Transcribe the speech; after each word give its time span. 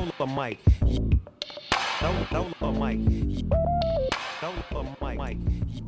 Don't 0.00 0.16
the 0.16 0.26
mic. 0.26 0.58
Don't 2.00 2.30
don't 2.30 2.58
the 2.58 2.72
mic. 2.72 2.98
Don't 4.40 4.70
the 4.70 4.82
mic. 5.04 5.36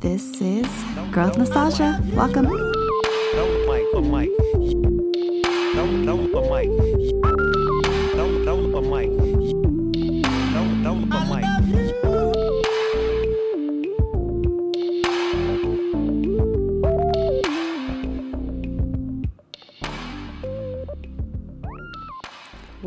This 0.00 0.38
is 0.42 0.66
Growth 1.10 1.38
Nostalgia. 1.38 1.98
Welcome. 2.12 2.44
Don't 2.44 3.66
mic 3.66 3.86
the 3.94 4.02
mic. 4.02 4.28
Don't 5.74 6.04
don't 6.04 6.30
the 6.30 6.42
mic. 6.42 6.68
Don't 8.14 8.44
don't 8.44 8.72
the 8.72 8.82
mic. 8.82 9.08
Don't 10.52 10.82
don't 10.82 11.08
the 11.08 11.20
mic. 11.32 11.81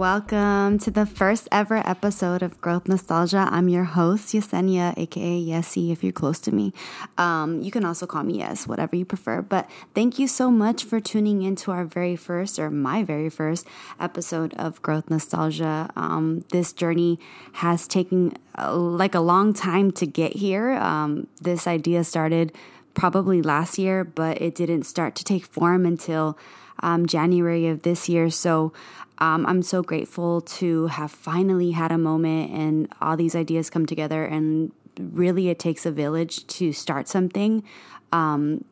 Welcome 0.06 0.78
to 0.82 0.92
the 0.92 1.08
first 1.08 1.48
ever 1.52 1.78
episode 1.78 2.44
of 2.44 2.62
Growth 2.62 2.88
Nostalgia. 2.88 3.50
I'm 3.50 3.68
your 3.70 3.86
host, 3.86 4.36
Yessenia, 4.36 4.94
aka 4.96 5.44
Yessie, 5.44 5.91
if 5.91 6.04
you're 6.04 6.13
close 6.13 6.40
to 6.41 6.54
me. 6.54 6.73
Um, 7.18 7.59
you 7.63 7.72
can 7.72 7.84
also 7.84 8.05
call 8.05 8.22
me 8.22 8.38
Yes, 8.38 8.68
whatever 8.68 8.96
you 8.96 9.04
prefer. 9.04 9.41
But 9.41 9.68
thank 9.96 10.20
you 10.20 10.27
so 10.27 10.52
much 10.52 10.84
for 10.84 10.99
tuning 10.99 11.41
into 11.41 11.72
our 11.72 11.86
very 11.86 12.16
first, 12.16 12.60
or 12.60 12.70
my 12.70 13.04
very 13.04 13.32
first 13.32 13.66
episode 13.99 14.54
of 14.54 14.80
Growth 14.84 15.10
Nostalgia. 15.10 15.90
Um, 15.96 16.46
this 16.52 16.72
journey 16.72 17.20
has 17.54 17.88
taken 17.88 18.38
uh, 18.60 18.76
like 18.76 19.16
a 19.16 19.22
long 19.22 19.54
time 19.55 19.90
to 19.94 20.05
get 20.05 20.34
here. 20.34 20.74
Um, 20.74 21.26
this 21.41 21.66
idea 21.66 22.04
started 22.04 22.54
probably 22.94 23.41
last 23.41 23.80
year, 23.80 24.04
but 24.04 24.40
it 24.40 24.54
didn't 24.54 24.84
start 24.84 25.16
to 25.16 25.24
take 25.24 25.48
form 25.48 25.84
until 25.84 26.38
um, 26.82 27.05
January 27.08 27.68
of 27.68 27.82
this 27.82 28.08
year. 28.08 28.30
So 28.30 28.74
um, 29.20 29.46
I'm 29.46 29.62
so 29.62 29.82
grateful 29.82 30.42
to 30.42 30.88
have 30.88 31.12
finally 31.12 31.72
had 31.72 31.92
a 31.92 31.98
moment 31.98 32.52
and 32.52 32.88
all 33.02 33.16
these 33.16 33.36
ideas 33.36 33.70
come 33.70 33.86
together. 33.86 34.26
And 34.26 34.72
really, 34.99 35.49
it 35.49 35.60
takes 35.60 35.85
a 35.85 35.91
village 35.91 36.46
to 36.48 36.74
start 36.74 37.07
something. 37.07 37.63
Um, 38.12 38.66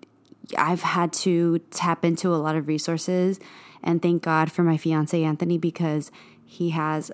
I've 0.57 0.81
had 0.81 1.13
to 1.13 1.59
tap 1.71 2.03
into 2.03 2.33
a 2.33 2.37
lot 2.37 2.55
of 2.55 2.67
resources, 2.67 3.39
and 3.81 4.01
thank 4.01 4.23
God 4.23 4.51
for 4.51 4.63
my 4.63 4.77
fiance 4.77 5.21
Anthony 5.23 5.57
because 5.57 6.11
he 6.45 6.71
has 6.71 7.11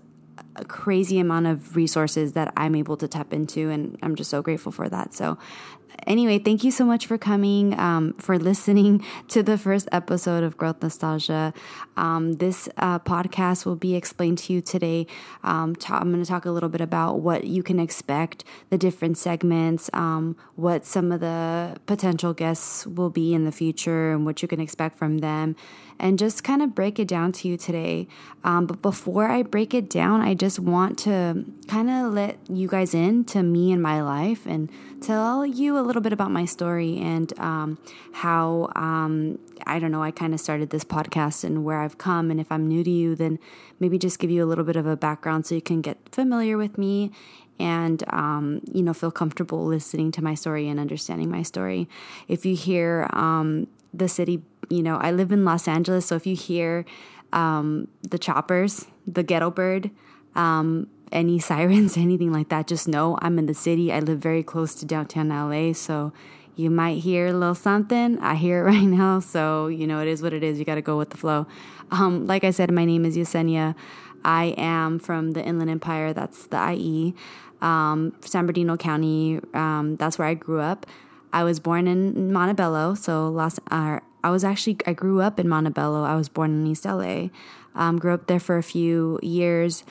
a 0.56 0.66
crazy 0.66 1.20
amount 1.20 1.48
of 1.48 1.76
resources 1.76 2.34
that 2.34 2.52
I'm 2.58 2.76
able 2.76 2.98
to 2.98 3.08
tap 3.08 3.34
into, 3.34 3.70
and 3.70 3.98
I'm 4.02 4.16
just 4.16 4.30
so 4.30 4.42
grateful 4.42 4.72
for 4.72 4.90
that. 4.90 5.14
So, 5.14 5.38
anyway, 6.08 6.40
thank 6.40 6.64
you 6.64 6.72
so 6.72 6.86
much 6.86 7.06
for 7.06 7.18
coming, 7.18 7.78
um, 7.80 8.14
for 8.14 8.38
listening 8.38 9.04
to 9.30 9.44
the 9.44 9.58
first 9.58 9.88
episode 9.92 10.44
of 10.44 10.58
Growth 10.58 10.82
Nostalgia. 10.82 11.54
Um, 11.98 12.34
this 12.34 12.70
uh, 12.78 13.00
podcast 13.00 13.66
will 13.66 13.76
be 13.76 13.96
explained 13.96 14.38
to 14.40 14.54
you 14.54 14.62
today. 14.62 15.08
Um, 15.44 15.76
I'm 15.90 16.12
going 16.12 16.24
to 16.24 16.30
talk 16.30 16.46
a 16.46 16.52
little 16.52 16.70
bit 16.70 16.82
about 16.82 17.20
what 17.20 17.46
you 17.46 17.64
can 17.64 17.80
expect, 17.80 18.44
the 18.70 18.78
different 18.78 19.18
segments, 19.18 19.90
um, 19.94 20.36
what 20.56 20.86
some 20.86 21.12
of 21.12 21.20
the 21.20 21.78
potential 21.86 22.34
guests 22.34 22.86
will 22.88 23.10
be 23.10 23.34
in 23.34 23.46
the 23.46 23.52
future, 23.52 24.12
and 24.12 24.26
what 24.26 24.42
you 24.42 24.48
can 24.48 24.60
expect 24.60 24.98
from 24.98 25.20
them 25.20 25.56
and 26.00 26.18
just 26.18 26.44
kind 26.44 26.62
of 26.62 26.74
break 26.74 26.98
it 26.98 27.08
down 27.08 27.32
to 27.34 27.48
you 27.48 27.58
today. 27.58 28.08
Um, 28.44 28.66
but 28.66 28.82
before 28.82 29.28
I 29.28 29.44
break 29.44 29.74
it 29.74 29.90
down, 29.90 30.22
I 30.22 30.34
just 30.34 30.60
want 30.60 30.98
to 31.00 31.46
kind 31.68 31.90
of 31.90 32.14
let 32.14 32.38
you 32.50 32.68
guys 32.68 32.94
in 32.94 33.26
to 33.26 33.44
me 33.44 33.72
and 33.72 33.82
my 33.82 34.02
life 34.02 34.46
and 34.46 34.72
tell 35.02 35.46
you 35.46 35.78
a 35.78 35.82
little 35.82 36.02
bit 36.02 36.14
about 36.14 36.32
my 36.32 36.46
story 36.46 36.98
and 37.00 37.38
um, 37.40 37.78
how, 38.14 38.72
um, 38.76 39.40
I 39.68 39.80
don't 39.80 39.92
know, 39.92 40.04
I 40.04 40.12
kind 40.12 40.34
of 40.34 40.40
started 40.40 40.70
this 40.70 40.84
podcast 40.84 41.44
and 41.44 41.66
where 41.66 41.82
I've 41.82 41.98
come. 41.98 42.32
And 42.32 42.40
if 42.40 42.52
I'm 42.52 42.68
new 42.68 42.84
to 42.84 42.90
you, 42.90 43.16
then 43.16 43.38
maybe 43.80 43.98
just 43.98 44.20
give 44.20 44.32
you 44.32 44.44
a 44.44 44.48
little 44.48 44.64
bit 44.64 44.78
of 44.78 44.86
a 44.86 44.96
background 44.96 45.46
so 45.46 45.56
you 45.56 45.62
can 45.62 45.82
get 45.82 45.98
familiar 46.12 46.58
with 46.58 46.78
me 46.78 47.12
and 47.60 48.04
um, 48.14 48.62
you 48.72 48.82
know 48.82 48.94
feel 48.94 49.12
comfortable 49.12 49.66
listening 49.66 50.12
to 50.14 50.24
my 50.24 50.34
story 50.34 50.70
and 50.70 50.80
understanding 50.80 51.30
my 51.30 51.44
story 51.44 51.90
if 52.30 52.46
you 52.46 52.56
hear 52.56 53.10
um, 53.12 53.68
the 53.94 54.08
city 54.08 54.42
you 54.70 54.84
know 54.84 54.98
i 54.98 55.12
live 55.12 55.32
in 55.32 55.46
los 55.46 55.68
angeles 55.68 56.06
so 56.06 56.16
if 56.16 56.26
you 56.28 56.36
hear 56.36 56.86
um, 57.32 57.88
the 58.02 58.18
choppers 58.18 58.88
the 59.06 59.24
ghetto 59.24 59.52
bird 59.52 59.92
um, 60.36 60.88
any 61.12 61.40
sirens 61.50 61.98
anything 61.98 62.32
like 62.32 62.50
that 62.50 62.68
just 62.68 62.88
know 62.88 63.18
i'm 63.22 63.38
in 63.38 63.46
the 63.46 63.54
city. 63.54 63.92
I 63.92 64.00
live 64.00 64.20
very 64.20 64.44
close 64.44 64.76
to 64.76 64.86
downtown 64.86 65.30
la 65.30 65.74
so 65.74 66.14
you 66.56 66.70
might 66.70 66.98
hear 66.98 67.28
a 67.28 67.32
little 67.32 67.56
something. 67.56 68.20
I 68.20 68.36
hear 68.36 68.60
it 68.60 68.64
right 68.74 68.84
now 68.84 69.20
so 69.20 69.68
you 69.68 69.88
know 69.88 70.02
it 70.02 70.08
is 70.08 70.22
what 70.22 70.34
it 70.34 70.44
is. 70.44 70.60
You 70.60 70.66
got 70.66 70.76
to 70.76 70.82
go 70.82 70.98
with 70.98 71.12
the 71.12 71.18
flow. 71.18 71.48
Um, 71.92 72.28
like 72.28 72.44
i 72.44 72.52
said 72.52 72.72
my 72.72 72.86
name 72.86 73.06
is 73.06 73.16
yessenia. 73.16 73.76
I 74.26 74.54
am 74.58 75.00
from 75.00 75.32
the 75.32 75.42
inland 75.44 75.70
empire. 75.70 76.14
That's 76.14 76.48
the 76.48 76.72
ie 76.72 77.16
um, 77.62 78.14
san 78.22 78.46
bernardino 78.46 78.78
county 78.78 79.40
um, 79.54 79.96
that's 79.98 80.18
where 80.18 80.28
i 80.28 80.34
grew 80.34 80.60
up 80.60 80.86
I 81.32 81.44
was 81.44 81.60
born 81.60 81.88
in 81.88 82.32
Montebello, 82.32 82.96
so 82.96 83.30
Los. 83.30 83.60
Uh, 83.70 84.00
I 84.24 84.30
was 84.32 84.44
actually 84.44 84.78
I 84.86 84.94
grew 84.94 85.22
up 85.22 85.40
in 85.40 85.48
Montebello. 85.48 86.04
I 86.04 86.16
was 86.16 86.30
born 86.30 86.52
in 86.52 86.68
East 86.68 86.86
LA. 86.86 87.30
Um, 87.76 87.98
grew 87.98 88.14
up 88.14 88.28
there 88.28 88.40
for 88.40 88.58
a 88.58 88.64
few 88.64 89.20
years. 89.22 89.84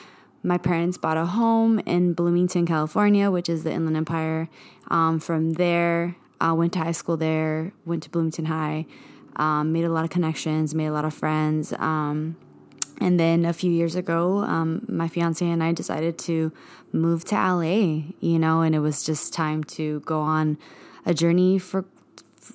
My 0.43 0.57
parents 0.57 0.97
bought 0.97 1.17
a 1.17 1.25
home 1.25 1.79
in 1.79 2.13
Bloomington, 2.13 2.65
California, 2.65 3.29
which 3.31 3.49
is 3.49 3.63
the 3.63 3.71
Inland 3.71 3.97
Empire. 3.97 4.49
Um, 4.89 5.19
from 5.19 5.53
there, 5.53 6.15
I 6.39 6.53
went 6.53 6.73
to 6.73 6.79
high 6.79 6.93
school 6.93 7.17
there. 7.17 7.73
Went 7.85 8.03
to 8.03 8.09
Bloomington 8.09 8.45
High. 8.45 8.85
Um, 9.35 9.71
made 9.71 9.85
a 9.85 9.89
lot 9.89 10.03
of 10.03 10.09
connections. 10.09 10.75
Made 10.75 10.87
a 10.87 10.93
lot 10.93 11.05
of 11.05 11.13
friends. 11.13 11.73
Um, 11.73 12.37
and 13.01 13.19
then 13.19 13.45
a 13.45 13.53
few 13.53 13.71
years 13.71 13.95
ago, 13.95 14.39
um, 14.39 14.85
my 14.89 15.07
fiance 15.07 15.45
and 15.45 15.63
I 15.63 15.71
decided 15.71 16.17
to 16.19 16.51
move 16.91 17.23
to 17.25 17.35
LA. 17.35 18.03
You 18.19 18.39
know, 18.39 18.61
and 18.61 18.75
it 18.75 18.79
was 18.79 19.03
just 19.03 19.33
time 19.33 19.63
to 19.65 20.01
go 20.01 20.19
on 20.19 20.57
a 21.05 21.13
journey 21.13 21.59
for, 21.59 21.85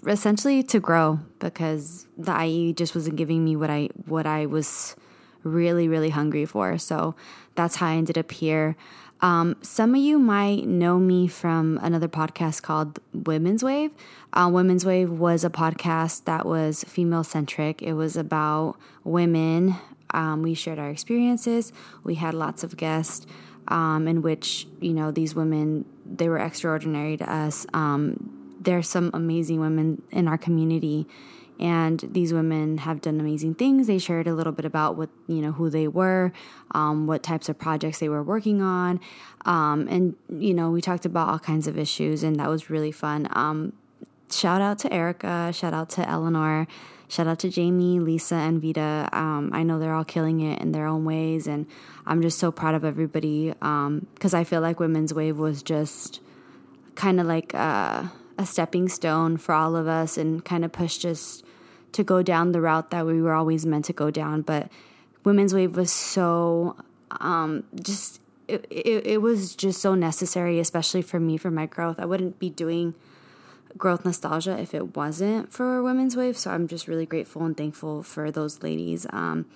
essentially 0.06 0.62
to 0.62 0.80
grow 0.80 1.20
because 1.38 2.06
the 2.16 2.44
IE 2.44 2.72
just 2.72 2.94
wasn't 2.94 3.16
giving 3.16 3.44
me 3.44 3.56
what 3.56 3.70
I 3.70 3.88
what 4.06 4.26
I 4.26 4.46
was 4.46 4.96
really 5.42 5.88
really 5.88 6.10
hungry 6.10 6.44
for. 6.44 6.78
So 6.78 7.14
that's 7.54 7.76
how 7.76 7.88
I 7.88 7.94
ended 7.94 8.18
up 8.18 8.30
here. 8.30 8.76
Um, 9.20 9.56
some 9.62 9.94
of 9.94 10.00
you 10.00 10.18
might 10.18 10.66
know 10.66 10.98
me 10.98 11.28
from 11.28 11.78
another 11.82 12.08
podcast 12.08 12.62
called 12.62 12.98
Women's 13.14 13.62
Wave. 13.62 13.90
Uh, 14.32 14.50
Women's 14.52 14.84
Wave 14.84 15.10
was 15.10 15.44
a 15.44 15.50
podcast 15.50 16.24
that 16.24 16.44
was 16.44 16.84
female 16.84 17.24
centric. 17.24 17.80
It 17.80 17.94
was 17.94 18.16
about 18.16 18.76
women. 19.02 19.76
Um, 20.10 20.42
we 20.42 20.54
shared 20.54 20.78
our 20.78 20.90
experiences. 20.90 21.72
We 22.02 22.16
had 22.16 22.34
lots 22.34 22.64
of 22.64 22.76
guests. 22.76 23.26
Um, 23.66 24.06
in 24.08 24.20
which 24.20 24.68
you 24.82 24.92
know 24.92 25.10
these 25.10 25.34
women 25.34 25.86
they 26.04 26.28
were 26.28 26.38
extraordinary 26.38 27.16
to 27.16 27.32
us. 27.32 27.66
Um, 27.72 28.33
there's 28.64 28.88
some 28.88 29.10
amazing 29.14 29.60
women 29.60 30.02
in 30.10 30.28
our 30.28 30.38
community, 30.38 31.06
and 31.60 32.00
these 32.00 32.32
women 32.32 32.78
have 32.78 33.00
done 33.00 33.20
amazing 33.20 33.54
things. 33.54 33.86
They 33.86 33.98
shared 33.98 34.26
a 34.26 34.34
little 34.34 34.52
bit 34.52 34.64
about 34.64 34.96
what 34.96 35.10
you 35.28 35.40
know 35.40 35.52
who 35.52 35.70
they 35.70 35.88
were, 35.88 36.32
um, 36.72 37.06
what 37.06 37.22
types 37.22 37.48
of 37.48 37.58
projects 37.58 37.98
they 37.98 38.08
were 38.08 38.22
working 38.22 38.60
on, 38.60 39.00
um, 39.44 39.86
and 39.88 40.16
you 40.28 40.54
know 40.54 40.70
we 40.70 40.80
talked 40.80 41.06
about 41.06 41.28
all 41.28 41.38
kinds 41.38 41.66
of 41.66 41.78
issues, 41.78 42.22
and 42.22 42.36
that 42.36 42.48
was 42.48 42.70
really 42.70 42.92
fun. 42.92 43.28
Um, 43.32 43.72
shout 44.30 44.60
out 44.60 44.78
to 44.80 44.92
Erica. 44.92 45.52
Shout 45.52 45.72
out 45.72 45.90
to 45.90 46.08
Eleanor. 46.08 46.66
Shout 47.06 47.26
out 47.26 47.38
to 47.40 47.50
Jamie, 47.50 48.00
Lisa, 48.00 48.34
and 48.34 48.60
Vita. 48.60 49.08
Um, 49.12 49.50
I 49.52 49.62
know 49.62 49.78
they're 49.78 49.94
all 49.94 50.04
killing 50.04 50.40
it 50.40 50.60
in 50.60 50.72
their 50.72 50.86
own 50.86 51.04
ways, 51.04 51.46
and 51.46 51.66
I'm 52.06 52.22
just 52.22 52.38
so 52.38 52.50
proud 52.50 52.74
of 52.74 52.84
everybody 52.84 53.50
because 53.50 54.34
I 54.34 54.44
feel 54.44 54.60
like 54.60 54.80
Women's 54.80 55.12
Wave 55.12 55.38
was 55.38 55.62
just 55.62 56.20
kind 56.94 57.20
of 57.20 57.26
like 57.26 57.54
a, 57.54 58.10
a 58.38 58.46
stepping 58.46 58.88
stone 58.88 59.36
for 59.36 59.54
all 59.54 59.76
of 59.76 59.86
us 59.86 60.18
and 60.18 60.44
kind 60.44 60.64
of 60.64 60.72
pushed 60.72 61.04
us 61.04 61.42
to 61.92 62.02
go 62.02 62.22
down 62.22 62.52
the 62.52 62.60
route 62.60 62.90
that 62.90 63.06
we 63.06 63.22
were 63.22 63.32
always 63.32 63.64
meant 63.64 63.84
to 63.86 63.92
go 63.92 64.10
down. 64.10 64.42
But 64.42 64.70
Women's 65.24 65.54
Wave 65.54 65.76
was 65.76 65.92
so 65.92 66.76
um, 67.12 67.64
just, 67.80 68.20
it, 68.48 68.66
it, 68.70 69.06
it 69.06 69.22
was 69.22 69.54
just 69.54 69.80
so 69.80 69.94
necessary, 69.94 70.58
especially 70.58 71.02
for 71.02 71.20
me, 71.20 71.36
for 71.36 71.50
my 71.50 71.66
growth. 71.66 72.00
I 72.00 72.04
wouldn't 72.04 72.38
be 72.38 72.50
doing 72.50 72.94
growth 73.76 74.04
nostalgia 74.04 74.58
if 74.58 74.74
it 74.74 74.96
wasn't 74.96 75.52
for 75.52 75.82
Women's 75.82 76.16
Wave. 76.16 76.36
So 76.36 76.50
I'm 76.50 76.68
just 76.68 76.88
really 76.88 77.06
grateful 77.06 77.44
and 77.44 77.56
thankful 77.56 78.02
for 78.02 78.30
those 78.30 78.62
ladies. 78.62 79.06
Um, 79.10 79.46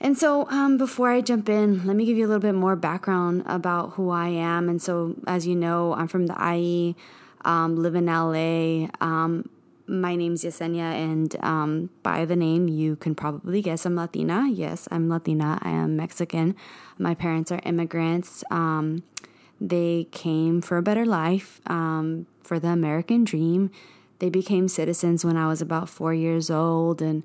and 0.00 0.18
so, 0.18 0.48
um, 0.48 0.78
before 0.78 1.10
I 1.10 1.20
jump 1.20 1.48
in, 1.48 1.86
let 1.86 1.94
me 1.94 2.04
give 2.04 2.16
you 2.16 2.26
a 2.26 2.28
little 2.28 2.40
bit 2.40 2.56
more 2.56 2.74
background 2.74 3.44
about 3.46 3.90
who 3.90 4.10
I 4.10 4.28
am. 4.28 4.68
And 4.68 4.82
so, 4.82 5.14
as 5.28 5.46
you 5.46 5.54
know, 5.54 5.94
I'm 5.94 6.08
from 6.08 6.26
the 6.26 6.34
IE, 6.54 6.96
um, 7.44 7.76
live 7.76 7.94
in 7.94 8.06
LA. 8.06 8.88
Um, 9.00 9.48
my 9.86 10.16
name's 10.16 10.44
Yessenia, 10.44 10.92
and 10.94 11.36
um, 11.44 11.90
by 12.02 12.24
the 12.24 12.36
name, 12.36 12.68
you 12.68 12.96
can 12.96 13.14
probably 13.14 13.60
guess 13.60 13.84
I'm 13.84 13.96
Latina. 13.96 14.48
Yes, 14.50 14.88
I'm 14.90 15.08
Latina. 15.08 15.58
I 15.62 15.70
am 15.70 15.96
Mexican. 15.96 16.56
My 16.98 17.14
parents 17.14 17.50
are 17.52 17.60
immigrants. 17.64 18.44
Um, 18.50 19.02
they 19.60 20.08
came 20.10 20.60
for 20.60 20.76
a 20.76 20.82
better 20.82 21.04
life, 21.04 21.60
um, 21.66 22.26
for 22.42 22.58
the 22.58 22.68
American 22.68 23.24
dream. 23.24 23.70
They 24.18 24.30
became 24.30 24.68
citizens 24.68 25.24
when 25.24 25.36
I 25.36 25.46
was 25.48 25.60
about 25.60 25.88
four 25.88 26.14
years 26.14 26.50
old 26.50 27.02
and, 27.02 27.22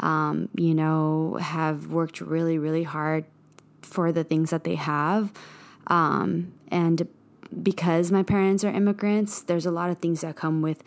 um, 0.00 0.48
you 0.56 0.74
know, 0.74 1.38
have 1.40 1.88
worked 1.88 2.20
really, 2.20 2.58
really 2.58 2.82
hard 2.82 3.24
for 3.80 4.12
the 4.12 4.24
things 4.24 4.50
that 4.50 4.64
they 4.64 4.74
have. 4.74 5.32
Um, 5.86 6.52
and 6.68 7.08
because 7.62 8.10
my 8.10 8.22
parents 8.22 8.64
are 8.64 8.70
immigrants, 8.70 9.42
there's 9.42 9.66
a 9.66 9.70
lot 9.70 9.90
of 9.90 9.98
things 9.98 10.20
that 10.20 10.36
come 10.36 10.62
with 10.62 10.82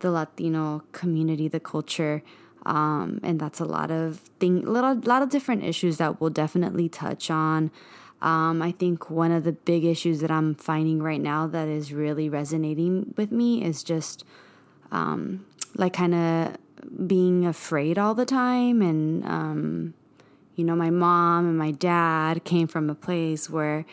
the 0.00 0.10
Latino 0.10 0.82
community, 0.92 1.48
the 1.48 1.60
culture. 1.60 2.22
Um, 2.66 3.20
and 3.22 3.40
that's 3.40 3.60
a 3.60 3.64
lot 3.64 3.90
of 3.90 4.18
thing, 4.38 4.62
little, 4.62 4.94
lot 5.04 5.22
of 5.22 5.30
different 5.30 5.64
issues 5.64 5.96
that 5.96 6.20
we'll 6.20 6.30
definitely 6.30 6.88
touch 6.88 7.30
on. 7.30 7.70
Um, 8.20 8.60
I 8.60 8.70
think 8.70 9.08
one 9.08 9.32
of 9.32 9.44
the 9.44 9.52
big 9.52 9.84
issues 9.84 10.20
that 10.20 10.30
I'm 10.30 10.54
finding 10.54 11.02
right 11.02 11.20
now 11.20 11.46
that 11.46 11.68
is 11.68 11.92
really 11.92 12.28
resonating 12.28 13.14
with 13.16 13.32
me 13.32 13.64
is 13.64 13.82
just 13.82 14.24
um, 14.92 15.46
like 15.74 15.94
kind 15.94 16.14
of 16.14 16.56
being 17.06 17.46
afraid 17.46 17.98
all 17.98 18.14
the 18.14 18.26
time. 18.26 18.82
And, 18.82 19.24
um, 19.24 19.94
you 20.54 20.64
know, 20.64 20.76
my 20.76 20.90
mom 20.90 21.48
and 21.48 21.56
my 21.56 21.70
dad 21.70 22.44
came 22.44 22.66
from 22.66 22.90
a 22.90 22.94
place 22.94 23.48
where 23.48 23.86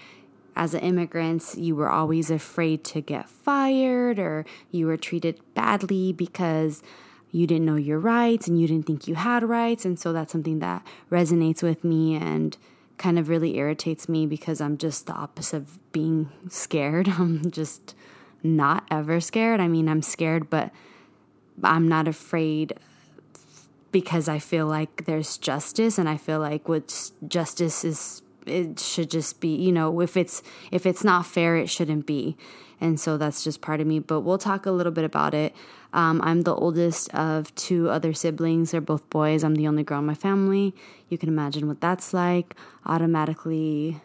as 0.58 0.74
an 0.74 0.80
immigrant, 0.82 1.54
you 1.56 1.76
were 1.76 1.90
always 1.90 2.32
afraid 2.32 2.84
to 2.84 3.00
get 3.00 3.30
fired 3.30 4.18
or 4.18 4.44
you 4.72 4.88
were 4.88 4.98
treated 4.98 5.40
badly 5.54 6.12
because 6.12 6.82
you 7.32 7.46
didn't 7.46 7.66
know 7.66 7.76
your 7.76 8.00
rights 8.00 8.48
and 8.48 8.60
you 8.60 8.68
didn't 8.68 8.88
think 8.88 9.08
you 9.08 9.14
had 9.14 9.44
rights. 9.44 9.86
And 9.86 10.00
so 10.00 10.12
that's 10.12 10.32
something 10.32 10.58
that 10.60 10.86
resonates 11.12 11.62
with 11.62 11.84
me 11.84 12.16
and 12.16 12.58
kind 12.98 13.20
of 13.20 13.30
really 13.30 13.58
irritates 13.58 14.10
me 14.10 14.26
because 14.26 14.60
I'm 14.60 14.80
just 14.80 15.06
the 15.06 15.14
opposite 15.14 15.58
of 15.58 15.92
being 15.92 16.32
scared. 16.50 17.08
I'm 17.20 17.52
just 17.52 17.94
not 18.42 18.84
ever 18.90 19.22
scared. 19.22 19.60
I 19.60 19.68
mean, 19.68 19.88
I'm 19.88 20.02
scared, 20.02 20.50
but 20.50 20.72
I'm 21.64 21.88
not 21.88 22.08
afraid 22.08 22.74
because 23.92 24.28
I 24.28 24.40
feel 24.40 24.66
like 24.66 25.06
there's 25.06 25.38
justice 25.38 26.00
and 26.00 26.10
I 26.10 26.18
feel 26.18 26.40
like 26.40 26.68
what 26.68 27.12
justice 27.28 27.86
is 27.86 28.24
it 28.50 28.80
should 28.80 29.10
just 29.10 29.40
be, 29.40 29.56
you 29.56 29.72
know, 29.72 30.00
if 30.02 30.18
it's 30.18 30.42
if 30.72 30.86
it's 30.86 31.04
not 31.04 31.26
fair, 31.26 31.56
it 31.56 31.70
shouldn't 31.70 32.06
be. 32.06 32.38
And 32.80 33.00
so 33.00 33.18
that's 33.18 33.44
just 33.44 33.62
part 33.62 33.82
of 33.82 33.88
me, 33.88 34.00
but 34.00 34.22
we'll 34.22 34.38
talk 34.38 34.66
a 34.66 34.72
little 34.72 34.92
bit 34.92 35.04
about 35.04 35.34
it. 35.34 35.56
Um, 35.94 36.22
I'm 36.24 36.42
the 36.42 36.54
oldest 36.54 37.14
of 37.14 37.54
two 37.56 37.90
other 37.90 38.14
siblings. 38.14 38.72
They're 38.72 38.82
both 38.82 39.10
boys. 39.10 39.44
I'm 39.44 39.56
the 39.56 39.68
only 39.68 39.84
girl 39.84 40.00
in 40.00 40.06
my 40.06 40.14
family. 40.14 40.76
You 41.10 41.18
can 41.18 41.30
imagine 41.30 41.68
what 41.68 41.82
that's 41.82 42.14
like. 42.14 42.56
Automatically 42.86 44.00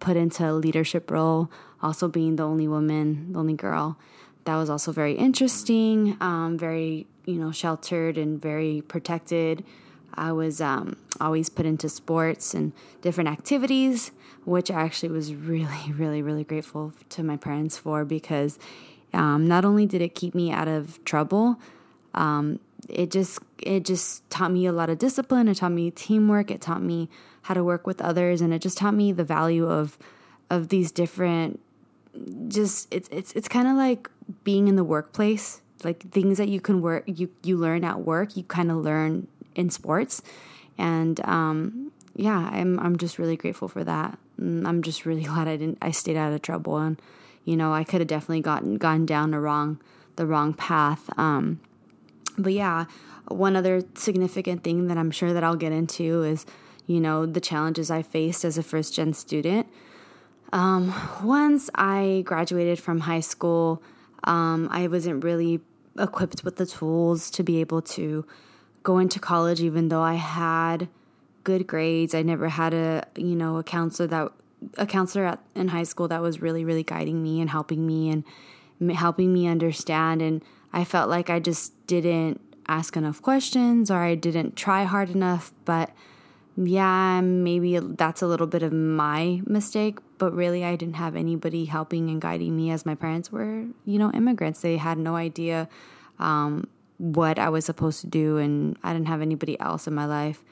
put 0.00 0.16
into 0.16 0.48
a 0.48 0.52
leadership 0.52 1.10
role, 1.10 1.50
also 1.82 2.08
being 2.08 2.36
the 2.36 2.42
only 2.42 2.66
woman, 2.66 3.32
the 3.32 3.38
only 3.38 3.54
girl. 3.54 3.98
That 4.44 4.56
was 4.56 4.70
also 4.70 4.92
very 4.92 5.14
interesting, 5.14 6.16
um, 6.20 6.56
very, 6.58 7.06
you 7.26 7.34
know, 7.34 7.52
sheltered 7.52 8.18
and 8.18 8.40
very 8.40 8.82
protected. 8.86 9.64
I 10.16 10.32
was 10.32 10.60
um, 10.60 10.96
always 11.20 11.48
put 11.48 11.66
into 11.66 11.88
sports 11.88 12.54
and 12.54 12.72
different 13.02 13.28
activities, 13.28 14.10
which 14.44 14.70
I 14.70 14.80
actually 14.80 15.10
was 15.10 15.34
really, 15.34 15.92
really, 15.92 16.22
really 16.22 16.44
grateful 16.44 16.92
to 17.10 17.22
my 17.22 17.36
parents 17.36 17.76
for 17.76 18.04
because 18.04 18.58
um, 19.12 19.46
not 19.46 19.64
only 19.64 19.86
did 19.86 20.02
it 20.02 20.14
keep 20.14 20.34
me 20.34 20.50
out 20.50 20.68
of 20.68 21.02
trouble, 21.04 21.58
um, 22.14 22.60
it 22.88 23.10
just 23.10 23.40
it 23.58 23.84
just 23.84 24.28
taught 24.30 24.52
me 24.52 24.66
a 24.66 24.72
lot 24.72 24.90
of 24.90 24.98
discipline. 24.98 25.48
It 25.48 25.56
taught 25.56 25.72
me 25.72 25.90
teamwork. 25.90 26.50
It 26.50 26.60
taught 26.60 26.82
me 26.82 27.08
how 27.42 27.54
to 27.54 27.64
work 27.64 27.86
with 27.86 28.00
others, 28.00 28.40
and 28.40 28.52
it 28.54 28.60
just 28.60 28.78
taught 28.78 28.94
me 28.94 29.12
the 29.12 29.24
value 29.24 29.68
of 29.68 29.98
of 30.50 30.68
these 30.68 30.92
different. 30.92 31.60
Just 32.48 32.92
it's 32.92 33.08
it's 33.10 33.32
it's 33.32 33.48
kind 33.48 33.68
of 33.68 33.76
like 33.76 34.08
being 34.44 34.68
in 34.68 34.76
the 34.76 34.84
workplace, 34.84 35.60
like 35.84 36.10
things 36.10 36.38
that 36.38 36.48
you 36.48 36.60
can 36.60 36.80
work 36.80 37.04
you 37.06 37.30
you 37.42 37.56
learn 37.56 37.84
at 37.84 38.00
work. 38.00 38.36
You 38.36 38.44
kind 38.44 38.70
of 38.70 38.78
learn 38.78 39.26
in 39.56 39.70
sports, 39.70 40.22
and 40.78 41.18
um, 41.24 41.90
yeah, 42.14 42.48
I'm 42.52 42.78
I'm 42.78 42.96
just 42.96 43.18
really 43.18 43.36
grateful 43.36 43.66
for 43.66 43.82
that. 43.82 44.16
Mm, 44.40 44.66
I'm 44.66 44.82
just 44.82 45.04
really 45.04 45.22
glad 45.30 45.48
I 45.48 45.56
didn't 45.56 45.78
I 45.82 45.90
stayed 45.90 46.16
out 46.16 46.32
of 46.32 46.42
trouble 46.42 46.76
and 46.78 47.00
you 47.46 47.56
know, 47.56 47.72
I 47.72 47.84
could 47.84 48.00
have 48.00 48.08
definitely 48.08 48.42
gotten 48.42 48.76
gone 48.76 49.06
down 49.06 49.30
the 49.30 49.40
wrong 49.40 49.80
the 50.16 50.26
wrong 50.26 50.52
path. 50.52 51.08
Um, 51.18 51.60
but 52.36 52.52
yeah, 52.52 52.86
one 53.28 53.56
other 53.56 53.82
significant 53.94 54.64
thing 54.64 54.88
that 54.88 54.98
I'm 54.98 55.10
sure 55.10 55.32
that 55.32 55.44
I'll 55.44 55.56
get 55.56 55.72
into 55.72 56.22
is, 56.24 56.44
you 56.86 57.00
know, 57.00 57.24
the 57.24 57.40
challenges 57.40 57.90
I 57.90 58.02
faced 58.02 58.44
as 58.44 58.58
a 58.58 58.62
first 58.62 58.94
gen 58.94 59.14
student. 59.14 59.66
Um, 60.52 60.94
once 61.22 61.70
I 61.74 62.22
graduated 62.26 62.78
from 62.78 63.00
high 63.00 63.20
school, 63.20 63.82
um, 64.24 64.68
I 64.70 64.88
wasn't 64.88 65.22
really 65.22 65.60
equipped 65.98 66.44
with 66.44 66.56
the 66.56 66.66
tools 66.66 67.30
to 67.30 67.42
be 67.42 67.60
able 67.60 67.82
to 67.82 68.26
go 68.86 69.04
to 69.04 69.18
college, 69.18 69.60
even 69.60 69.88
though 69.88 70.00
I 70.00 70.14
had 70.14 70.88
good 71.42 71.66
grades. 71.66 72.14
I 72.14 72.22
never 72.22 72.48
had 72.48 72.72
a, 72.72 73.02
you 73.16 73.34
know, 73.34 73.56
a 73.56 73.64
counselor 73.64 74.06
that 74.06 74.32
a 74.78 74.86
counselor 74.86 75.26
at, 75.26 75.40
in 75.56 75.68
high 75.68 75.82
school 75.82 76.06
that 76.08 76.22
was 76.22 76.40
really, 76.40 76.64
really 76.64 76.84
guiding 76.84 77.20
me 77.20 77.40
and 77.40 77.50
helping 77.50 77.84
me 77.84 78.10
and 78.10 78.24
helping 78.92 79.32
me 79.32 79.48
understand. 79.48 80.22
And 80.22 80.40
I 80.72 80.84
felt 80.84 81.10
like 81.10 81.28
I 81.28 81.40
just 81.40 81.72
didn't 81.88 82.40
ask 82.68 82.96
enough 82.96 83.20
questions 83.20 83.90
or 83.90 83.98
I 83.98 84.14
didn't 84.14 84.54
try 84.54 84.84
hard 84.84 85.10
enough. 85.10 85.52
But 85.64 85.90
yeah, 86.56 87.20
maybe 87.20 87.78
that's 87.80 88.22
a 88.22 88.28
little 88.28 88.46
bit 88.46 88.62
of 88.62 88.72
my 88.72 89.42
mistake. 89.44 89.98
But 90.18 90.32
really, 90.32 90.64
I 90.64 90.76
didn't 90.76 90.96
have 90.96 91.16
anybody 91.16 91.64
helping 91.64 92.08
and 92.08 92.20
guiding 92.20 92.56
me 92.56 92.70
as 92.70 92.86
my 92.86 92.94
parents 92.94 93.32
were, 93.32 93.64
you 93.84 93.98
know, 93.98 94.12
immigrants. 94.12 94.60
They 94.60 94.76
had 94.76 94.96
no 94.96 95.16
idea 95.16 95.68
um, 96.20 96.68
what 96.98 97.38
I 97.38 97.48
was 97.48 97.64
supposed 97.64 98.00
to 98.02 98.06
do, 98.06 98.38
and 98.38 98.78
I 98.82 98.92
didn't 98.92 99.08
have 99.08 99.22
anybody 99.22 99.58
else 99.60 99.86
in 99.86 99.94
my 99.94 100.06
life 100.06 100.42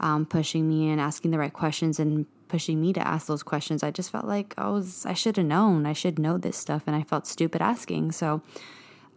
um, 0.00 0.26
pushing 0.26 0.68
me 0.68 0.90
and 0.90 1.00
asking 1.00 1.30
the 1.30 1.38
right 1.38 1.52
questions 1.52 1.98
and 1.98 2.26
pushing 2.48 2.80
me 2.80 2.92
to 2.92 3.06
ask 3.06 3.26
those 3.26 3.42
questions. 3.42 3.82
I 3.82 3.90
just 3.90 4.10
felt 4.10 4.26
like 4.26 4.54
I 4.58 4.68
was 4.68 5.06
I 5.06 5.14
should 5.14 5.36
have 5.36 5.46
known. 5.46 5.86
I 5.86 5.92
should 5.92 6.18
know 6.18 6.36
this 6.36 6.56
stuff 6.56 6.82
and 6.86 6.94
I 6.94 7.02
felt 7.02 7.26
stupid 7.26 7.62
asking. 7.62 8.12
So 8.12 8.42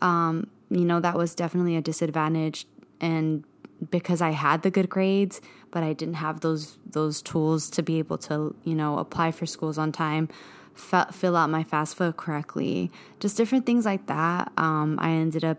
um, 0.02 0.48
you 0.70 0.86
know, 0.86 1.00
that 1.00 1.16
was 1.16 1.36
definitely 1.36 1.76
a 1.76 1.82
disadvantage 1.82 2.66
and 3.02 3.44
because 3.92 4.22
I 4.22 4.32
had 4.32 4.62
the 4.62 4.72
good 4.72 4.90
grades, 4.90 5.42
but 5.72 5.84
I 5.84 5.92
didn't 5.94 6.16
have 6.16 6.40
those 6.42 6.78
those 6.86 7.22
tools 7.22 7.70
to 7.72 7.84
be 7.84 8.00
able 8.00 8.18
to, 8.20 8.56
you 8.64 8.76
know, 8.76 9.00
apply 9.00 9.32
for 9.32 9.46
schools 9.46 9.78
on 9.78 9.92
time, 9.92 10.30
fill 10.76 11.36
out 11.36 11.50
my 11.50 11.64
FAFSA 11.64 12.16
correctly, 12.16 12.92
just 13.20 13.36
different 13.36 13.66
things 13.66 13.86
like 13.86 14.06
that. 14.06 14.52
Um, 14.58 14.98
I 15.02 15.12
ended 15.12 15.44
up 15.44 15.58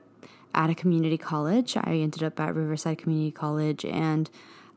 at 0.57 0.71
a 0.71 0.75
community 0.75 1.19
college. 1.19 1.77
I 1.77 1.97
ended 1.97 2.23
up 2.23 2.41
at 2.41 2.55
Riverside 2.55 2.99
Community 2.99 3.31
College, 3.31 3.85
and 3.85 4.29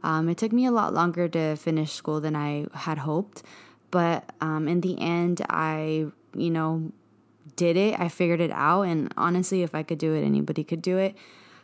um, 0.04 0.30
it 0.30 0.38
took 0.38 0.52
me 0.52 0.66
a 0.66 0.72
lot 0.72 0.94
longer 0.94 1.28
to 1.30 1.56
finish 1.56 1.94
school 1.94 2.20
than 2.20 2.36
I 2.36 2.68
had 2.74 3.00
hoped, 3.00 3.42
but 3.90 4.30
um, 4.42 4.68
in 4.68 4.82
the 4.82 5.00
end, 5.02 5.42
I, 5.50 6.06
you 6.36 6.52
know, 6.52 6.92
did 7.56 7.78
it. 7.78 8.00
I 8.00 8.10
figured 8.10 8.42
it 8.42 8.52
out, 8.52 8.84
and 8.84 9.12
honestly, 9.18 9.64
if 9.64 9.74
I 9.74 9.82
could 9.84 9.98
do 9.98 10.14
it, 10.14 10.22
anybody 10.22 10.64
could 10.64 10.82
do 10.82 10.98
it. 10.98 11.16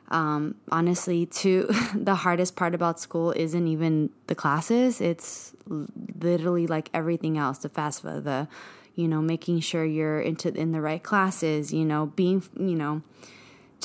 Um, 0.09 0.55
honestly, 0.71 1.25
too, 1.25 1.67
the 1.95 2.15
hardest 2.15 2.55
part 2.55 2.73
about 2.73 2.99
school 2.99 3.31
isn't 3.31 3.67
even 3.67 4.11
the 4.27 4.35
classes. 4.35 5.01
It's 5.01 5.53
literally 5.67 6.67
like 6.67 6.89
everything 6.93 7.37
else, 7.37 7.59
the 7.59 7.69
FAFSA, 7.69 8.23
the, 8.23 8.47
you 8.95 9.07
know, 9.07 9.21
making 9.21 9.59
sure 9.59 9.83
you're 9.83 10.21
into 10.21 10.53
in 10.53 10.71
the 10.71 10.81
right 10.81 11.01
classes, 11.01 11.73
you 11.73 11.83
know, 11.83 12.07
being, 12.15 12.43
you 12.57 12.75
know, 12.75 13.01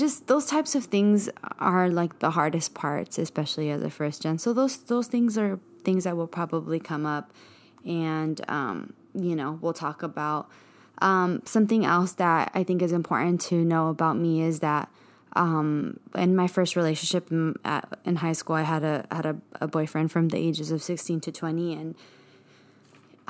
just 0.00 0.26
those 0.26 0.46
types 0.46 0.74
of 0.74 0.84
things 0.84 1.28
are 1.58 1.88
like 1.88 2.18
the 2.18 2.30
hardest 2.30 2.74
parts, 2.74 3.18
especially 3.18 3.70
as 3.70 3.82
a 3.82 3.90
first 3.90 4.22
gen. 4.22 4.38
So 4.38 4.52
those 4.52 4.78
those 4.78 5.06
things 5.06 5.38
are 5.38 5.60
things 5.84 6.04
that 6.04 6.16
will 6.16 6.32
probably 6.40 6.80
come 6.80 7.04
up, 7.06 7.30
and 7.84 8.40
um, 8.48 8.94
you 9.14 9.36
know 9.36 9.58
we'll 9.60 9.78
talk 9.86 10.02
about. 10.02 10.48
Um, 11.02 11.40
something 11.46 11.84
else 11.84 12.12
that 12.14 12.50
I 12.54 12.62
think 12.64 12.82
is 12.82 12.92
important 12.92 13.40
to 13.48 13.64
know 13.64 13.88
about 13.88 14.16
me 14.18 14.42
is 14.42 14.60
that 14.60 14.90
um, 15.34 15.98
in 16.14 16.36
my 16.36 16.46
first 16.46 16.76
relationship 16.76 17.30
in, 17.30 17.54
at, 17.64 17.88
in 18.04 18.16
high 18.16 18.34
school, 18.34 18.56
I 18.56 18.62
had 18.62 18.82
a 18.82 19.06
had 19.10 19.26
a, 19.26 19.36
a 19.60 19.68
boyfriend 19.68 20.10
from 20.10 20.28
the 20.28 20.38
ages 20.38 20.70
of 20.70 20.82
sixteen 20.82 21.20
to 21.20 21.32
twenty, 21.32 21.72
and 21.74 21.94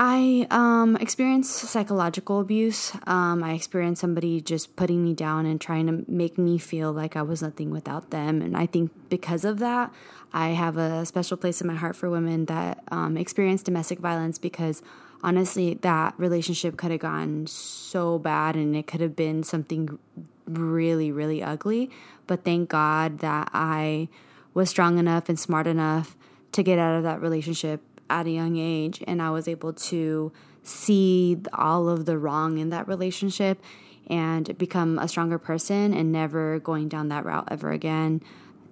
I 0.02 0.46
um, 0.50 0.96
experienced 0.96 1.52
psychological 1.52 2.40
abuse. 2.40 2.90
Um, 3.06 3.44
I 3.44 3.52
experienced 3.52 4.00
somebody 4.00 4.40
just 4.40 4.74
putting 4.74 5.04
me 5.04 5.12
down 5.12 5.44
and 5.44 5.60
trying 5.60 5.86
to 5.88 6.10
make 6.10 6.38
me 6.38 6.56
feel 6.56 6.90
like 6.90 7.16
I 7.16 7.22
was 7.22 7.42
nothing 7.42 7.68
without 7.68 8.08
them. 8.08 8.40
And 8.40 8.56
I 8.56 8.64
think 8.64 8.92
because 9.10 9.44
of 9.44 9.58
that, 9.58 9.92
I 10.32 10.48
have 10.48 10.78
a 10.78 11.04
special 11.04 11.36
place 11.36 11.60
in 11.60 11.66
my 11.66 11.74
heart 11.74 11.96
for 11.96 12.08
women 12.08 12.46
that 12.46 12.82
um, 12.90 13.18
experience 13.18 13.62
domestic 13.62 13.98
violence 13.98 14.38
because 14.38 14.82
honestly, 15.22 15.74
that 15.82 16.14
relationship 16.16 16.78
could 16.78 16.92
have 16.92 17.00
gone 17.00 17.46
so 17.46 18.18
bad 18.18 18.56
and 18.56 18.74
it 18.74 18.86
could 18.86 19.02
have 19.02 19.14
been 19.14 19.42
something 19.42 19.98
really, 20.46 21.12
really 21.12 21.42
ugly. 21.42 21.90
But 22.26 22.42
thank 22.42 22.70
God 22.70 23.18
that 23.18 23.50
I 23.52 24.08
was 24.54 24.70
strong 24.70 24.96
enough 24.98 25.28
and 25.28 25.38
smart 25.38 25.66
enough 25.66 26.16
to 26.52 26.62
get 26.62 26.78
out 26.78 26.96
of 26.96 27.02
that 27.02 27.20
relationship 27.20 27.82
at 28.10 28.26
a 28.26 28.30
young 28.30 28.56
age 28.56 29.02
and 29.06 29.22
I 29.22 29.30
was 29.30 29.48
able 29.48 29.72
to 29.72 30.32
see 30.62 31.38
all 31.52 31.88
of 31.88 32.04
the 32.04 32.18
wrong 32.18 32.58
in 32.58 32.70
that 32.70 32.86
relationship 32.88 33.62
and 34.08 34.56
become 34.58 34.98
a 34.98 35.08
stronger 35.08 35.38
person 35.38 35.94
and 35.94 36.12
never 36.12 36.58
going 36.58 36.88
down 36.88 37.08
that 37.08 37.24
route 37.24 37.48
ever 37.50 37.70
again. 37.70 38.20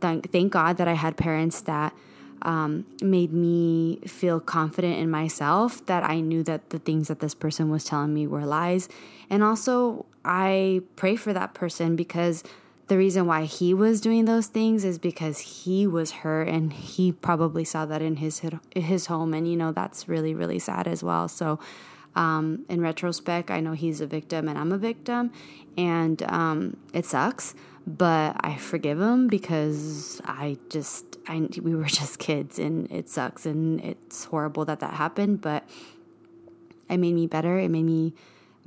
Thank, 0.00 0.32
thank 0.32 0.52
God 0.52 0.76
that 0.78 0.88
I 0.88 0.94
had 0.94 1.16
parents 1.16 1.60
that 1.62 1.94
um, 2.42 2.86
made 3.02 3.32
me 3.32 4.00
feel 4.06 4.40
confident 4.40 4.98
in 4.98 5.10
myself 5.10 5.84
that 5.86 6.04
I 6.04 6.20
knew 6.20 6.42
that 6.44 6.70
the 6.70 6.78
things 6.78 7.08
that 7.08 7.20
this 7.20 7.34
person 7.34 7.70
was 7.70 7.84
telling 7.84 8.14
me 8.14 8.26
were 8.26 8.44
lies. 8.44 8.88
And 9.30 9.42
also, 9.42 10.06
I 10.24 10.82
pray 10.96 11.16
for 11.16 11.32
that 11.32 11.54
person 11.54 11.96
because 11.96 12.44
the 12.88 12.96
reason 12.96 13.26
why 13.26 13.44
he 13.44 13.74
was 13.74 14.00
doing 14.00 14.24
those 14.24 14.46
things 14.46 14.84
is 14.84 14.98
because 14.98 15.38
he 15.38 15.86
was 15.86 16.10
hurt 16.10 16.48
and 16.48 16.72
he 16.72 17.12
probably 17.12 17.64
saw 17.64 17.86
that 17.86 18.02
in 18.02 18.16
his 18.16 18.42
his 18.74 19.06
home. 19.06 19.34
And 19.34 19.46
you 19.46 19.56
know 19.56 19.72
that's 19.72 20.08
really 20.08 20.34
really 20.34 20.58
sad 20.58 20.88
as 20.88 21.02
well. 21.02 21.28
So 21.28 21.58
um, 22.16 22.64
in 22.68 22.80
retrospect 22.80 23.50
i 23.50 23.60
know 23.60 23.72
he's 23.72 24.00
a 24.00 24.06
victim 24.06 24.48
and 24.48 24.58
i'm 24.58 24.72
a 24.72 24.78
victim. 24.78 25.30
And 25.76 26.22
um, 26.24 26.76
it 26.92 27.06
sucks 27.06 27.54
but 27.86 28.36
i 28.40 28.56
forgive 28.56 29.00
him 29.00 29.28
because 29.28 30.20
i 30.26 30.58
just 30.68 31.16
I, 31.26 31.48
we 31.62 31.74
were 31.74 31.84
just 32.00 32.18
kids 32.18 32.58
and 32.58 32.90
it 32.90 33.08
sucks 33.08 33.46
and 33.46 33.80
it's 33.80 34.24
horrible 34.24 34.64
that 34.64 34.80
that 34.80 34.94
happened. 34.94 35.40
But 35.40 35.68
it 36.88 36.96
made 36.96 37.14
me 37.14 37.26
better. 37.26 37.58
It 37.58 37.70
made 37.70 37.84
me 37.84 38.14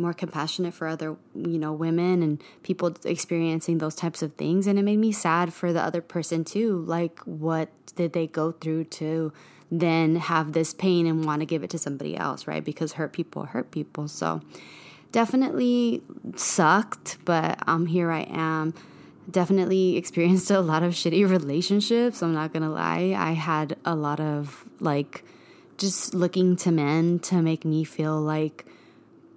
more 0.01 0.13
compassionate 0.13 0.73
for 0.73 0.87
other 0.87 1.15
you 1.35 1.57
know 1.57 1.71
women 1.71 2.23
and 2.23 2.43
people 2.63 2.95
experiencing 3.05 3.77
those 3.77 3.95
types 3.95 4.21
of 4.21 4.33
things. 4.33 4.67
And 4.67 4.77
it 4.79 4.83
made 4.83 4.97
me 4.97 5.11
sad 5.11 5.53
for 5.53 5.71
the 5.71 5.81
other 5.81 6.01
person 6.01 6.43
too 6.43 6.83
like 6.87 7.19
what 7.19 7.69
did 7.95 8.13
they 8.13 8.27
go 8.27 8.51
through 8.51 8.85
to 8.85 9.31
then 9.69 10.17
have 10.17 10.51
this 10.51 10.73
pain 10.73 11.07
and 11.07 11.23
want 11.25 11.39
to 11.39 11.45
give 11.45 11.63
it 11.63 11.69
to 11.69 11.77
somebody 11.77 12.17
else 12.17 12.47
right? 12.47 12.63
Because 12.63 12.93
hurt 12.93 13.13
people 13.13 13.45
hurt 13.45 13.71
people. 13.71 14.07
So 14.07 14.41
definitely 15.11 16.01
sucked 16.35 17.17
but 17.25 17.59
um 17.67 17.85
here 17.85 18.11
i 18.11 18.21
am. 18.29 18.73
Definitely 19.29 19.97
experienced 19.97 20.49
a 20.51 20.59
lot 20.61 20.83
of 20.83 20.93
shitty 20.93 21.29
relationships 21.29 22.21
i'm 22.21 22.33
not 22.33 22.51
gonna 22.53 22.71
lie. 22.71 23.13
I 23.17 23.31
had 23.31 23.77
a 23.85 23.95
lot 23.95 24.19
of 24.19 24.65
like 24.79 25.23
just 25.77 26.13
looking 26.13 26.55
to 26.55 26.71
men 26.71 27.17
to 27.17 27.41
make 27.41 27.65
me 27.65 27.83
feel 27.83 28.21
like 28.21 28.65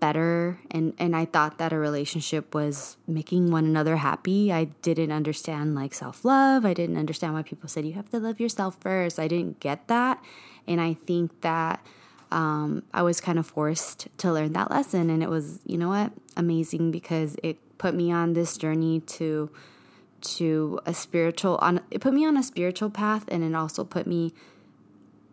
better 0.04 0.58
and 0.70 0.92
and 0.98 1.16
I 1.16 1.24
thought 1.24 1.56
that 1.56 1.72
a 1.72 1.78
relationship 1.78 2.54
was 2.54 2.98
making 3.06 3.50
one 3.50 3.64
another 3.64 3.96
happy. 3.96 4.52
I 4.52 4.64
didn't 4.88 5.12
understand 5.12 5.74
like 5.74 5.94
self-love. 5.94 6.66
I 6.66 6.74
didn't 6.74 6.98
understand 6.98 7.32
why 7.32 7.42
people 7.42 7.70
said 7.70 7.86
you 7.86 7.94
have 7.94 8.10
to 8.10 8.18
love 8.18 8.38
yourself 8.38 8.76
first. 8.80 9.18
I 9.18 9.28
didn't 9.28 9.60
get 9.60 9.88
that. 9.88 10.22
And 10.66 10.78
I 10.78 10.92
think 11.06 11.40
that 11.40 11.80
um, 12.30 12.82
I 12.92 13.00
was 13.00 13.22
kind 13.22 13.38
of 13.38 13.46
forced 13.46 14.08
to 14.18 14.30
learn 14.30 14.52
that 14.52 14.70
lesson 14.70 15.08
and 15.08 15.22
it 15.22 15.30
was, 15.30 15.60
you 15.64 15.78
know 15.78 15.88
what, 15.88 16.12
amazing 16.36 16.90
because 16.90 17.36
it 17.42 17.56
put 17.78 17.94
me 17.94 18.12
on 18.12 18.34
this 18.34 18.58
journey 18.58 19.00
to 19.18 19.50
to 20.36 20.80
a 20.84 20.92
spiritual 20.92 21.56
on 21.62 21.80
it 21.90 22.00
put 22.02 22.12
me 22.12 22.26
on 22.26 22.36
a 22.36 22.42
spiritual 22.42 22.90
path 22.90 23.24
and 23.28 23.42
it 23.42 23.54
also 23.54 23.84
put 23.84 24.06
me 24.06 24.34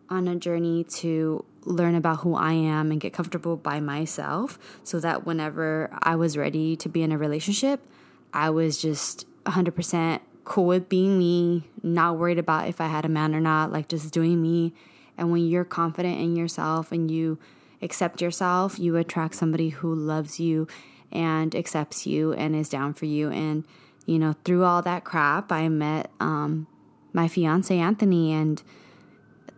on 0.08 0.28
a 0.28 0.36
journey 0.36 0.84
to 0.84 1.44
learn 1.64 1.94
about 1.94 2.20
who 2.20 2.34
I 2.34 2.52
am 2.52 2.90
and 2.90 3.00
get 3.00 3.12
comfortable 3.12 3.56
by 3.56 3.80
myself 3.80 4.58
so 4.84 5.00
that 5.00 5.26
whenever 5.26 5.90
I 6.02 6.16
was 6.16 6.36
ready 6.36 6.76
to 6.76 6.88
be 6.88 7.02
in 7.02 7.12
a 7.12 7.18
relationship, 7.18 7.86
I 8.32 8.50
was 8.50 8.80
just 8.80 9.26
100% 9.44 10.20
cool 10.44 10.66
with 10.66 10.88
being 10.88 11.18
me, 11.18 11.68
not 11.82 12.18
worried 12.18 12.38
about 12.38 12.68
if 12.68 12.80
I 12.80 12.86
had 12.86 13.04
a 13.04 13.08
man 13.08 13.34
or 13.34 13.40
not, 13.40 13.72
like 13.72 13.88
just 13.88 14.12
doing 14.12 14.42
me. 14.42 14.72
And 15.16 15.30
when 15.30 15.46
you're 15.46 15.64
confident 15.64 16.20
in 16.20 16.36
yourself 16.36 16.90
and 16.90 17.10
you 17.10 17.38
accept 17.80 18.20
yourself, 18.20 18.78
you 18.78 18.96
attract 18.96 19.34
somebody 19.34 19.68
who 19.70 19.94
loves 19.94 20.40
you 20.40 20.66
and 21.10 21.54
accepts 21.54 22.06
you 22.06 22.32
and 22.32 22.56
is 22.56 22.68
down 22.68 22.94
for 22.94 23.04
you. 23.04 23.30
And, 23.30 23.64
you 24.06 24.18
know, 24.18 24.34
through 24.44 24.64
all 24.64 24.82
that 24.82 25.04
crap, 25.04 25.52
I 25.52 25.68
met 25.68 26.10
um, 26.18 26.66
my 27.12 27.28
fiance, 27.28 27.76
Anthony, 27.76 28.32
and 28.32 28.62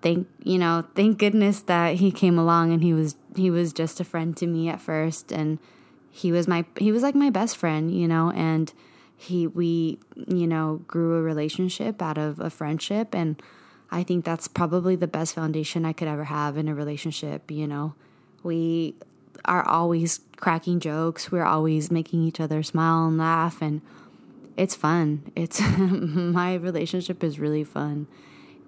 thank 0.05 0.29
you 0.45 0.59
know 0.59 0.85
thank 0.95 1.19
goodness 1.19 1.63
that 1.63 1.97
he 1.97 2.13
came 2.13 2.39
along 2.39 2.73
and 2.73 2.85
he 2.85 2.93
was 2.93 3.17
he 3.35 3.51
was 3.51 3.73
just 3.73 3.99
a 3.99 4.05
friend 4.05 4.37
to 4.37 4.47
me 4.47 4.69
at 4.69 4.81
first. 4.81 5.33
And 5.33 5.59
he 6.11 6.31
was 6.31 6.47
my 6.47 6.65
he 6.79 6.93
was 6.93 7.03
like 7.03 7.17
my 7.17 7.31
best 7.31 7.57
friend 7.57 7.93
you 7.93 8.07
know 8.07 8.31
and 8.31 8.73
he 9.17 9.49
we 9.49 9.99
you 10.29 10.47
know 10.47 10.83
grew 10.87 11.17
a 11.17 11.23
relationship 11.23 12.01
out 12.01 12.19
of 12.19 12.39
a 12.39 12.51
friendship. 12.51 13.15
And 13.15 13.43
i 13.91 14.03
think 14.03 14.25
that's 14.25 14.47
probably 14.47 14.97
the 14.97 15.07
best 15.07 15.35
foundation 15.35 15.85
i 15.85 15.93
could 15.93 16.09
ever 16.09 16.25
have 16.25 16.57
in 16.57 16.69
a 16.69 16.75
relationship 16.75 17.51
you 17.51 17.67
know. 17.67 17.95
We 18.43 18.95
are 19.47 19.67
always 19.67 20.21
cracking 20.37 20.81
jokes. 20.81 21.33
We're 21.33 21.47
always 21.47 21.91
making 21.91 22.23
each 22.25 22.41
other 22.41 22.63
smile 22.63 23.07
and 23.07 23.17
laugh. 23.17 23.63
And 23.63 23.81
it's 24.55 24.75
fun. 24.75 25.33
It's 25.35 25.61
my 25.79 26.55
relationship 26.55 27.25
is 27.25 27.41
really 27.41 27.65
fun 27.65 28.07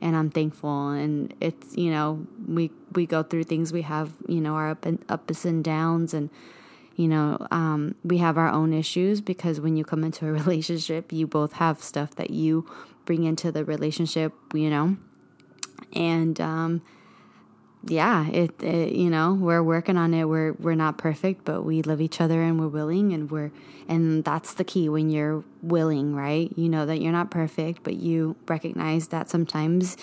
and 0.00 0.16
I'm 0.16 0.30
thankful. 0.30 0.90
And 0.90 1.34
it's 1.40 1.76
you 1.76 1.90
know 1.90 2.26
we 2.46 2.70
we 2.92 3.06
go 3.06 3.22
through 3.22 3.44
things. 3.44 3.72
We 3.72 3.82
have 3.82 4.12
you 4.28 4.40
know 4.40 4.54
our 4.54 4.70
up 4.70 4.84
and 4.86 5.04
ups 5.08 5.44
and 5.44 5.62
downs, 5.64 6.14
and 6.14 6.30
you 6.96 7.08
know 7.08 7.46
um, 7.50 7.94
we 8.04 8.18
have 8.18 8.38
our 8.38 8.48
own 8.48 8.72
issues 8.72 9.20
because 9.20 9.60
when 9.60 9.76
you 9.76 9.84
come 9.84 10.04
into 10.04 10.26
a 10.26 10.32
relationship, 10.40 11.12
you 11.12 11.26
both 11.26 11.54
have 11.54 11.82
stuff 11.82 12.14
that 12.16 12.30
you 12.30 12.66
bring 13.04 13.24
into 13.24 13.52
the 13.52 13.64
relationship. 13.64 14.32
You 14.54 14.70
know, 14.70 14.96
and 15.92 16.40
um, 16.40 16.82
yeah, 17.84 18.28
it, 18.28 18.62
it, 18.62 18.92
you 18.92 19.10
know 19.10 19.34
we're 19.34 19.62
working 19.62 19.96
on 19.96 20.14
it. 20.14 20.24
We're 20.24 20.52
we're 20.54 20.74
not 20.74 20.98
perfect, 20.98 21.44
but 21.44 21.62
we 21.62 21.82
love 21.82 22.00
each 22.00 22.20
other 22.20 22.42
and 22.42 22.58
we're 22.58 22.68
willing 22.68 23.12
and 23.12 23.30
we're 23.30 23.52
and 23.88 24.24
that's 24.24 24.54
the 24.54 24.64
key 24.64 24.88
when 24.88 25.10
you're 25.10 25.44
willing, 25.62 26.14
right? 26.14 26.52
You 26.56 26.68
know 26.68 26.86
that 26.86 27.00
you're 27.00 27.12
not 27.12 27.30
perfect, 27.30 27.82
but 27.84 27.94
you 27.94 28.36
recognize 28.48 29.08
that 29.08 29.30
sometimes 29.30 29.96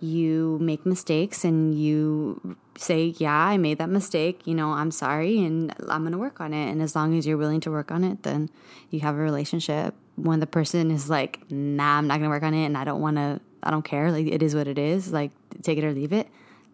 you 0.00 0.58
make 0.60 0.84
mistakes 0.84 1.44
and 1.44 1.78
you 1.78 2.56
say, 2.76 3.14
"Yeah, 3.16 3.34
I 3.34 3.56
made 3.56 3.78
that 3.78 3.88
mistake. 3.88 4.42
You 4.44 4.54
know, 4.54 4.72
I'm 4.72 4.90
sorry 4.90 5.42
and 5.42 5.74
I'm 5.88 6.02
going 6.02 6.12
to 6.12 6.18
work 6.18 6.40
on 6.40 6.52
it." 6.52 6.70
And 6.70 6.82
as 6.82 6.94
long 6.94 7.16
as 7.16 7.26
you're 7.26 7.38
willing 7.38 7.60
to 7.60 7.70
work 7.70 7.90
on 7.90 8.04
it, 8.04 8.22
then 8.22 8.50
you 8.90 9.00
have 9.00 9.14
a 9.14 9.18
relationship. 9.18 9.94
When 10.16 10.40
the 10.40 10.46
person 10.46 10.90
is 10.90 11.08
like, 11.08 11.40
"Nah, 11.50 11.98
I'm 11.98 12.06
not 12.06 12.18
going 12.18 12.28
to 12.28 12.34
work 12.34 12.42
on 12.42 12.52
it 12.52 12.66
and 12.66 12.76
I 12.76 12.84
don't 12.84 13.00
want 13.00 13.16
to 13.16 13.40
I 13.62 13.70
don't 13.70 13.84
care. 13.84 14.12
Like 14.12 14.26
it 14.26 14.42
is 14.42 14.54
what 14.54 14.68
it 14.68 14.78
is. 14.78 15.12
Like 15.12 15.30
take 15.62 15.78
it 15.78 15.84
or 15.84 15.92
leave 15.92 16.12
it." 16.12 16.28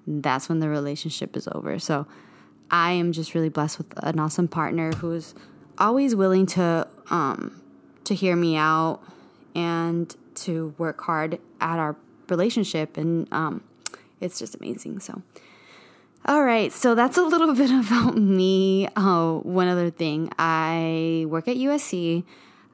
That's 0.06 0.48
when 0.48 0.60
the 0.60 0.68
relationship 0.68 1.36
is 1.36 1.48
over. 1.52 1.78
So 1.78 2.06
I 2.70 2.92
am 2.92 3.12
just 3.12 3.34
really 3.34 3.48
blessed 3.48 3.78
with 3.78 3.92
an 4.04 4.18
awesome 4.18 4.48
partner 4.48 4.92
who's 4.92 5.34
always 5.78 6.14
willing 6.14 6.46
to 6.46 6.88
um, 7.10 7.60
to 8.04 8.14
hear 8.14 8.34
me 8.34 8.56
out 8.56 9.00
and 9.54 10.14
to 10.34 10.74
work 10.78 11.00
hard 11.02 11.38
at 11.60 11.78
our 11.78 11.96
relationship, 12.28 12.96
and 12.96 13.30
um, 13.32 13.62
it's 14.20 14.38
just 14.38 14.54
amazing. 14.54 15.00
So. 15.00 15.22
All 16.24 16.44
right, 16.44 16.72
so 16.72 16.94
that's 16.94 17.18
a 17.18 17.22
little 17.22 17.52
bit 17.62 17.70
about 17.70 18.16
me. 18.16 18.88
Oh, 18.96 19.40
one 19.42 19.66
other 19.66 19.90
thing. 19.90 20.30
I 20.38 21.26
work 21.28 21.48
at 21.48 21.56
USC. 21.56 22.24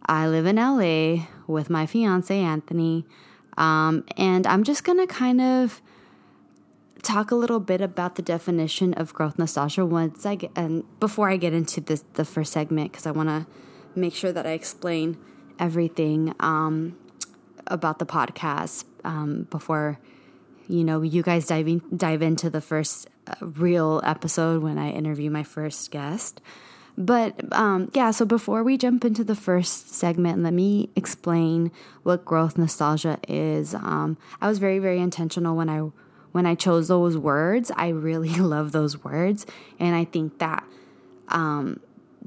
I 0.04 0.28
live 0.28 0.44
in 0.44 0.56
LA 0.56 1.26
with 1.46 1.70
my 1.70 1.86
fiance, 1.86 2.38
Anthony. 2.38 3.06
Um, 3.56 4.04
and 4.16 4.46
I'm 4.46 4.64
just 4.64 4.84
going 4.84 4.98
to 4.98 5.06
kind 5.06 5.40
of 5.40 5.80
talk 7.02 7.30
a 7.30 7.34
little 7.34 7.60
bit 7.60 7.80
about 7.80 8.16
the 8.16 8.22
definition 8.22 8.94
of 8.94 9.14
growth 9.14 9.38
nostalgia 9.38 9.86
once 9.86 10.26
I 10.26 10.34
get 10.36 10.50
and 10.56 10.84
before 11.00 11.30
I 11.30 11.36
get 11.36 11.52
into 11.52 11.80
this 11.80 12.04
the 12.14 12.24
first 12.24 12.52
segment 12.52 12.92
because 12.92 13.06
I 13.06 13.10
want 13.12 13.28
to 13.28 13.46
make 13.94 14.14
sure 14.14 14.32
that 14.32 14.46
I 14.46 14.50
explain 14.50 15.18
everything 15.58 16.34
um, 16.40 16.96
about 17.66 17.98
the 17.98 18.06
podcast 18.06 18.84
um, 19.04 19.46
before 19.50 19.98
you 20.68 20.84
know 20.84 21.02
you 21.02 21.22
guys 21.22 21.46
dive 21.46 21.68
in, 21.68 21.82
dive 21.96 22.22
into 22.22 22.50
the 22.50 22.60
first 22.60 23.08
uh, 23.26 23.34
real 23.40 24.00
episode 24.04 24.62
when 24.62 24.78
I 24.78 24.90
interview 24.90 25.30
my 25.30 25.42
first 25.42 25.90
guest. 25.90 26.40
But 26.96 27.52
um, 27.52 27.92
yeah, 27.94 28.10
so 28.10 28.24
before 28.24 28.64
we 28.64 28.76
jump 28.76 29.04
into 29.04 29.22
the 29.22 29.36
first 29.36 29.94
segment, 29.94 30.42
let 30.42 30.52
me 30.52 30.90
explain 30.96 31.70
what 32.02 32.24
growth 32.24 32.58
nostalgia 32.58 33.20
is. 33.28 33.72
Um, 33.72 34.18
I 34.40 34.48
was 34.48 34.58
very, 34.58 34.80
very 34.80 34.98
intentional 34.98 35.54
when 35.54 35.68
I 35.68 35.90
when 36.38 36.46
I 36.46 36.54
chose 36.54 36.86
those 36.86 37.18
words, 37.18 37.72
I 37.74 37.88
really 37.88 38.32
love 38.36 38.70
those 38.70 39.02
words. 39.02 39.44
And 39.80 39.96
I 39.96 40.04
think 40.04 40.38
that 40.38 40.62
um, 41.26 41.80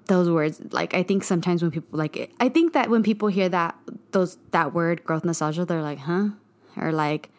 those 0.08 0.30
words, 0.30 0.62
like, 0.72 0.94
I 0.94 1.02
think 1.02 1.24
sometimes 1.24 1.62
when 1.62 1.72
people 1.72 1.98
like 1.98 2.30
I 2.42 2.50
think 2.50 2.74
that 2.74 2.90
when 2.90 3.04
people 3.04 3.30
hear 3.30 3.48
that, 3.48 3.74
those, 4.12 4.38
that 4.52 4.74
word 4.74 5.06
growth 5.06 5.24
nostalgia, 5.24 5.64
they're 5.64 5.82
like, 5.82 6.00
huh? 6.00 6.28
Or 6.76 6.92
like, 6.92 7.30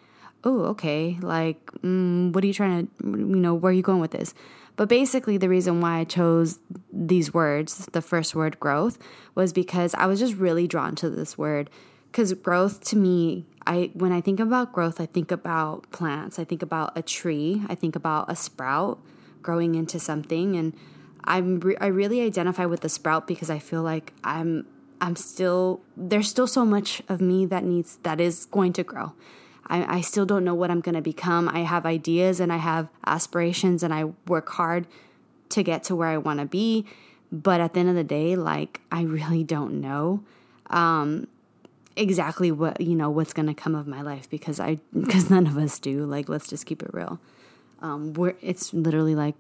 oh, 0.45 0.63
okay. 0.73 1.19
Like, 1.21 1.63
mm, 1.83 2.33
what 2.33 2.43
are 2.43 2.47
you 2.47 2.55
trying 2.55 2.87
to, 2.87 2.93
you 3.05 3.43
know, 3.45 3.53
where 3.53 3.69
are 3.69 3.75
you 3.75 3.83
going 3.83 4.01
with 4.01 4.13
this? 4.13 4.33
But 4.77 4.89
basically, 4.89 5.37
the 5.37 5.51
reason 5.51 5.83
why 5.83 5.99
I 5.99 6.05
chose 6.05 6.59
these 6.91 7.35
words, 7.35 7.85
the 7.93 8.01
first 8.01 8.35
word 8.35 8.59
growth, 8.61 8.97
was 9.35 9.53
because 9.53 9.95
I 9.99 10.07
was 10.07 10.19
just 10.19 10.37
really 10.37 10.67
drawn 10.67 10.95
to 10.97 11.11
this 11.11 11.37
word. 11.37 11.69
Because 12.11 12.33
growth 12.33 12.83
to 12.85 12.97
me 12.97 13.45
I 13.67 13.91
when 13.95 14.13
I 14.13 14.21
think 14.21 14.41
about 14.41 14.73
growth, 14.73 15.01
I 15.01 15.07
think 15.07 15.31
about 15.31 15.91
plants. 15.91 16.39
I 16.39 16.45
think 16.45 16.63
about 16.63 16.97
a 16.97 17.03
tree. 17.03 17.63
I 17.69 17.75
think 17.75 17.97
about 17.97 18.31
a 18.31 18.37
sprout 18.37 18.99
growing 19.43 19.75
into 19.75 19.99
something, 19.99 20.57
and 20.57 20.75
I'm 21.25 21.61
re- 21.61 21.77
I 21.81 21.87
really 21.87 22.21
identify 22.21 22.67
with 22.67 22.81
the 22.81 22.89
sprout 22.89 23.27
because 23.27 23.51
I 23.51 23.59
feel 23.59 23.83
like 23.83 24.13
I'm 24.25 24.67
I'm 25.01 25.17
still 25.17 25.81
there's 25.97 26.29
still 26.29 26.47
so 26.47 26.65
much 26.65 27.03
of 27.09 27.21
me 27.21 27.47
that 27.47 27.65
needs 27.65 27.99
that 28.03 28.21
is 28.21 28.47
going 28.47 28.73
to 28.75 28.83
grow. 28.83 29.13
I, 29.67 29.99
I 29.99 30.01
still 30.01 30.27
don't 30.27 30.45
know 30.45 30.55
what 30.55 30.71
I'm 30.71 30.81
going 30.81 30.97
to 30.97 31.03
become. 31.03 31.49
I 31.49 31.61
have 31.61 31.87
ideas 31.87 32.41
and 32.41 32.53
I 32.53 32.57
have 32.57 32.89
aspirations 33.07 33.83
and 33.83 33.95
I 33.95 34.05
work 34.27 34.49
hard 34.51 34.87
to 35.51 35.63
get 35.63 35.85
to 35.85 35.97
where 35.97 36.09
I 36.09 36.19
want 36.19 36.41
to 36.41 36.47
be. 36.47 36.85
But 37.31 37.61
at 37.61 37.73
the 37.73 37.81
end 37.81 37.89
of 37.89 37.95
the 37.95 38.05
day, 38.05 38.37
like, 38.37 38.81
I 38.91 39.03
really 39.03 39.45
don't 39.45 39.81
know. 39.81 40.23
Um, 40.69 41.29
exactly 41.97 42.51
what 42.51 42.81
you 42.81 42.95
know 42.95 43.11
what's 43.11 43.33
going 43.33 43.47
to 43.47 43.55
come 43.55 43.75
of 43.75 43.87
my 43.87 44.03
life 44.03 44.29
because 44.31 44.59
i 44.59 44.79
because 44.99 45.31
none 45.31 45.47
of 45.47 45.57
us 45.57 45.79
do. 45.79 46.05
Like 46.05 46.29
let's 46.29 46.49
just 46.49 46.67
keep 46.67 46.83
it 46.83 46.91
real. 46.93 47.19
Um 47.81 48.15
we're 48.15 48.35
it's 48.41 48.73
literally 48.73 49.15
like 49.15 49.35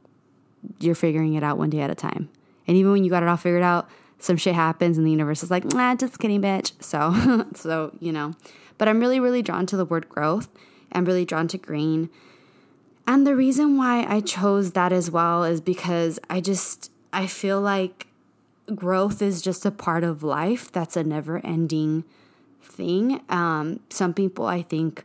you're 0.80 0.94
figuring 0.94 1.34
it 1.34 1.42
out 1.42 1.58
one 1.58 1.70
day 1.70 1.80
at 1.80 1.90
a 1.90 1.94
time. 1.94 2.28
And 2.66 2.76
even 2.76 2.92
when 2.92 3.04
you 3.04 3.10
got 3.10 3.22
it 3.22 3.28
all 3.28 3.36
figured 3.36 3.62
out 3.62 3.88
some 4.18 4.36
shit 4.36 4.54
happens 4.54 4.98
and 4.98 5.06
the 5.06 5.10
universe 5.10 5.42
is 5.42 5.50
like 5.50 5.64
nah 5.64 5.94
just 5.94 6.18
kidding 6.18 6.42
bitch. 6.42 6.72
So 6.82 7.46
so 7.54 7.92
you 8.00 8.12
know. 8.12 8.34
But 8.78 8.88
i'm 8.88 9.00
really 9.00 9.20
really 9.20 9.42
drawn 9.42 9.66
to 9.66 9.76
the 9.76 9.84
word 9.84 10.08
growth. 10.08 10.48
I'm 10.92 11.04
really 11.04 11.24
drawn 11.24 11.48
to 11.48 11.58
green. 11.58 12.10
And 13.06 13.26
the 13.26 13.34
reason 13.34 13.76
why 13.76 14.04
i 14.08 14.20
chose 14.20 14.72
that 14.72 14.92
as 14.92 15.10
well 15.10 15.44
is 15.44 15.60
because 15.60 16.18
i 16.28 16.40
just 16.40 16.90
i 17.12 17.26
feel 17.26 17.60
like 17.60 18.08
growth 18.74 19.20
is 19.20 19.42
just 19.42 19.66
a 19.66 19.70
part 19.70 20.04
of 20.04 20.22
life 20.22 20.70
that's 20.70 20.96
a 20.96 21.02
never 21.02 21.44
ending 21.44 22.04
thing. 22.72 23.20
Um, 23.28 23.80
some 23.90 24.14
people, 24.14 24.46
I 24.46 24.62
think, 24.62 25.04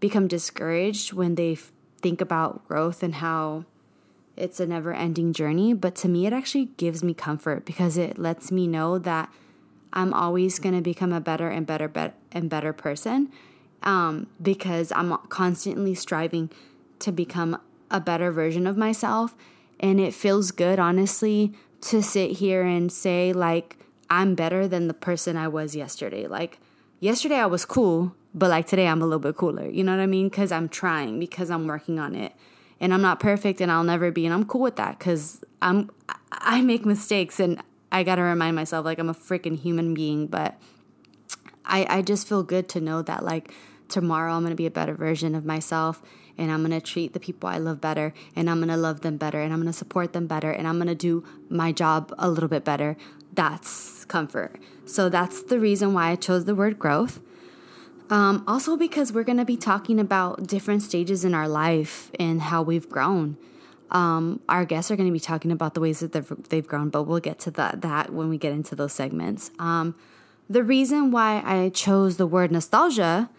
become 0.00 0.26
discouraged 0.28 1.12
when 1.12 1.34
they 1.36 1.52
f- 1.52 1.70
think 2.00 2.20
about 2.20 2.66
growth 2.66 3.02
and 3.02 3.16
how 3.16 3.64
it's 4.36 4.60
a 4.60 4.66
never 4.66 4.92
ending 4.92 5.32
journey. 5.32 5.74
But 5.74 5.94
to 5.96 6.08
me, 6.08 6.26
it 6.26 6.32
actually 6.32 6.66
gives 6.76 7.02
me 7.04 7.14
comfort 7.14 7.64
because 7.64 7.96
it 7.96 8.18
lets 8.18 8.50
me 8.50 8.66
know 8.66 8.98
that 8.98 9.30
I'm 9.92 10.14
always 10.14 10.58
going 10.58 10.74
to 10.74 10.80
become 10.80 11.12
a 11.12 11.20
better 11.20 11.48
and 11.48 11.66
better, 11.66 11.88
better 11.88 12.14
and 12.32 12.48
better 12.48 12.72
person 12.72 13.30
um, 13.82 14.26
because 14.40 14.92
I'm 14.94 15.16
constantly 15.28 15.94
striving 15.94 16.50
to 17.00 17.12
become 17.12 17.60
a 17.90 18.00
better 18.00 18.32
version 18.32 18.66
of 18.66 18.76
myself. 18.76 19.34
And 19.78 20.00
it 20.00 20.14
feels 20.14 20.50
good, 20.50 20.78
honestly, 20.78 21.52
to 21.82 22.02
sit 22.02 22.32
here 22.32 22.62
and 22.62 22.90
say, 22.90 23.32
like, 23.32 23.76
I'm 24.08 24.34
better 24.34 24.68
than 24.68 24.88
the 24.88 24.94
person 24.94 25.36
I 25.36 25.48
was 25.48 25.74
yesterday. 25.74 26.26
Like, 26.26 26.58
yesterday 27.02 27.34
I 27.34 27.46
was 27.46 27.64
cool, 27.64 28.14
but 28.32 28.48
like 28.48 28.66
today 28.66 28.86
I'm 28.86 29.02
a 29.02 29.04
little 29.04 29.18
bit 29.18 29.36
cooler. 29.36 29.68
You 29.68 29.84
know 29.84 29.92
what 29.94 30.00
I 30.00 30.06
mean? 30.06 30.28
Because 30.28 30.52
I'm 30.52 30.68
trying, 30.68 31.18
because 31.18 31.50
I'm 31.50 31.66
working 31.66 31.98
on 31.98 32.14
it. 32.14 32.32
And 32.80 32.94
I'm 32.94 33.02
not 33.02 33.20
perfect 33.20 33.60
and 33.60 33.70
I'll 33.70 33.84
never 33.84 34.10
be. 34.10 34.24
And 34.24 34.32
I'm 34.32 34.44
cool 34.44 34.62
with 34.62 34.76
that 34.76 34.98
because 34.98 35.44
I'm, 35.60 35.90
I 36.32 36.62
make 36.62 36.86
mistakes 36.86 37.38
and 37.38 37.62
I 37.92 38.02
got 38.02 38.16
to 38.16 38.22
remind 38.22 38.56
myself 38.56 38.84
like 38.84 38.98
I'm 38.98 39.10
a 39.10 39.14
freaking 39.14 39.58
human 39.58 39.94
being. 39.94 40.26
But 40.26 40.60
I, 41.64 41.86
I 41.88 42.02
just 42.02 42.28
feel 42.28 42.42
good 42.42 42.68
to 42.70 42.80
know 42.80 43.02
that 43.02 43.24
like 43.24 43.52
tomorrow 43.88 44.32
I'm 44.32 44.42
going 44.42 44.50
to 44.50 44.56
be 44.56 44.66
a 44.66 44.70
better 44.70 44.94
version 44.94 45.34
of 45.34 45.44
myself 45.44 46.02
and 46.38 46.50
I'm 46.50 46.60
going 46.60 46.72
to 46.72 46.84
treat 46.84 47.12
the 47.12 47.20
people 47.20 47.48
I 47.48 47.58
love 47.58 47.80
better 47.80 48.14
and 48.34 48.48
I'm 48.48 48.58
going 48.58 48.68
to 48.68 48.76
love 48.76 49.02
them 49.02 49.16
better 49.16 49.40
and 49.40 49.52
I'm 49.52 49.60
going 49.60 49.72
to 49.72 49.78
support 49.78 50.12
them 50.12 50.26
better 50.26 50.50
and 50.50 50.66
I'm 50.66 50.76
going 50.76 50.88
to 50.88 50.94
do 50.94 51.24
my 51.48 51.72
job 51.72 52.12
a 52.18 52.28
little 52.28 52.48
bit 52.48 52.64
better. 52.64 52.96
That's 53.32 54.01
comfort. 54.12 54.60
So 54.84 55.08
that's 55.08 55.42
the 55.42 55.58
reason 55.58 55.94
why 55.94 56.10
I 56.10 56.16
chose 56.16 56.44
the 56.44 56.54
word 56.54 56.78
growth. 56.78 57.20
Um, 58.10 58.44
also, 58.46 58.76
because 58.76 59.10
we're 59.10 59.24
going 59.24 59.38
to 59.38 59.46
be 59.46 59.56
talking 59.56 59.98
about 59.98 60.46
different 60.46 60.82
stages 60.82 61.24
in 61.24 61.32
our 61.32 61.48
life 61.48 62.10
and 62.20 62.42
how 62.42 62.60
we've 62.62 62.88
grown. 62.88 63.38
Um, 63.90 64.40
our 64.50 64.66
guests 64.66 64.90
are 64.90 64.96
going 64.96 65.08
to 65.08 65.12
be 65.12 65.26
talking 65.32 65.50
about 65.50 65.72
the 65.72 65.80
ways 65.80 66.00
that 66.00 66.12
they've, 66.12 66.32
they've 66.50 66.66
grown, 66.66 66.90
but 66.90 67.04
we'll 67.04 67.20
get 67.20 67.38
to 67.40 67.50
that, 67.52 67.80
that 67.80 68.12
when 68.12 68.28
we 68.28 68.36
get 68.36 68.52
into 68.52 68.74
those 68.74 68.92
segments. 68.92 69.50
Um, 69.58 69.94
the 70.48 70.62
reason 70.62 71.10
why 71.10 71.42
I 71.44 71.70
chose 71.70 72.18
the 72.18 72.26
word 72.26 72.52
nostalgia 72.52 73.30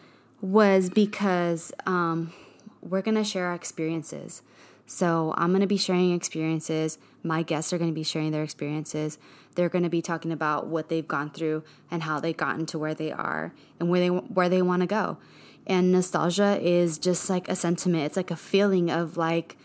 was 0.41 0.89
because 0.89 1.71
um, 1.85 2.33
we're 2.81 3.03
going 3.03 3.15
to 3.15 3.23
share 3.23 3.47
our 3.47 3.55
experiences. 3.55 4.41
So 4.87 5.33
I'm 5.37 5.49
going 5.49 5.61
to 5.61 5.67
be 5.67 5.77
sharing 5.77 6.13
experiences. 6.13 6.97
My 7.23 7.43
guests 7.43 7.71
are 7.73 7.77
going 7.77 7.91
to 7.91 7.95
be 7.95 8.03
sharing 8.03 8.31
their 8.31 8.43
experiences. 8.43 9.17
They're 9.53 9.69
going 9.69 9.83
to 9.83 9.89
be 9.89 10.01
talking 10.01 10.32
about 10.32 10.67
what 10.67 10.89
they've 10.89 11.08
gone 11.08 11.30
through 11.30 11.63
and 11.89 12.04
how 12.04 12.19
they've 12.19 12.36
gotten 12.36 12.65
to 12.67 12.80
where 12.80 12.93
they 12.93 13.12
are 13.12 13.54
and 13.80 13.89
where 13.89 13.99
they 13.99 14.08
where 14.08 14.49
they 14.49 14.62
want 14.62 14.82
to 14.82 14.88
go. 14.88 15.17
And 15.65 15.91
nostalgia 15.91 16.60
is 16.62 16.97
just 16.97 17.30
like 17.30 17.47
a 17.47 17.56
sentiment. 17.56 18.06
It's 18.06 18.17
like 18.17 18.32
a 18.32 18.36
feeling 18.36 18.89
of 18.89 19.17
like 19.17 19.58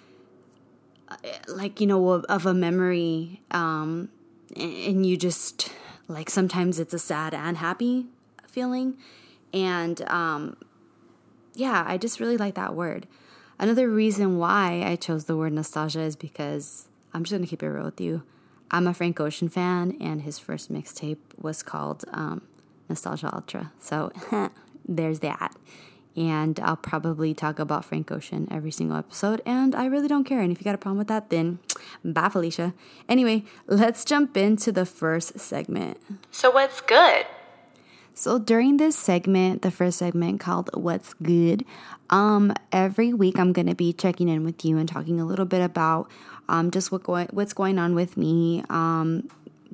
like 1.48 1.80
you 1.80 1.86
know 1.86 2.06
of, 2.10 2.44
a 2.44 2.52
memory 2.52 3.40
um 3.50 4.10
and 4.54 5.06
you 5.06 5.16
just 5.16 5.72
like 6.06 6.28
sometimes 6.28 6.78
it's 6.78 6.92
a 6.92 6.98
sad 6.98 7.32
and 7.32 7.56
happy 7.56 8.04
feeling 8.46 8.94
and 9.54 10.02
um 10.10 10.56
yeah, 11.54 11.84
I 11.86 11.96
just 11.98 12.20
really 12.20 12.36
like 12.36 12.54
that 12.54 12.74
word. 12.74 13.08
Another 13.58 13.90
reason 13.90 14.38
why 14.38 14.84
I 14.86 14.94
chose 14.94 15.24
the 15.24 15.36
word 15.36 15.52
nostalgia 15.52 16.00
is 16.00 16.14
because 16.14 16.88
I'm 17.12 17.24
just 17.24 17.32
gonna 17.32 17.48
keep 17.48 17.62
it 17.62 17.68
real 17.68 17.84
with 17.84 18.00
you. 18.00 18.22
I'm 18.70 18.86
a 18.86 18.94
Frank 18.94 19.20
Ocean 19.20 19.48
fan, 19.48 19.96
and 20.00 20.22
his 20.22 20.38
first 20.38 20.72
mixtape 20.72 21.18
was 21.40 21.62
called 21.62 22.04
um, 22.12 22.42
Nostalgia 22.88 23.34
Ultra. 23.34 23.72
So 23.78 24.12
there's 24.88 25.20
that. 25.20 25.56
And 26.16 26.58
I'll 26.60 26.76
probably 26.76 27.32
talk 27.32 27.60
about 27.60 27.84
Frank 27.84 28.10
Ocean 28.10 28.48
every 28.50 28.72
single 28.72 28.96
episode, 28.96 29.40
and 29.46 29.74
I 29.74 29.86
really 29.86 30.08
don't 30.08 30.24
care. 30.24 30.40
And 30.40 30.50
if 30.50 30.58
you 30.58 30.64
got 30.64 30.74
a 30.74 30.78
problem 30.78 30.98
with 30.98 31.08
that, 31.08 31.30
then 31.30 31.60
bye, 32.04 32.28
Felicia. 32.28 32.74
Anyway, 33.08 33.44
let's 33.66 34.04
jump 34.04 34.36
into 34.36 34.72
the 34.72 34.84
first 34.84 35.38
segment. 35.38 35.98
So, 36.30 36.50
what's 36.50 36.80
good? 36.80 37.26
So 38.18 38.40
during 38.40 38.78
this 38.78 38.96
segment, 38.98 39.62
the 39.62 39.70
first 39.70 39.98
segment 39.98 40.40
called 40.40 40.70
What's 40.74 41.14
Good, 41.22 41.64
um, 42.10 42.52
every 42.72 43.12
week 43.12 43.38
I'm 43.38 43.52
gonna 43.52 43.76
be 43.76 43.92
checking 43.92 44.28
in 44.28 44.42
with 44.42 44.64
you 44.64 44.76
and 44.76 44.88
talking 44.88 45.20
a 45.20 45.24
little 45.24 45.44
bit 45.44 45.62
about 45.62 46.10
um, 46.48 46.72
just 46.72 46.90
what 46.90 47.04
going 47.04 47.28
what's 47.30 47.52
going 47.52 47.78
on 47.78 47.94
with 47.94 48.16
me. 48.16 48.64
Um, 48.70 49.28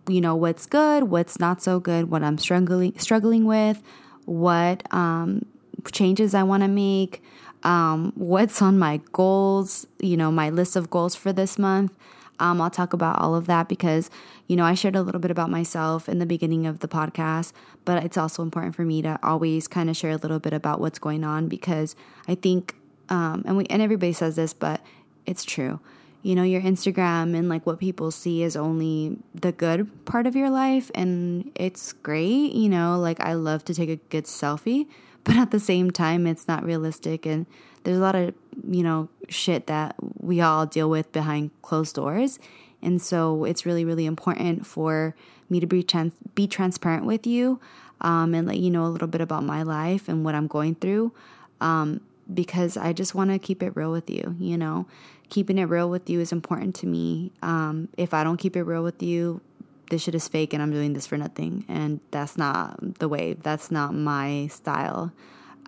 you 0.08 0.20
know, 0.20 0.36
what's 0.36 0.66
good, 0.66 1.04
what's 1.04 1.40
not 1.40 1.62
so 1.62 1.80
good, 1.80 2.10
what 2.10 2.22
I'm 2.22 2.36
struggling 2.36 2.92
struggling 2.98 3.46
with, 3.46 3.82
what 4.26 4.92
um, 4.92 5.46
changes 5.90 6.34
I 6.34 6.42
want 6.42 6.64
to 6.64 6.68
make, 6.68 7.22
um, 7.62 8.12
what's 8.14 8.60
on 8.60 8.78
my 8.78 9.00
goals, 9.12 9.86
you 10.00 10.18
know, 10.18 10.30
my 10.30 10.50
list 10.50 10.76
of 10.76 10.90
goals 10.90 11.14
for 11.14 11.32
this 11.32 11.58
month. 11.58 11.92
Um, 12.40 12.60
I'll 12.60 12.70
talk 12.70 12.92
about 12.92 13.20
all 13.20 13.34
of 13.34 13.46
that 13.46 13.68
because, 13.68 14.10
you 14.48 14.56
know, 14.56 14.64
I 14.64 14.74
shared 14.74 14.96
a 14.96 15.02
little 15.02 15.20
bit 15.20 15.30
about 15.30 15.50
myself 15.50 16.08
in 16.08 16.18
the 16.18 16.26
beginning 16.26 16.66
of 16.66 16.80
the 16.80 16.88
podcast, 16.88 17.52
but 17.84 18.02
it's 18.04 18.16
also 18.16 18.42
important 18.42 18.74
for 18.74 18.82
me 18.82 19.02
to 19.02 19.18
always 19.22 19.68
kind 19.68 19.88
of 19.88 19.96
share 19.96 20.10
a 20.10 20.16
little 20.16 20.40
bit 20.40 20.52
about 20.52 20.80
what's 20.80 20.98
going 20.98 21.24
on 21.24 21.48
because 21.48 21.94
I 22.26 22.34
think, 22.34 22.74
um, 23.08 23.44
and 23.46 23.56
we 23.56 23.66
and 23.66 23.80
everybody 23.80 24.12
says 24.12 24.36
this, 24.36 24.52
but 24.52 24.80
it's 25.26 25.44
true. 25.44 25.80
You 26.22 26.34
know, 26.34 26.42
your 26.42 26.62
Instagram 26.62 27.36
and 27.36 27.48
like 27.50 27.66
what 27.66 27.78
people 27.78 28.10
see 28.10 28.42
is 28.42 28.56
only 28.56 29.18
the 29.34 29.52
good 29.52 30.04
part 30.06 30.26
of 30.26 30.34
your 30.34 30.48
life, 30.50 30.90
and 30.94 31.52
it's 31.54 31.92
great. 31.92 32.52
You 32.52 32.70
know, 32.70 32.98
like 32.98 33.20
I 33.20 33.34
love 33.34 33.64
to 33.66 33.74
take 33.74 33.90
a 33.90 33.96
good 33.96 34.24
selfie, 34.24 34.86
but 35.24 35.36
at 35.36 35.50
the 35.50 35.60
same 35.60 35.90
time, 35.90 36.26
it's 36.26 36.46
not 36.48 36.64
realistic 36.64 37.26
and 37.26 37.46
there's 37.82 37.98
a 37.98 38.00
lot 38.00 38.14
of 38.14 38.34
you 38.66 38.82
know 38.82 39.08
shit 39.28 39.66
that 39.66 39.94
we 40.20 40.40
all 40.40 40.66
deal 40.66 40.88
with 40.88 41.12
behind 41.12 41.50
closed 41.62 41.94
doors. 41.96 42.38
And 42.82 43.00
so 43.00 43.44
it's 43.44 43.64
really 43.64 43.84
really 43.84 44.06
important 44.06 44.66
for 44.66 45.14
me 45.48 45.60
to 45.60 45.66
be 45.66 45.82
trans- 45.82 46.12
be 46.34 46.46
transparent 46.46 47.06
with 47.06 47.26
you 47.26 47.60
um, 48.00 48.34
and 48.34 48.46
let 48.46 48.58
you 48.58 48.70
know 48.70 48.84
a 48.84 48.88
little 48.88 49.08
bit 49.08 49.20
about 49.20 49.44
my 49.44 49.62
life 49.62 50.08
and 50.08 50.24
what 50.24 50.34
i'm 50.34 50.46
going 50.46 50.74
through 50.74 51.12
um, 51.60 52.00
because 52.32 52.76
i 52.76 52.92
just 52.92 53.14
want 53.14 53.30
to 53.30 53.38
keep 53.38 53.62
it 53.62 53.74
real 53.74 53.92
with 53.92 54.10
you 54.10 54.36
you 54.38 54.56
know? 54.56 54.86
Keeping 55.30 55.58
it 55.58 55.64
real 55.64 55.88
with 55.88 56.08
you 56.10 56.20
is 56.20 56.32
important 56.32 56.74
to 56.76 56.86
me. 56.86 57.32
Um, 57.42 57.88
if 57.96 58.12
i 58.14 58.22
don't 58.22 58.36
keep 58.36 58.56
it 58.56 58.62
real 58.62 58.82
with 58.82 59.02
you 59.02 59.40
this 59.90 60.02
shit 60.02 60.14
is 60.14 60.28
fake 60.28 60.52
and 60.52 60.62
i'm 60.62 60.70
doing 60.70 60.92
this 60.92 61.06
for 61.06 61.16
nothing 61.16 61.64
and 61.68 62.00
that's 62.10 62.36
not 62.36 62.76
the 62.98 63.08
way 63.08 63.34
that's 63.34 63.70
not 63.70 63.94
my 63.94 64.46
style 64.48 65.12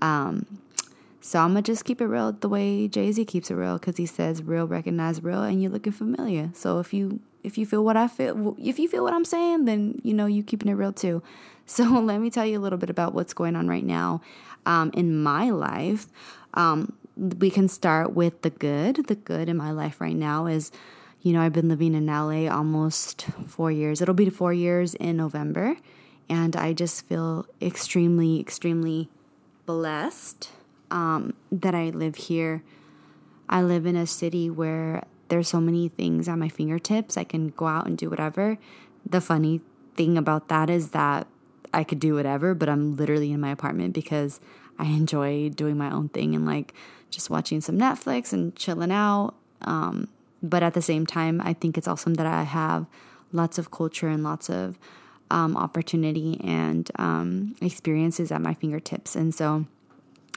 um, 0.03 0.47
so 1.27 1.41
I'm 1.41 1.51
gonna 1.51 1.63
just 1.63 1.85
keep 1.85 2.01
it 2.01 2.07
real 2.07 2.31
the 2.31 2.49
way 2.49 2.87
Jay 2.87 3.11
Z 3.11 3.25
keeps 3.25 3.51
it 3.51 3.55
real 3.55 3.79
because 3.79 3.97
he 3.97 4.07
says 4.07 4.45
real 4.45 4.69
recognize 4.69 5.23
real, 5.25 5.43
and 5.43 5.61
you're 5.61 5.73
looking 5.73 5.93
familiar. 5.93 6.51
So 6.55 6.79
if 6.79 6.95
you 6.95 7.19
if 7.43 7.59
you 7.59 7.67
feel 7.67 7.85
what 7.85 7.97
I 7.97 8.07
feel, 8.07 8.55
if 8.59 8.79
you 8.79 8.89
feel 8.89 9.03
what 9.03 9.13
I'm 9.13 9.25
saying, 9.25 9.65
then 9.65 10.01
you 10.05 10.15
know 10.15 10.27
you 10.27 10.45
keeping 10.45 10.71
it 10.71 10.75
real 10.75 10.93
too. 10.93 11.23
So 11.69 11.83
let 11.83 12.21
me 12.21 12.31
tell 12.31 12.47
you 12.47 12.61
a 12.61 12.63
little 12.63 12.79
bit 12.79 12.91
about 12.91 13.13
what's 13.13 13.35
going 13.35 13.57
on 13.57 13.67
right 13.67 13.83
now 13.83 14.21
um, 14.67 14.93
in 14.95 15.21
my 15.21 15.51
life. 15.51 16.07
Um, 16.55 16.93
we 17.17 17.51
can 17.51 17.67
start 17.67 18.13
with 18.13 18.43
the 18.43 18.51
good. 18.51 19.09
The 19.09 19.17
good 19.17 19.49
in 19.49 19.57
my 19.57 19.73
life 19.73 20.01
right 20.01 20.15
now 20.15 20.47
is, 20.47 20.71
you 21.27 21.33
know, 21.33 21.41
I've 21.41 21.53
been 21.53 21.69
living 21.69 21.97
in 21.97 22.07
LA 22.07 22.49
almost 22.49 23.23
four 23.49 23.73
years. 23.73 24.01
It'll 24.01 24.15
be 24.15 24.31
four 24.31 24.53
years 24.53 24.95
in 24.95 25.17
November, 25.17 25.75
and 26.29 26.55
I 26.55 26.73
just 26.73 27.05
feel 27.09 27.47
extremely, 27.61 28.39
extremely 28.39 29.09
blessed 29.65 30.51
um, 30.93 31.35
that 31.51 31.75
I 31.75 31.91
live 31.91 32.15
here. 32.15 32.63
I 33.49 33.61
live 33.61 33.87
in 33.87 33.97
a 33.97 34.07
city 34.07 34.49
where 34.49 35.03
there's 35.27 35.49
so 35.49 35.61
many 35.61 35.89
things 35.89 36.29
at 36.29 36.39
my 36.39 36.49
fingertips. 36.49 37.17
I 37.17 37.25
can 37.25 37.49
go 37.49 37.67
out 37.67 37.89
and 37.89 37.99
do 37.99 38.09
whatever. 38.09 38.57
The 39.05 39.21
funny 39.21 39.63
thing 39.97 40.17
about 40.17 40.47
that 40.47 40.71
is 40.71 40.91
that 40.91 41.27
I 41.75 41.83
could 41.83 41.99
do 41.99 42.15
whatever, 42.15 42.55
but 42.55 42.69
I'm 42.69 42.95
literally 42.95 43.33
in 43.33 43.41
my 43.41 43.51
apartment 43.51 43.95
because 43.95 44.39
I 44.79 44.85
enjoy 44.85 45.49
doing 45.49 45.77
my 45.77 45.91
own 45.91 46.09
thing 46.09 46.37
and 46.37 46.47
like 46.47 46.73
just 47.11 47.31
watching 47.31 47.61
some 47.61 47.77
Netflix 47.77 48.33
and 48.33 48.55
chilling 48.55 48.93
out. 48.93 49.35
Um, 49.63 50.07
but 50.49 50.63
at 50.63 50.75
the 50.75 50.83
same 50.83 51.07
time, 51.07 51.41
I 51.45 51.53
think 51.53 51.77
it's 51.77 51.89
awesome 51.89 52.15
that 52.15 52.27
I 52.27 52.43
have 52.43 52.87
lots 53.33 53.59
of 53.59 53.71
culture 53.71 54.09
and 54.09 54.23
lots 54.23 54.49
of 54.49 54.79
um, 55.31 55.57
opportunity 55.57 56.41
and 56.43 56.91
um, 56.97 57.57
experiences 57.61 58.31
at 58.31 58.41
my 58.41 58.55
fingertips. 58.55 59.17
And 59.17 59.35
so 59.35 59.67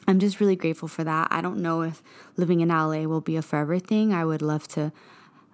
I'm 0.07 0.19
just 0.19 0.39
really 0.39 0.55
grateful 0.55 0.87
for 0.87 1.03
that. 1.03 1.27
I 1.31 1.41
don't 1.41 1.59
know 1.59 1.81
if 1.81 2.01
living 2.35 2.61
in 2.61 2.69
LA 2.69 3.03
will 3.03 3.21
be 3.21 3.35
a 3.35 3.41
forever 3.41 3.79
thing. 3.79 4.13
I 4.13 4.25
would 4.25 4.41
love 4.41 4.67
to 4.69 4.91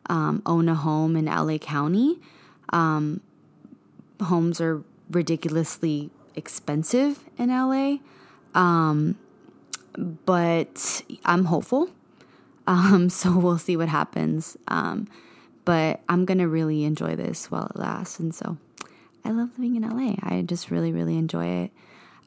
um, 0.08 0.42
own 0.46 0.70
a 0.70 0.76
home 0.76 1.16
in 1.16 1.26
LA 1.26 1.58
County. 1.58 2.20
Um, 2.70 3.22
homes 4.22 4.62
are 4.62 4.84
ridiculously 5.12 6.10
expensive 6.36 7.24
in 7.38 7.50
LA. 7.50 7.98
Um, 8.54 9.18
but 9.98 11.02
I'm 11.26 11.46
hopeful. 11.46 11.90
Um, 12.68 13.10
so 13.10 13.38
we'll 13.38 13.58
see 13.58 13.78
what 13.78 13.90
happens. 13.90 14.58
Um, 14.68 15.08
but 15.66 16.02
I'm 16.08 16.26
going 16.26 16.38
to 16.38 16.48
really 16.48 16.84
enjoy 16.84 17.16
this 17.16 17.50
while 17.50 17.66
it 17.68 17.76
lasts. 17.76 18.20
And 18.20 18.34
so 18.34 18.58
I 19.24 19.32
love 19.32 19.50
living 19.58 19.76
in 19.76 19.82
LA. 19.82 20.16
I 20.22 20.44
just 20.44 20.70
really, 20.70 20.92
really 20.92 21.18
enjoy 21.18 21.46
it. 21.46 21.72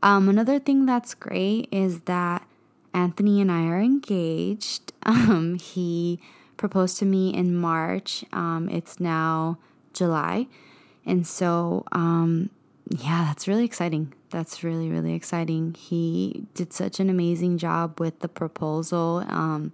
Um, 0.02 0.28
another 0.28 0.58
thing 0.58 0.86
that's 0.86 1.14
great 1.14 1.68
is 1.70 2.00
that 2.02 2.46
Anthony 2.94 3.40
and 3.40 3.50
I 3.50 3.64
are 3.64 3.80
engaged. 3.80 4.92
Um, 5.04 5.58
he 5.58 6.20
proposed 6.58 6.98
to 6.98 7.06
me 7.06 7.32
in 7.32 7.54
March. 7.54 8.26
Um, 8.30 8.68
it's 8.68 9.00
now 9.00 9.56
July. 9.94 10.48
And 11.06 11.26
so, 11.26 11.84
um, 11.92 12.50
yeah, 12.90 13.24
that's 13.24 13.48
really 13.48 13.64
exciting. 13.64 14.12
That's 14.28 14.62
really, 14.62 14.90
really 14.90 15.14
exciting. 15.14 15.74
He 15.78 16.44
did 16.52 16.74
such 16.74 17.00
an 17.00 17.08
amazing 17.08 17.56
job 17.56 17.98
with 17.98 18.18
the 18.20 18.28
proposal. 18.28 19.24
Um, 19.28 19.72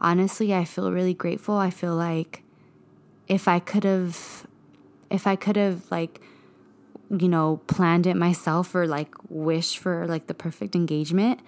honestly, 0.00 0.54
I 0.54 0.64
feel 0.64 0.90
really 0.90 1.14
grateful. 1.14 1.56
I 1.56 1.70
feel 1.70 1.94
like 1.94 2.42
if 3.28 3.46
I 3.46 3.58
could 3.58 3.84
have, 3.84 4.46
if 5.10 5.26
I 5.26 5.36
could 5.36 5.56
have, 5.56 5.90
like, 5.90 6.20
you 7.10 7.28
know, 7.28 7.60
planned 7.66 8.06
it 8.06 8.16
myself 8.16 8.74
or 8.74 8.86
like 8.86 9.12
wish 9.28 9.78
for 9.78 10.06
like 10.06 10.28
the 10.28 10.34
perfect 10.34 10.74
engagement 10.74 11.40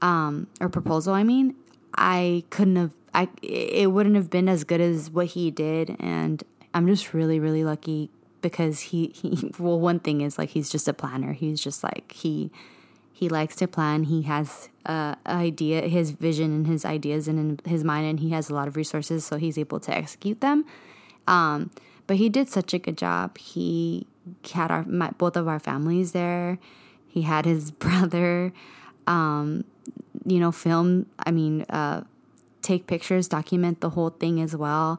um, 0.00 0.46
or 0.60 0.68
proposal, 0.68 1.14
I 1.14 1.24
mean, 1.24 1.54
I 1.96 2.44
couldn't 2.50 2.76
have, 2.76 2.92
I, 3.12 3.28
it 3.42 3.90
wouldn't 3.90 4.14
have 4.14 4.30
been 4.30 4.48
as 4.48 4.64
good 4.64 4.80
as 4.80 5.10
what 5.10 5.26
he 5.26 5.50
did. 5.50 5.96
And 5.98 6.42
I'm 6.72 6.86
just 6.86 7.12
really, 7.12 7.40
really 7.40 7.64
lucky 7.64 8.10
because 8.40 8.80
he, 8.80 9.08
he, 9.08 9.52
well, 9.58 9.78
one 9.78 9.98
thing 9.98 10.20
is 10.20 10.38
like 10.38 10.50
he's 10.50 10.70
just 10.70 10.88
a 10.88 10.92
planner. 10.92 11.32
He's 11.32 11.60
just 11.60 11.82
like, 11.82 12.12
he, 12.12 12.50
he 13.20 13.28
likes 13.28 13.54
to 13.56 13.68
plan. 13.68 14.04
He 14.04 14.22
has 14.22 14.70
uh, 14.86 15.14
idea, 15.26 15.82
his 15.82 16.12
vision 16.12 16.54
and 16.54 16.66
his 16.66 16.86
ideas 16.86 17.28
and 17.28 17.38
in 17.38 17.70
his 17.70 17.84
mind, 17.84 18.06
and 18.06 18.18
he 18.18 18.30
has 18.30 18.48
a 18.48 18.54
lot 18.54 18.66
of 18.66 18.76
resources, 18.76 19.26
so 19.26 19.36
he's 19.36 19.58
able 19.58 19.78
to 19.80 19.94
execute 19.94 20.40
them. 20.40 20.64
Um, 21.26 21.70
but 22.06 22.16
he 22.16 22.30
did 22.30 22.48
such 22.48 22.72
a 22.72 22.78
good 22.78 22.96
job. 22.96 23.36
He 23.36 24.06
had 24.54 24.70
our 24.70 24.84
my, 24.84 25.10
both 25.18 25.36
of 25.36 25.48
our 25.48 25.58
families 25.58 26.12
there. 26.12 26.58
He 27.08 27.20
had 27.20 27.44
his 27.44 27.70
brother, 27.84 28.54
um, 29.06 29.64
you 30.24 30.40
know, 30.40 30.50
film. 30.50 31.04
I 31.18 31.30
mean, 31.30 31.66
uh, 31.68 32.04
take 32.62 32.86
pictures, 32.86 33.28
document 33.28 33.82
the 33.82 33.90
whole 33.90 34.10
thing 34.10 34.40
as 34.40 34.56
well. 34.56 34.98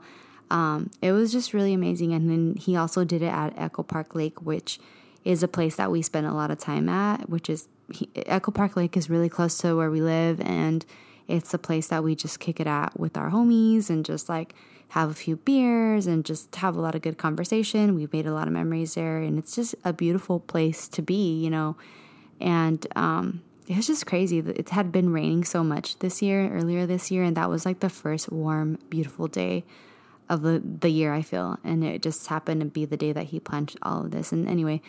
Um, 0.52 0.92
it 1.02 1.12
was 1.12 1.32
just 1.32 1.56
really 1.56 1.74
amazing. 1.74 2.14
And 2.14 2.30
then 2.30 2.56
he 2.56 2.76
also 2.76 3.04
did 3.04 3.24
it 3.24 3.34
at 3.34 3.58
Echo 3.58 3.82
Park 3.82 4.14
Lake, 4.14 4.44
which 4.44 4.80
is 5.26 5.42
a 5.42 5.48
place 5.48 5.78
that 5.78 5.90
we 5.90 6.04
spend 6.04 6.28
a 6.28 6.34
lot 6.36 6.52
of 6.52 6.60
time 6.60 6.88
at. 6.88 7.28
Which 7.28 7.50
is 7.50 7.68
he, 7.94 8.10
Echo 8.16 8.52
Park 8.52 8.76
Lake 8.76 8.98
is 8.98 9.10
really 9.10 9.30
close 9.30 9.58
to 9.60 9.76
where 9.76 9.92
we 9.92 10.02
live, 10.02 10.40
and 10.42 10.86
it's 11.28 11.54
a 11.54 11.58
place 11.58 11.88
that 11.88 12.04
we 12.04 12.16
just 12.16 12.40
kick 12.40 12.60
it 12.60 12.68
at 12.68 13.00
with 13.00 13.18
our 13.18 13.30
homies 13.30 13.90
and 13.90 14.04
just 14.04 14.28
like 14.28 14.54
have 14.90 15.10
a 15.10 15.14
few 15.14 15.38
beers 15.38 16.08
and 16.08 16.26
just 16.26 16.54
have 16.58 16.76
a 16.76 16.82
lot 16.82 16.96
of 16.96 17.02
good 17.02 17.18
conversation. 17.18 17.96
We've 17.96 18.12
made 18.12 18.26
a 18.26 18.34
lot 18.34 18.48
of 18.48 18.54
memories 18.54 18.96
there, 18.96 19.20
and 19.20 19.40
it's 19.40 19.56
just 19.56 19.76
a 19.86 19.94
beautiful 19.94 20.40
place 20.40 20.88
to 20.90 21.02
be, 21.02 21.40
you 21.42 21.50
know. 21.50 21.78
And 22.40 22.86
um, 22.96 23.42
it 23.68 23.78
was 23.78 23.88
just 23.88 24.06
crazy. 24.06 24.40
It 24.40 24.70
had 24.70 24.92
been 24.92 25.14
raining 25.14 25.46
so 25.46 25.64
much 25.64 26.00
this 26.00 26.22
year, 26.22 26.52
earlier 26.52 26.86
this 26.86 27.10
year, 27.12 27.24
and 27.24 27.38
that 27.38 27.50
was 27.50 27.66
like 27.66 27.80
the 27.80 27.90
first 27.90 28.32
warm, 28.32 28.80
beautiful 28.90 29.28
day 29.28 29.64
of 30.28 30.42
the, 30.42 30.62
the 30.62 30.90
year, 30.90 31.14
I 31.14 31.22
feel. 31.22 31.58
And 31.64 31.84
it 31.84 32.02
just 32.02 32.28
happened 32.28 32.62
to 32.62 32.66
be 32.66 32.86
the 32.86 32.98
day 32.98 33.14
that 33.14 33.28
he 33.28 33.40
planned 33.40 33.76
all 33.82 34.06
of 34.06 34.12
this. 34.12 34.32
And 34.32 34.48
anyway, 34.50 34.82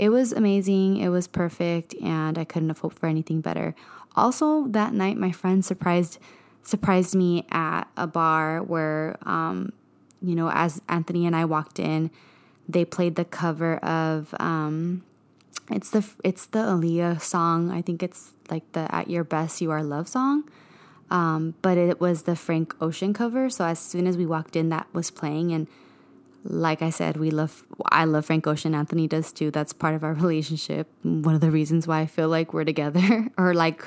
it 0.00 0.08
was 0.08 0.32
amazing. 0.32 0.96
It 0.96 1.10
was 1.10 1.28
perfect, 1.28 1.94
and 2.02 2.38
I 2.38 2.44
couldn't 2.44 2.70
have 2.70 2.78
hoped 2.78 2.98
for 2.98 3.06
anything 3.06 3.42
better. 3.42 3.74
Also, 4.16 4.66
that 4.68 4.94
night, 4.94 5.18
my 5.18 5.30
friend 5.30 5.62
surprised 5.62 6.18
surprised 6.62 7.14
me 7.14 7.44
at 7.50 7.84
a 7.98 8.06
bar 8.06 8.62
where, 8.62 9.18
um, 9.22 9.72
you 10.22 10.34
know, 10.34 10.50
as 10.50 10.80
Anthony 10.88 11.26
and 11.26 11.36
I 11.36 11.44
walked 11.44 11.78
in, 11.78 12.10
they 12.66 12.86
played 12.86 13.16
the 13.16 13.26
cover 13.26 13.76
of 13.76 14.34
um, 14.40 15.04
it's 15.70 15.90
the 15.90 16.08
it's 16.24 16.46
the 16.46 16.60
Aaliyah 16.60 17.20
song. 17.20 17.70
I 17.70 17.82
think 17.82 18.02
it's 18.02 18.32
like 18.50 18.72
the 18.72 18.92
"At 18.94 19.10
Your 19.10 19.22
Best 19.22 19.60
You 19.60 19.70
Are 19.70 19.82
Love" 19.82 20.08
song. 20.08 20.44
Um, 21.10 21.56
but 21.60 21.76
it 21.76 22.00
was 22.00 22.22
the 22.22 22.36
Frank 22.36 22.74
Ocean 22.80 23.12
cover. 23.12 23.50
So 23.50 23.66
as 23.66 23.78
soon 23.78 24.06
as 24.06 24.16
we 24.16 24.24
walked 24.24 24.56
in, 24.56 24.70
that 24.70 24.86
was 24.94 25.10
playing, 25.10 25.52
and 25.52 25.68
like 26.44 26.82
I 26.82 26.90
said, 26.90 27.16
we 27.16 27.30
love. 27.30 27.64
I 27.90 28.04
love 28.04 28.26
Frank 28.26 28.46
Ocean. 28.46 28.74
Anthony 28.74 29.06
does 29.06 29.32
too. 29.32 29.50
That's 29.50 29.72
part 29.72 29.94
of 29.94 30.04
our 30.04 30.14
relationship. 30.24 30.88
One 31.02 31.34
of 31.34 31.40
the 31.40 31.50
reasons 31.50 31.86
why 31.86 32.00
I 32.00 32.06
feel 32.06 32.28
like 32.28 32.52
we're 32.52 32.64
together, 32.64 33.28
or 33.38 33.54
like 33.54 33.84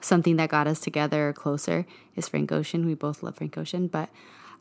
something 0.00 0.36
that 0.36 0.50
got 0.50 0.66
us 0.66 0.80
together 0.80 1.28
or 1.28 1.32
closer 1.32 1.86
is 2.16 2.28
Frank 2.28 2.52
Ocean. 2.52 2.86
We 2.86 2.94
both 2.94 3.22
love 3.22 3.36
Frank 3.36 3.56
Ocean, 3.56 3.88
but 3.88 4.10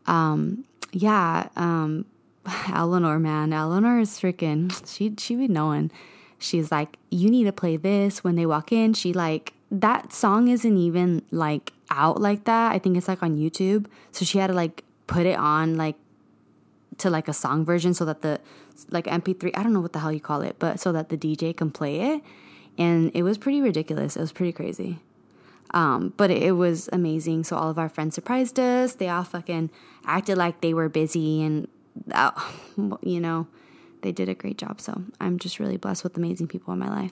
um, 0.05 0.65
yeah, 0.91 1.49
um, 1.55 2.05
Eleanor, 2.73 3.19
man, 3.19 3.53
Eleanor 3.53 3.99
is 3.99 4.11
freaking. 4.19 4.71
She 4.87 5.13
she 5.17 5.35
be 5.35 5.47
knowing. 5.47 5.91
She's 6.39 6.71
like, 6.71 6.97
you 7.09 7.29
need 7.29 7.45
to 7.45 7.53
play 7.53 7.77
this 7.77 8.23
when 8.23 8.35
they 8.35 8.45
walk 8.45 8.71
in. 8.71 8.93
She 8.93 9.13
like 9.13 9.53
that 9.71 10.13
song 10.13 10.49
isn't 10.49 10.77
even 10.77 11.23
like 11.31 11.73
out 11.89 12.21
like 12.21 12.43
that. 12.45 12.73
I 12.73 12.79
think 12.79 12.97
it's 12.97 13.07
like 13.07 13.23
on 13.23 13.37
YouTube. 13.37 13.87
So 14.11 14.25
she 14.25 14.37
had 14.37 14.47
to 14.47 14.53
like 14.53 14.83
put 15.07 15.25
it 15.25 15.37
on 15.37 15.77
like 15.77 15.95
to 16.99 17.09
like 17.09 17.27
a 17.27 17.33
song 17.33 17.65
version 17.65 17.93
so 17.93 18.05
that 18.05 18.21
the 18.21 18.39
like 18.89 19.05
MP3, 19.05 19.51
I 19.55 19.63
don't 19.63 19.73
know 19.73 19.81
what 19.81 19.93
the 19.93 19.99
hell 19.99 20.11
you 20.11 20.19
call 20.19 20.41
it, 20.41 20.57
but 20.59 20.79
so 20.79 20.91
that 20.91 21.09
the 21.09 21.17
DJ 21.17 21.55
can 21.55 21.71
play 21.71 22.01
it. 22.13 22.23
And 22.77 23.11
it 23.13 23.23
was 23.23 23.37
pretty 23.37 23.61
ridiculous. 23.61 24.17
It 24.17 24.21
was 24.21 24.31
pretty 24.31 24.51
crazy. 24.51 24.99
Um, 25.73 26.13
but 26.17 26.29
it, 26.29 26.51
was 26.51 26.87
amazing. 26.93 27.45
So 27.45 27.55
all 27.55 27.69
of 27.69 27.79
our 27.79 27.89
friends 27.89 28.13
surprised 28.15 28.59
us. 28.59 28.95
They 28.95 29.09
all 29.09 29.23
fucking 29.23 29.71
acted 30.05 30.37
like 30.37 30.61
they 30.61 30.73
were 30.73 30.89
busy 30.89 31.41
and, 31.41 31.67
uh, 32.11 32.31
you 33.01 33.19
know, 33.19 33.47
they 34.01 34.11
did 34.11 34.29
a 34.29 34.35
great 34.35 34.57
job. 34.57 34.79
So 34.79 35.01
I'm 35.19 35.39
just 35.39 35.59
really 35.59 35.77
blessed 35.77 36.03
with 36.03 36.15
amazing 36.15 36.47
people 36.47 36.73
in 36.73 36.79
my 36.79 36.89
life. 36.89 37.11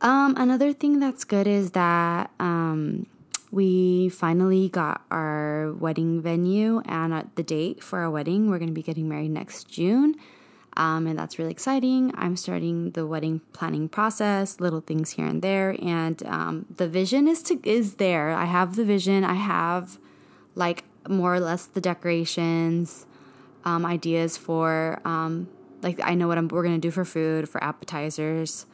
Um, 0.00 0.34
another 0.36 0.72
thing 0.72 0.98
that's 0.98 1.22
good 1.22 1.46
is 1.46 1.72
that 1.72 2.32
um, 2.40 3.06
we 3.52 4.08
finally 4.08 4.70
got 4.70 5.02
our 5.10 5.74
wedding 5.74 6.22
venue 6.22 6.80
and 6.86 7.30
the 7.34 7.42
date 7.42 7.84
for 7.84 7.98
our 7.98 8.10
wedding. 8.10 8.48
We're 8.48 8.58
going 8.58 8.70
to 8.70 8.74
be 8.74 8.82
getting 8.82 9.10
married 9.10 9.30
next 9.30 9.68
June. 9.68 10.16
Um, 10.74 11.06
and 11.06 11.18
that's 11.18 11.38
really 11.38 11.50
exciting. 11.50 12.12
I'm 12.14 12.34
starting 12.34 12.92
the 12.92 13.06
wedding 13.06 13.42
planning 13.52 13.90
process, 13.90 14.58
little 14.58 14.80
things 14.80 15.10
here 15.10 15.26
and 15.26 15.42
there, 15.42 15.76
and 15.82 16.22
um, 16.24 16.64
the 16.74 16.88
vision 16.88 17.28
is 17.28 17.42
to 17.42 17.60
is 17.62 17.96
there. 17.96 18.30
I 18.30 18.46
have 18.46 18.74
the 18.76 18.84
vision. 18.86 19.22
I 19.22 19.34
have 19.34 19.98
like 20.54 20.84
more 21.06 21.34
or 21.34 21.40
less 21.40 21.66
the 21.66 21.82
decorations, 21.82 23.04
um, 23.66 23.84
ideas 23.84 24.38
for 24.38 24.98
um, 25.04 25.46
like 25.82 26.00
I 26.02 26.14
know 26.14 26.26
what 26.26 26.38
I'm, 26.38 26.48
we're 26.48 26.62
gonna 26.62 26.78
do 26.78 26.90
for 26.90 27.04
food, 27.04 27.50
for 27.50 27.62
appetizers, 27.62 28.64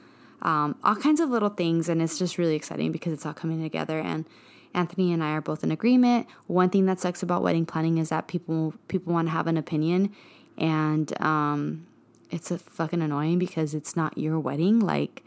um, 0.42 0.76
all 0.84 0.94
kinds 0.94 1.18
of 1.18 1.30
little 1.30 1.48
things, 1.48 1.88
and 1.88 2.00
it's 2.00 2.16
just 2.16 2.38
really 2.38 2.54
exciting 2.54 2.92
because 2.92 3.12
it's 3.12 3.26
all 3.26 3.34
coming 3.34 3.60
together 3.60 3.98
and. 3.98 4.24
Anthony 4.74 5.12
and 5.12 5.22
I 5.22 5.30
are 5.30 5.40
both 5.40 5.64
in 5.64 5.70
agreement. 5.70 6.26
One 6.46 6.70
thing 6.70 6.86
that 6.86 7.00
sucks 7.00 7.22
about 7.22 7.42
wedding 7.42 7.66
planning 7.66 7.98
is 7.98 8.10
that 8.10 8.28
people 8.28 8.74
people 8.88 9.12
want 9.12 9.28
to 9.28 9.32
have 9.32 9.46
an 9.46 9.56
opinion 9.56 10.14
and 10.56 11.20
um, 11.22 11.86
it's 12.30 12.50
a 12.50 12.58
fucking 12.58 13.00
annoying 13.00 13.38
because 13.38 13.74
it's 13.74 13.96
not 13.96 14.18
your 14.18 14.38
wedding. 14.38 14.80
Like, 14.80 15.24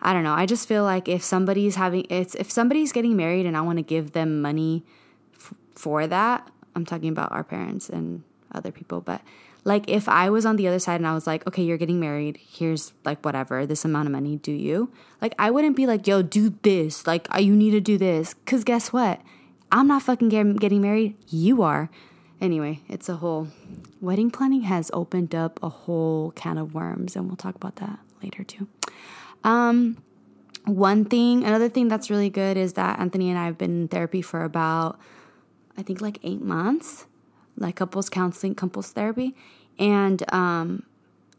I 0.00 0.12
don't 0.12 0.24
know. 0.24 0.34
I 0.34 0.46
just 0.46 0.68
feel 0.68 0.84
like 0.84 1.08
if 1.08 1.22
somebody's 1.22 1.76
having 1.76 2.06
it's 2.10 2.34
if 2.34 2.50
somebody's 2.50 2.92
getting 2.92 3.16
married 3.16 3.46
and 3.46 3.56
I 3.56 3.60
want 3.62 3.78
to 3.78 3.82
give 3.82 4.12
them 4.12 4.42
money 4.42 4.84
f- 5.34 5.54
for 5.74 6.06
that, 6.06 6.50
I'm 6.74 6.84
talking 6.84 7.08
about 7.08 7.32
our 7.32 7.44
parents 7.44 7.88
and 7.88 8.22
other 8.52 8.70
people, 8.70 9.00
but 9.00 9.22
like 9.66 9.90
if 9.90 10.08
I 10.08 10.30
was 10.30 10.46
on 10.46 10.54
the 10.54 10.68
other 10.68 10.78
side 10.78 11.00
and 11.00 11.08
I 11.08 11.12
was 11.12 11.26
like, 11.26 11.44
okay, 11.44 11.62
you're 11.62 11.76
getting 11.76 11.98
married, 11.98 12.38
here's 12.40 12.92
like 13.04 13.24
whatever, 13.24 13.66
this 13.66 13.84
amount 13.84 14.06
of 14.06 14.12
money, 14.12 14.36
do 14.36 14.52
you? 14.52 14.92
Like 15.20 15.34
I 15.40 15.50
wouldn't 15.50 15.74
be 15.74 15.86
like, 15.88 16.06
yo, 16.06 16.22
do 16.22 16.54
this. 16.62 17.04
Like 17.04 17.26
you 17.36 17.56
need 17.56 17.72
to 17.72 17.80
do 17.80 17.98
this 17.98 18.34
cuz 18.46 18.62
guess 18.62 18.92
what? 18.92 19.20
I'm 19.72 19.88
not 19.88 20.02
fucking 20.02 20.28
getting 20.28 20.80
married. 20.80 21.16
You 21.28 21.62
are. 21.62 21.90
Anyway, 22.40 22.80
it's 22.88 23.08
a 23.08 23.16
whole 23.16 23.48
wedding 24.00 24.30
planning 24.30 24.62
has 24.62 24.88
opened 24.92 25.34
up 25.34 25.58
a 25.64 25.68
whole 25.68 26.30
can 26.36 26.58
of 26.58 26.72
worms, 26.72 27.16
and 27.16 27.26
we'll 27.26 27.36
talk 27.36 27.56
about 27.56 27.76
that 27.76 27.98
later 28.22 28.44
too. 28.44 28.68
Um, 29.42 29.96
one 30.64 31.04
thing, 31.04 31.44
another 31.44 31.68
thing 31.68 31.88
that's 31.88 32.08
really 32.08 32.30
good 32.30 32.56
is 32.56 32.74
that 32.74 33.00
Anthony 33.00 33.30
and 33.30 33.38
I 33.38 33.46
have 33.46 33.58
been 33.58 33.82
in 33.82 33.88
therapy 33.88 34.22
for 34.22 34.44
about, 34.44 34.98
I 35.76 35.82
think, 35.82 36.00
like 36.00 36.18
eight 36.22 36.42
months, 36.42 37.06
like 37.56 37.76
couples 37.76 38.08
counseling, 38.08 38.54
couples 38.54 38.90
therapy. 38.92 39.34
And 39.78 40.22
um, 40.32 40.84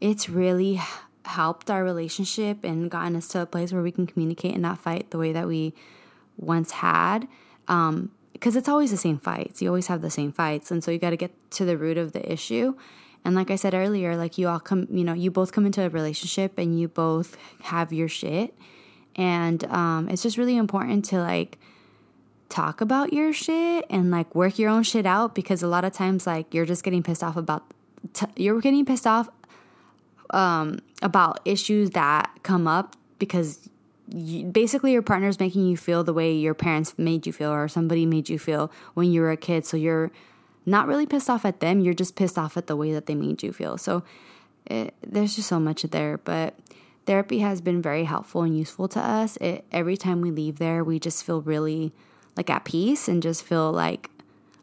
it's 0.00 0.28
really 0.28 0.80
helped 1.24 1.70
our 1.70 1.84
relationship 1.84 2.64
and 2.64 2.90
gotten 2.90 3.16
us 3.16 3.28
to 3.28 3.42
a 3.42 3.46
place 3.46 3.72
where 3.72 3.82
we 3.82 3.92
can 3.92 4.06
communicate 4.06 4.52
and 4.52 4.62
not 4.62 4.78
fight 4.78 5.10
the 5.10 5.18
way 5.18 5.32
that 5.32 5.46
we 5.46 5.74
once 6.36 6.70
had. 6.70 7.28
Um, 7.66 8.12
because 8.32 8.54
it's 8.54 8.68
always 8.68 8.92
the 8.92 8.96
same 8.96 9.18
fights. 9.18 9.60
You 9.60 9.68
always 9.68 9.88
have 9.88 10.00
the 10.00 10.10
same 10.10 10.30
fights. 10.30 10.70
And 10.70 10.82
so 10.82 10.92
you 10.92 10.98
got 10.98 11.10
to 11.10 11.16
get 11.16 11.32
to 11.52 11.64
the 11.64 11.76
root 11.76 11.98
of 11.98 12.12
the 12.12 12.32
issue. 12.32 12.76
And 13.24 13.34
like 13.34 13.50
I 13.50 13.56
said 13.56 13.74
earlier, 13.74 14.16
like 14.16 14.38
you 14.38 14.48
all 14.48 14.60
come, 14.60 14.86
you 14.90 15.02
know, 15.02 15.12
you 15.12 15.32
both 15.32 15.50
come 15.50 15.66
into 15.66 15.82
a 15.82 15.88
relationship 15.88 16.56
and 16.56 16.78
you 16.78 16.86
both 16.86 17.36
have 17.62 17.92
your 17.92 18.08
shit. 18.08 18.54
And 19.16 19.64
um, 19.64 20.08
it's 20.08 20.22
just 20.22 20.38
really 20.38 20.56
important 20.56 21.04
to 21.06 21.20
like 21.20 21.58
talk 22.48 22.80
about 22.80 23.12
your 23.12 23.32
shit 23.32 23.84
and 23.90 24.10
like 24.10 24.34
work 24.34 24.58
your 24.58 24.70
own 24.70 24.82
shit 24.82 25.06
out 25.06 25.34
because 25.34 25.62
a 25.62 25.68
lot 25.68 25.84
of 25.84 25.92
times 25.92 26.26
like 26.26 26.54
you're 26.54 26.64
just 26.64 26.82
getting 26.82 27.02
pissed 27.02 27.22
off 27.22 27.36
about 27.36 27.62
t- 28.14 28.26
you're 28.36 28.60
getting 28.60 28.84
pissed 28.84 29.06
off 29.06 29.28
um, 30.30 30.78
about 31.02 31.40
issues 31.44 31.90
that 31.90 32.30
come 32.42 32.66
up 32.66 32.96
because 33.18 33.68
you, 34.10 34.44
basically 34.46 34.92
your 34.92 35.02
partner's 35.02 35.38
making 35.38 35.66
you 35.66 35.76
feel 35.76 36.04
the 36.04 36.12
way 36.12 36.32
your 36.32 36.54
parents 36.54 36.94
made 36.96 37.26
you 37.26 37.32
feel 37.32 37.50
or 37.50 37.68
somebody 37.68 38.06
made 38.06 38.28
you 38.28 38.38
feel 38.38 38.70
when 38.94 39.10
you 39.10 39.20
were 39.20 39.30
a 39.30 39.36
kid. 39.36 39.66
So 39.66 39.76
you're 39.76 40.10
not 40.66 40.86
really 40.86 41.06
pissed 41.06 41.30
off 41.30 41.44
at 41.44 41.60
them. 41.60 41.80
You're 41.80 41.94
just 41.94 42.16
pissed 42.16 42.38
off 42.38 42.56
at 42.56 42.66
the 42.66 42.76
way 42.76 42.92
that 42.92 43.06
they 43.06 43.14
made 43.14 43.42
you 43.42 43.52
feel. 43.52 43.78
So 43.78 44.02
it, 44.66 44.94
there's 45.06 45.36
just 45.36 45.48
so 45.48 45.60
much 45.60 45.82
there. 45.82 46.18
But 46.18 46.54
therapy 47.06 47.40
has 47.40 47.60
been 47.60 47.80
very 47.82 48.04
helpful 48.04 48.42
and 48.42 48.56
useful 48.56 48.88
to 48.88 49.00
us. 49.00 49.36
It, 49.38 49.64
every 49.72 49.96
time 49.96 50.20
we 50.20 50.30
leave 50.30 50.58
there 50.58 50.84
we 50.84 50.98
just 50.98 51.24
feel 51.24 51.40
really 51.40 51.92
like 52.38 52.48
at 52.48 52.64
peace 52.64 53.08
and 53.08 53.22
just 53.22 53.42
feel 53.42 53.72
like 53.72 54.08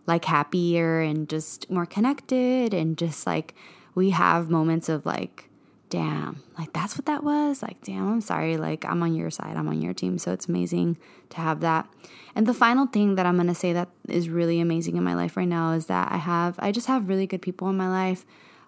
like 0.07 0.23
happier 0.23 1.01
and 1.01 1.27
just 1.27 1.69
more 1.69 1.85
connected 1.85 2.73
and 2.73 2.97
just 2.97 3.27
like 3.27 3.53
we 3.95 4.11
have 4.11 4.49
moments 4.49 4.87
of 4.87 5.05
like 5.05 5.49
damn, 5.89 6.41
like 6.57 6.73
that's 6.73 6.97
what 6.97 7.05
that 7.05 7.23
was. 7.23 7.61
Like, 7.61 7.81
damn, 7.81 8.11
I'm 8.11 8.21
sorry. 8.21 8.57
Like, 8.57 8.83
I'm 8.85 9.01
on 9.03 9.15
your 9.15 9.29
side, 9.29 9.55
I'm 9.55 9.67
on 9.67 9.81
your 9.81 9.93
team. 9.93 10.17
So 10.17 10.33
it's 10.33 10.47
amazing 10.47 10.97
to 11.29 11.37
have 11.37 11.61
that. 11.61 11.87
And 12.35 12.45
the 12.47 12.53
final 12.53 12.87
thing 12.87 13.15
that 13.15 13.25
I'm 13.25 13.35
going 13.35 13.47
to 13.47 13.55
say 13.55 13.71
that 13.73 13.89
is 14.09 14.27
really 14.27 14.59
amazing 14.59 14.97
in 14.97 15.03
my 15.03 15.13
life 15.13 15.37
right 15.37 15.47
now 15.47 15.71
is 15.71 15.85
that 15.85 16.11
I 16.11 16.17
have, 16.17 16.55
I 16.59 16.71
just 16.71 16.87
have 16.87 17.07
really 17.07 17.27
good 17.27 17.41
people 17.41 17.69
in 17.69 17.77
my 17.77 17.87
life. 17.87 18.25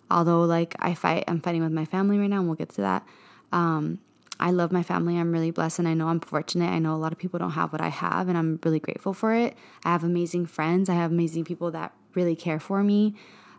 Although, 0.09 0.43
like, 0.43 0.75
I 0.79 0.93
fight, 0.93 1.25
I'm 1.27 1.41
fighting 1.41 1.63
with 1.63 1.73
my 1.73 1.83
family 1.83 2.17
right 2.17 2.29
now, 2.29 2.37
and 2.37 2.47
we'll 2.47 2.55
get 2.55 2.69
to 2.75 2.81
that. 2.81 3.05
Um, 3.51 3.99
I 4.39 4.51
love 4.51 4.71
my 4.71 4.83
family. 4.83 5.17
I'm 5.17 5.31
really 5.31 5.51
blessed 5.51 5.79
and 5.79 5.87
I 5.87 5.93
know 5.93 6.07
I'm 6.09 6.19
fortunate. 6.19 6.69
I 6.69 6.79
know 6.79 6.93
a 6.93 6.97
lot 6.97 7.11
of 7.11 7.17
people 7.17 7.39
don't 7.39 7.51
have 7.51 7.71
what 7.71 7.81
I 7.81 7.89
have 7.89 8.29
and 8.29 8.37
I'm 8.37 8.59
really 8.63 8.79
grateful 8.79 9.13
for 9.13 9.33
it. 9.33 9.55
I 9.83 9.91
have 9.91 10.03
amazing 10.03 10.45
friends. 10.45 10.89
I 10.89 10.93
have 10.95 11.11
amazing 11.11 11.43
people 11.43 11.71
that 11.71 11.93
really 12.13 12.35
care 12.35 12.59
for 12.59 12.83
me. 12.83 13.15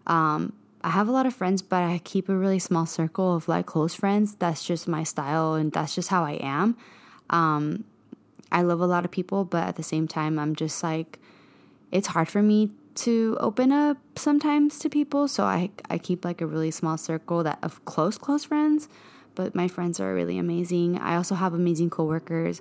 Um, 0.06 0.52
I 0.82 0.90
have 0.90 1.08
a 1.08 1.12
lot 1.12 1.26
of 1.26 1.34
friends, 1.34 1.62
but 1.62 1.82
I 1.82 2.00
keep 2.04 2.28
a 2.28 2.36
really 2.36 2.58
small 2.58 2.86
circle 2.86 3.34
of 3.34 3.48
like 3.48 3.66
close 3.66 3.94
friends. 3.94 4.36
That's 4.36 4.64
just 4.64 4.86
my 4.86 5.02
style 5.02 5.54
and 5.54 5.72
that's 5.72 5.94
just 5.94 6.08
how 6.08 6.24
I 6.24 6.34
am. 6.34 6.76
Um, 7.30 7.84
I 8.52 8.62
love 8.62 8.80
a 8.80 8.86
lot 8.86 9.04
of 9.04 9.10
people, 9.10 9.44
but 9.44 9.66
at 9.66 9.76
the 9.76 9.82
same 9.82 10.08
time, 10.08 10.38
I'm 10.38 10.54
just 10.54 10.82
like, 10.82 11.18
it's 11.90 12.08
hard 12.08 12.28
for 12.28 12.42
me 12.42 12.70
to 12.96 13.36
open 13.40 13.70
up 13.72 13.98
sometimes 14.16 14.78
to 14.80 14.88
people. 14.88 15.28
So 15.28 15.44
I, 15.44 15.70
I 15.90 15.98
keep 15.98 16.24
like 16.24 16.40
a 16.40 16.46
really 16.46 16.70
small 16.70 16.96
circle 16.96 17.42
that 17.42 17.58
of 17.62 17.84
close, 17.84 18.16
close 18.18 18.44
friends. 18.44 18.88
But 19.38 19.54
my 19.54 19.68
friends 19.68 20.00
are 20.00 20.12
really 20.12 20.36
amazing. 20.36 20.98
I 20.98 21.14
also 21.14 21.36
have 21.36 21.54
amazing 21.54 21.90
coworkers. 21.90 22.60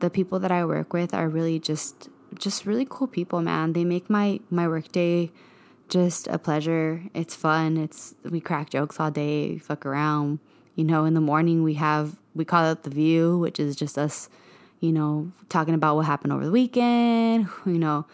The 0.00 0.10
people 0.10 0.40
that 0.40 0.50
I 0.50 0.64
work 0.64 0.92
with 0.92 1.14
are 1.14 1.28
really 1.28 1.60
just, 1.60 2.08
just 2.36 2.66
really 2.66 2.84
cool 2.90 3.06
people, 3.06 3.40
man. 3.40 3.72
They 3.72 3.84
make 3.84 4.10
my, 4.10 4.40
my 4.50 4.66
workday 4.66 5.30
just 5.88 6.26
a 6.26 6.36
pleasure. 6.36 7.04
It's 7.14 7.36
fun. 7.36 7.76
It's 7.76 8.16
we 8.24 8.40
crack 8.40 8.70
jokes 8.70 8.98
all 8.98 9.12
day, 9.12 9.58
fuck 9.58 9.86
around. 9.86 10.40
You 10.74 10.82
know, 10.82 11.04
in 11.04 11.14
the 11.14 11.20
morning 11.20 11.62
we 11.62 11.74
have 11.74 12.16
we 12.34 12.44
call 12.44 12.68
it 12.72 12.82
the 12.82 12.90
view, 12.90 13.38
which 13.38 13.60
is 13.60 13.76
just 13.76 13.96
us, 13.96 14.28
you 14.80 14.90
know, 14.90 15.30
talking 15.48 15.74
about 15.74 15.94
what 15.94 16.06
happened 16.06 16.32
over 16.32 16.44
the 16.44 16.50
weekend. 16.50 17.48
You 17.64 17.78
know, 17.78 18.06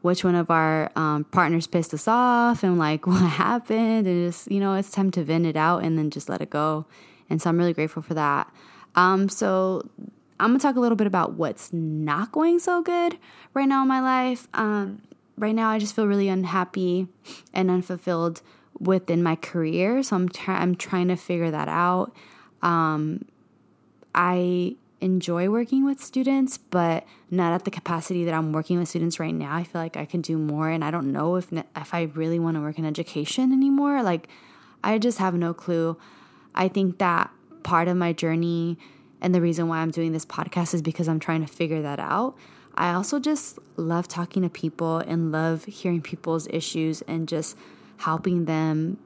which 0.00 0.24
one 0.24 0.34
of 0.34 0.50
our 0.50 0.90
um, 0.96 1.24
partners 1.24 1.66
pissed 1.66 1.92
us 1.92 2.08
off 2.08 2.62
and 2.62 2.78
like 2.78 3.06
what 3.12 3.20
happened, 3.20 4.06
and 4.06 4.28
just 4.28 4.50
you 4.50 4.60
know, 4.60 4.72
it's 4.74 4.90
time 4.90 5.10
to 5.10 5.22
vent 5.22 5.44
it 5.44 5.56
out 5.56 5.84
and 5.84 5.98
then 5.98 6.08
just 6.08 6.30
let 6.30 6.40
it 6.40 6.48
go. 6.48 6.86
And 7.30 7.40
so 7.40 7.48
I'm 7.48 7.58
really 7.58 7.72
grateful 7.72 8.02
for 8.02 8.14
that. 8.14 8.52
Um, 8.96 9.28
so 9.28 9.88
I'm 10.38 10.50
gonna 10.50 10.58
talk 10.58 10.76
a 10.76 10.80
little 10.80 10.96
bit 10.96 11.06
about 11.06 11.34
what's 11.34 11.72
not 11.72 12.32
going 12.32 12.58
so 12.58 12.82
good 12.82 13.16
right 13.54 13.68
now 13.68 13.82
in 13.82 13.88
my 13.88 14.00
life. 14.00 14.48
Um, 14.52 15.02
right 15.38 15.54
now 15.54 15.70
I 15.70 15.78
just 15.78 15.94
feel 15.94 16.06
really 16.06 16.28
unhappy 16.28 17.06
and 17.54 17.70
unfulfilled 17.70 18.42
within 18.78 19.22
my 19.22 19.36
career. 19.36 20.02
So 20.02 20.16
I'm 20.16 20.28
I'm 20.48 20.74
trying 20.74 21.08
to 21.08 21.16
figure 21.16 21.50
that 21.50 21.68
out. 21.68 22.12
Um, 22.62 23.26
I 24.14 24.76
enjoy 25.00 25.48
working 25.48 25.84
with 25.84 26.00
students, 26.00 26.58
but 26.58 27.06
not 27.30 27.52
at 27.52 27.64
the 27.64 27.70
capacity 27.70 28.24
that 28.24 28.34
I'm 28.34 28.52
working 28.52 28.78
with 28.78 28.88
students 28.88 29.18
right 29.18 29.34
now. 29.34 29.54
I 29.54 29.64
feel 29.64 29.80
like 29.80 29.96
I 29.96 30.04
can 30.04 30.20
do 30.20 30.36
more, 30.36 30.68
and 30.68 30.84
I 30.84 30.90
don't 30.90 31.12
know 31.12 31.36
if 31.36 31.52
if 31.52 31.94
I 31.94 32.02
really 32.14 32.38
want 32.38 32.56
to 32.56 32.60
work 32.60 32.78
in 32.78 32.84
education 32.84 33.52
anymore. 33.52 34.02
Like, 34.02 34.28
I 34.82 34.98
just 34.98 35.18
have 35.18 35.34
no 35.34 35.54
clue. 35.54 35.96
I 36.54 36.68
think 36.68 36.98
that 36.98 37.30
part 37.62 37.88
of 37.88 37.96
my 37.96 38.12
journey 38.12 38.78
and 39.20 39.34
the 39.34 39.40
reason 39.40 39.68
why 39.68 39.78
I'm 39.78 39.90
doing 39.90 40.12
this 40.12 40.24
podcast 40.24 40.74
is 40.74 40.82
because 40.82 41.08
I'm 41.08 41.20
trying 41.20 41.44
to 41.44 41.52
figure 41.52 41.82
that 41.82 42.00
out. 42.00 42.36
I 42.74 42.94
also 42.94 43.18
just 43.18 43.58
love 43.76 44.08
talking 44.08 44.42
to 44.42 44.48
people 44.48 44.98
and 44.98 45.32
love 45.32 45.64
hearing 45.64 46.00
people's 46.00 46.46
issues 46.48 47.02
and 47.02 47.28
just 47.28 47.56
helping 47.98 48.46
them, 48.46 48.98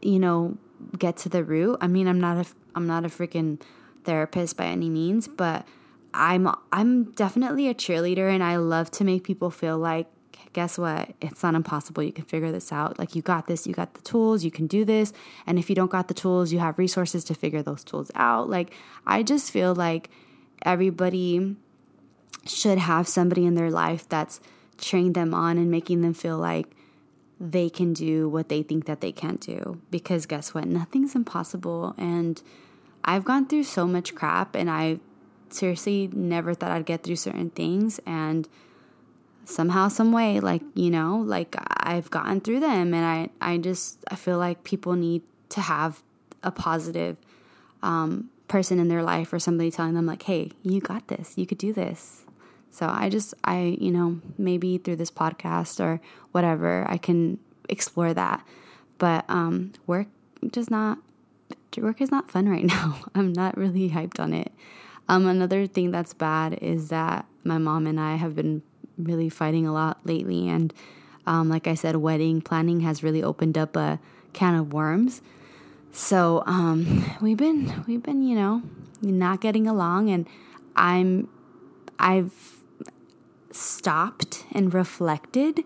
you 0.00 0.18
know, 0.18 0.56
get 0.98 1.16
to 1.18 1.28
the 1.28 1.44
root. 1.44 1.78
I 1.80 1.86
mean, 1.86 2.08
I'm 2.08 2.20
not 2.20 2.46
a 2.46 2.50
I'm 2.74 2.86
not 2.86 3.04
a 3.04 3.08
freaking 3.08 3.60
therapist 4.04 4.56
by 4.56 4.66
any 4.66 4.88
means, 4.88 5.28
but 5.28 5.66
I'm 6.12 6.48
I'm 6.72 7.12
definitely 7.12 7.68
a 7.68 7.74
cheerleader 7.74 8.32
and 8.32 8.42
I 8.42 8.56
love 8.56 8.90
to 8.92 9.04
make 9.04 9.24
people 9.24 9.50
feel 9.50 9.78
like 9.78 10.08
guess 10.52 10.78
what? 10.78 11.14
It's 11.20 11.42
not 11.42 11.54
impossible. 11.54 12.02
You 12.02 12.12
can 12.12 12.24
figure 12.24 12.52
this 12.52 12.72
out. 12.72 12.98
Like 12.98 13.14
you 13.14 13.22
got 13.22 13.46
this, 13.46 13.66
you 13.66 13.74
got 13.74 13.94
the 13.94 14.02
tools, 14.02 14.44
you 14.44 14.50
can 14.50 14.66
do 14.66 14.84
this. 14.84 15.12
And 15.46 15.58
if 15.58 15.68
you 15.68 15.76
don't 15.76 15.90
got 15.90 16.08
the 16.08 16.14
tools, 16.14 16.52
you 16.52 16.58
have 16.58 16.78
resources 16.78 17.24
to 17.24 17.34
figure 17.34 17.62
those 17.62 17.84
tools 17.84 18.10
out. 18.14 18.48
Like 18.48 18.72
I 19.06 19.22
just 19.22 19.50
feel 19.50 19.74
like 19.74 20.10
everybody 20.64 21.56
should 22.46 22.78
have 22.78 23.08
somebody 23.08 23.46
in 23.46 23.54
their 23.54 23.70
life 23.70 24.08
that's 24.08 24.40
cheering 24.78 25.12
them 25.12 25.32
on 25.32 25.58
and 25.58 25.70
making 25.70 26.02
them 26.02 26.14
feel 26.14 26.38
like 26.38 26.66
they 27.40 27.68
can 27.68 27.92
do 27.92 28.28
what 28.28 28.48
they 28.48 28.62
think 28.62 28.86
that 28.86 29.00
they 29.00 29.12
can't 29.12 29.40
do. 29.40 29.80
Because 29.90 30.26
guess 30.26 30.54
what? 30.54 30.66
Nothing's 30.66 31.14
impossible. 31.14 31.94
And 31.98 32.40
I've 33.04 33.24
gone 33.24 33.46
through 33.46 33.64
so 33.64 33.86
much 33.86 34.14
crap 34.14 34.54
and 34.54 34.70
I 34.70 35.00
seriously 35.50 36.08
never 36.12 36.54
thought 36.54 36.70
I'd 36.70 36.86
get 36.86 37.02
through 37.02 37.16
certain 37.16 37.50
things. 37.50 38.00
And 38.06 38.48
somehow, 39.44 39.88
some 39.88 40.12
way, 40.12 40.40
like, 40.40 40.62
you 40.74 40.90
know, 40.90 41.18
like 41.18 41.56
I've 41.68 42.10
gotten 42.10 42.40
through 42.40 42.60
them. 42.60 42.94
And 42.94 43.04
I, 43.04 43.52
I 43.52 43.58
just, 43.58 43.98
I 44.10 44.16
feel 44.16 44.38
like 44.38 44.64
people 44.64 44.94
need 44.94 45.22
to 45.50 45.60
have 45.60 46.02
a 46.42 46.50
positive 46.50 47.16
um, 47.82 48.30
person 48.48 48.78
in 48.78 48.88
their 48.88 49.02
life 49.02 49.32
or 49.32 49.38
somebody 49.38 49.70
telling 49.70 49.94
them, 49.94 50.06
like, 50.06 50.22
hey, 50.22 50.50
you 50.62 50.80
got 50.80 51.08
this, 51.08 51.34
you 51.36 51.46
could 51.46 51.58
do 51.58 51.72
this. 51.72 52.24
So 52.70 52.86
I 52.88 53.10
just, 53.10 53.34
I, 53.44 53.76
you 53.78 53.90
know, 53.90 54.20
maybe 54.38 54.78
through 54.78 54.96
this 54.96 55.10
podcast 55.10 55.78
or 55.78 56.00
whatever, 56.32 56.86
I 56.88 56.96
can 56.96 57.38
explore 57.68 58.14
that. 58.14 58.46
But 58.98 59.24
um, 59.28 59.72
work 59.86 60.06
does 60.50 60.70
not, 60.70 60.98
work 61.76 62.00
is 62.00 62.10
not 62.10 62.30
fun 62.30 62.48
right 62.48 62.64
now. 62.76 62.98
I'm 63.14 63.32
not 63.32 63.58
really 63.58 63.90
hyped 63.90 64.18
on 64.18 64.32
it. 64.32 64.52
Um, 65.08 65.26
another 65.26 65.66
thing 65.66 65.90
that's 65.90 66.14
bad 66.14 66.54
is 66.62 66.88
that 66.88 67.26
my 67.44 67.58
mom 67.58 67.86
and 67.86 68.00
I 68.00 68.16
have 68.16 68.34
been 68.34 68.62
really 68.98 69.28
fighting 69.28 69.66
a 69.66 69.72
lot 69.72 69.98
lately. 70.04 70.48
And 70.48 70.72
um, 71.26 71.48
like 71.48 71.66
I 71.66 71.74
said, 71.74 71.96
wedding 71.96 72.40
planning 72.40 72.80
has 72.80 73.02
really 73.02 73.22
opened 73.22 73.56
up 73.56 73.76
a 73.76 73.98
can 74.32 74.54
of 74.54 74.72
worms. 74.72 75.22
So 75.92 76.42
um, 76.46 77.04
we've 77.20 77.36
been, 77.36 77.84
we've 77.86 78.02
been, 78.02 78.22
you 78.22 78.34
know, 78.34 78.62
not 79.00 79.40
getting 79.40 79.66
along. 79.66 80.10
And 80.10 80.26
I'm, 80.76 81.28
I've 81.98 82.60
stopped 83.50 84.44
and 84.52 84.72
reflected. 84.72 85.64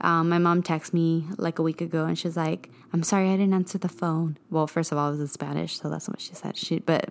Um, 0.00 0.28
my 0.28 0.38
mom 0.38 0.62
texted 0.62 0.92
me 0.92 1.26
like 1.38 1.58
a 1.58 1.62
week 1.62 1.80
ago 1.80 2.04
and 2.04 2.18
she's 2.18 2.36
like, 2.36 2.70
I'm 2.92 3.02
sorry 3.02 3.30
I 3.30 3.36
didn't 3.36 3.54
answer 3.54 3.78
the 3.78 3.88
phone. 3.88 4.38
Well, 4.50 4.66
first 4.66 4.92
of 4.92 4.98
all, 4.98 5.08
it 5.08 5.12
was 5.12 5.20
in 5.20 5.28
Spanish, 5.28 5.78
so 5.78 5.88
that's 5.88 6.08
what 6.08 6.20
she 6.20 6.34
said. 6.34 6.56
She, 6.56 6.78
but, 6.78 7.10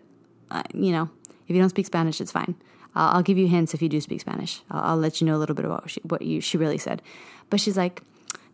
uh, 0.50 0.64
you 0.74 0.92
know, 0.92 1.10
if 1.48 1.56
you 1.56 1.62
don't 1.62 1.70
speak 1.70 1.86
Spanish, 1.86 2.22
it's 2.22 2.32
fine. 2.32 2.56
I'll, 2.96 3.18
I'll 3.18 3.24
give 3.24 3.38
you 3.38 3.48
hints 3.48 3.74
if 3.74 3.82
you 3.82 3.90
do 3.90 4.02
speak 4.02 4.22
Spanish. 4.22 4.62
I'll, 4.72 4.92
I'll 4.92 4.98
let 4.98 5.22
you 5.22 5.28
know 5.28 5.36
a 5.36 5.40
little 5.40 5.56
bit 5.56 5.66
about 5.66 5.84
what, 5.84 5.92
she, 5.92 6.02
what 6.04 6.22
you, 6.22 6.42
she 6.42 6.58
really 6.58 6.78
said. 6.78 7.02
But 7.50 7.60
she's 7.60 7.78
like, 7.78 8.02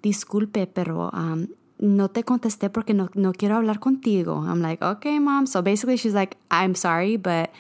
disculpe, 0.03 0.67
pero 0.73 1.09
um, 1.13 1.49
no 1.79 2.07
te 2.07 2.23
contesté 2.23 2.71
porque 2.71 2.93
no, 2.93 3.09
no 3.15 3.33
quiero 3.33 3.55
hablar 3.55 3.79
contigo. 3.79 4.47
I'm 4.47 4.61
like, 4.61 4.81
okay, 4.81 5.19
mom. 5.19 5.45
So 5.45 5.61
basically, 5.61 5.97
she's 5.97 6.13
like, 6.13 6.37
I'm 6.49 6.75
sorry, 6.75 7.17
but 7.17 7.51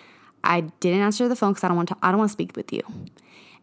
I 0.43 0.61
didn't 0.79 1.01
answer 1.01 1.27
the 1.27 1.35
phone 1.35 1.53
because 1.53 1.63
I 1.63 1.67
don't 1.67 1.77
want 1.77 1.89
to. 1.89 1.97
I 2.01 2.11
don't 2.11 2.19
want 2.19 2.29
to 2.29 2.33
speak 2.33 2.55
with 2.55 2.71
you. 2.71 2.81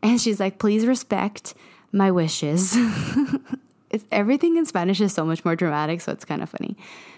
And 0.00 0.20
she's 0.20 0.38
like, 0.38 0.60
please 0.60 0.86
respect 0.86 1.54
my 1.90 2.12
wishes. 2.12 2.76
it's 3.90 4.04
everything 4.12 4.56
in 4.56 4.64
Spanish 4.64 5.00
is 5.00 5.12
so 5.12 5.24
much 5.24 5.44
more 5.44 5.56
dramatic, 5.56 6.00
so 6.00 6.12
it's 6.12 6.24
kind 6.24 6.40
of 6.40 6.48
funny. 6.48 6.76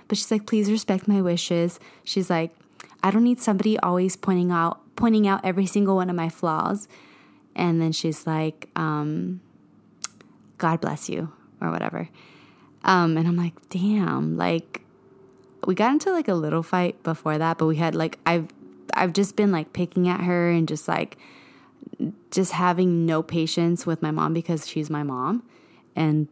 But 0.08 0.16
she's 0.16 0.30
like, 0.30 0.46
please 0.46 0.70
respect 0.70 1.06
my 1.06 1.20
wishes. 1.20 1.78
She's 2.04 2.30
like, 2.30 2.56
I 3.02 3.10
don't 3.10 3.24
need 3.24 3.38
somebody 3.38 3.78
always 3.80 4.16
pointing 4.16 4.50
out 4.50 4.80
pointing 5.00 5.26
out 5.26 5.40
every 5.44 5.66
single 5.66 5.96
one 5.96 6.10
of 6.10 6.16
my 6.16 6.28
flaws. 6.28 6.86
And 7.56 7.80
then 7.80 7.92
she's 7.92 8.26
like, 8.26 8.68
um, 8.76 9.40
God 10.58 10.80
bless 10.80 11.08
you, 11.08 11.32
or 11.60 11.70
whatever. 11.70 12.08
Um, 12.84 13.16
and 13.16 13.26
I'm 13.26 13.36
like, 13.36 13.54
damn, 13.70 14.36
like 14.36 14.82
we 15.66 15.74
got 15.74 15.92
into 15.92 16.12
like 16.12 16.28
a 16.28 16.34
little 16.34 16.62
fight 16.62 17.02
before 17.02 17.38
that, 17.38 17.58
but 17.58 17.66
we 17.66 17.76
had 17.76 17.94
like 17.94 18.18
I've 18.24 18.48
I've 18.94 19.12
just 19.12 19.36
been 19.36 19.52
like 19.52 19.72
picking 19.72 20.08
at 20.08 20.20
her 20.20 20.50
and 20.50 20.68
just 20.68 20.86
like 20.88 21.18
just 22.30 22.52
having 22.52 23.04
no 23.04 23.22
patience 23.22 23.86
with 23.86 24.00
my 24.00 24.10
mom 24.10 24.32
because 24.32 24.66
she's 24.66 24.88
my 24.88 25.02
mom 25.02 25.42
and 25.96 26.28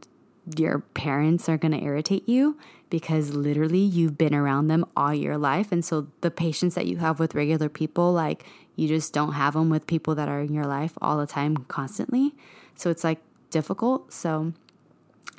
your 0.56 0.78
parents 0.94 1.48
are 1.48 1.58
going 1.58 1.72
to 1.72 1.82
irritate 1.82 2.26
you 2.28 2.56
because 2.90 3.34
literally 3.34 3.78
you've 3.78 4.16
been 4.16 4.34
around 4.34 4.68
them 4.68 4.84
all 4.96 5.14
your 5.14 5.36
life 5.36 5.72
and 5.72 5.84
so 5.84 6.08
the 6.20 6.30
patience 6.30 6.74
that 6.74 6.86
you 6.86 6.96
have 6.96 7.18
with 7.18 7.34
regular 7.34 7.68
people 7.68 8.12
like 8.12 8.44
you 8.76 8.88
just 8.88 9.12
don't 9.12 9.32
have 9.32 9.54
them 9.54 9.68
with 9.68 9.86
people 9.86 10.14
that 10.14 10.28
are 10.28 10.40
in 10.40 10.52
your 10.52 10.66
life 10.66 10.92
all 11.00 11.18
the 11.18 11.26
time 11.26 11.56
constantly 11.68 12.34
so 12.74 12.90
it's 12.90 13.04
like 13.04 13.20
difficult 13.50 14.12
so 14.12 14.52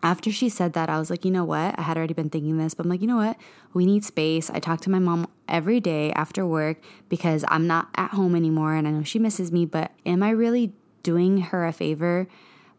after 0.01 0.31
she 0.31 0.49
said 0.49 0.73
that, 0.73 0.89
I 0.89 0.97
was 0.99 1.09
like, 1.09 1.25
you 1.25 1.31
know 1.31 1.43
what? 1.43 1.77
I 1.77 1.81
had 1.81 1.97
already 1.97 2.13
been 2.13 2.29
thinking 2.29 2.57
this, 2.57 2.73
but 2.73 2.85
I'm 2.85 2.89
like, 2.89 3.01
you 3.01 3.07
know 3.07 3.17
what? 3.17 3.37
We 3.73 3.85
need 3.85 4.05
space. 4.05 4.49
I 4.49 4.59
talk 4.59 4.81
to 4.81 4.89
my 4.89 4.99
mom 4.99 5.27
every 5.47 5.79
day 5.79 6.11
after 6.13 6.45
work 6.45 6.77
because 7.09 7.43
I'm 7.47 7.67
not 7.67 7.89
at 7.95 8.11
home 8.11 8.35
anymore 8.35 8.75
and 8.75 8.87
I 8.87 8.91
know 8.91 9.03
she 9.03 9.19
misses 9.19 9.51
me, 9.51 9.65
but 9.65 9.91
am 10.05 10.23
I 10.23 10.29
really 10.29 10.73
doing 11.03 11.41
her 11.41 11.65
a 11.65 11.73
favor 11.73 12.27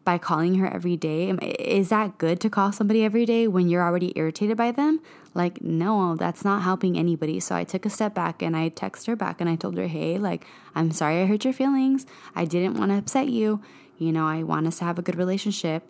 by 0.03 0.17
calling 0.17 0.55
her 0.55 0.67
every 0.67 0.97
day? 0.97 1.29
Is 1.59 1.89
that 1.89 2.17
good 2.17 2.39
to 2.41 2.49
call 2.49 2.71
somebody 2.71 3.03
every 3.03 3.25
day 3.25 3.47
when 3.47 3.69
you're 3.69 3.83
already 3.83 4.13
irritated 4.15 4.57
by 4.57 4.71
them? 4.71 4.99
Like, 5.33 5.61
no, 5.61 6.15
that's 6.15 6.43
not 6.43 6.63
helping 6.63 6.97
anybody. 6.97 7.39
So 7.39 7.55
I 7.55 7.63
took 7.63 7.85
a 7.85 7.89
step 7.89 8.13
back 8.13 8.41
and 8.41 8.55
I 8.55 8.69
texted 8.69 9.07
her 9.07 9.15
back 9.15 9.39
and 9.39 9.49
I 9.49 9.55
told 9.55 9.77
her, 9.77 9.87
hey, 9.87 10.17
like, 10.17 10.45
I'm 10.75 10.91
sorry 10.91 11.21
I 11.21 11.25
hurt 11.25 11.45
your 11.45 11.53
feelings. 11.53 12.05
I 12.35 12.45
didn't 12.45 12.77
want 12.77 12.91
to 12.91 12.97
upset 12.97 13.29
you. 13.29 13.61
You 13.97 14.11
know, 14.11 14.25
I 14.27 14.43
want 14.43 14.67
us 14.67 14.79
to 14.79 14.85
have 14.85 14.97
a 14.97 15.01
good 15.01 15.15
relationship. 15.15 15.83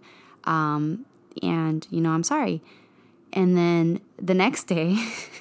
Um, 0.43 1.05
and 1.41 1.87
you 1.89 2.01
know, 2.01 2.11
I'm 2.11 2.23
sorry. 2.23 2.61
And 3.33 3.57
then 3.57 4.01
the 4.21 4.33
next 4.33 4.65
day, 4.65 4.97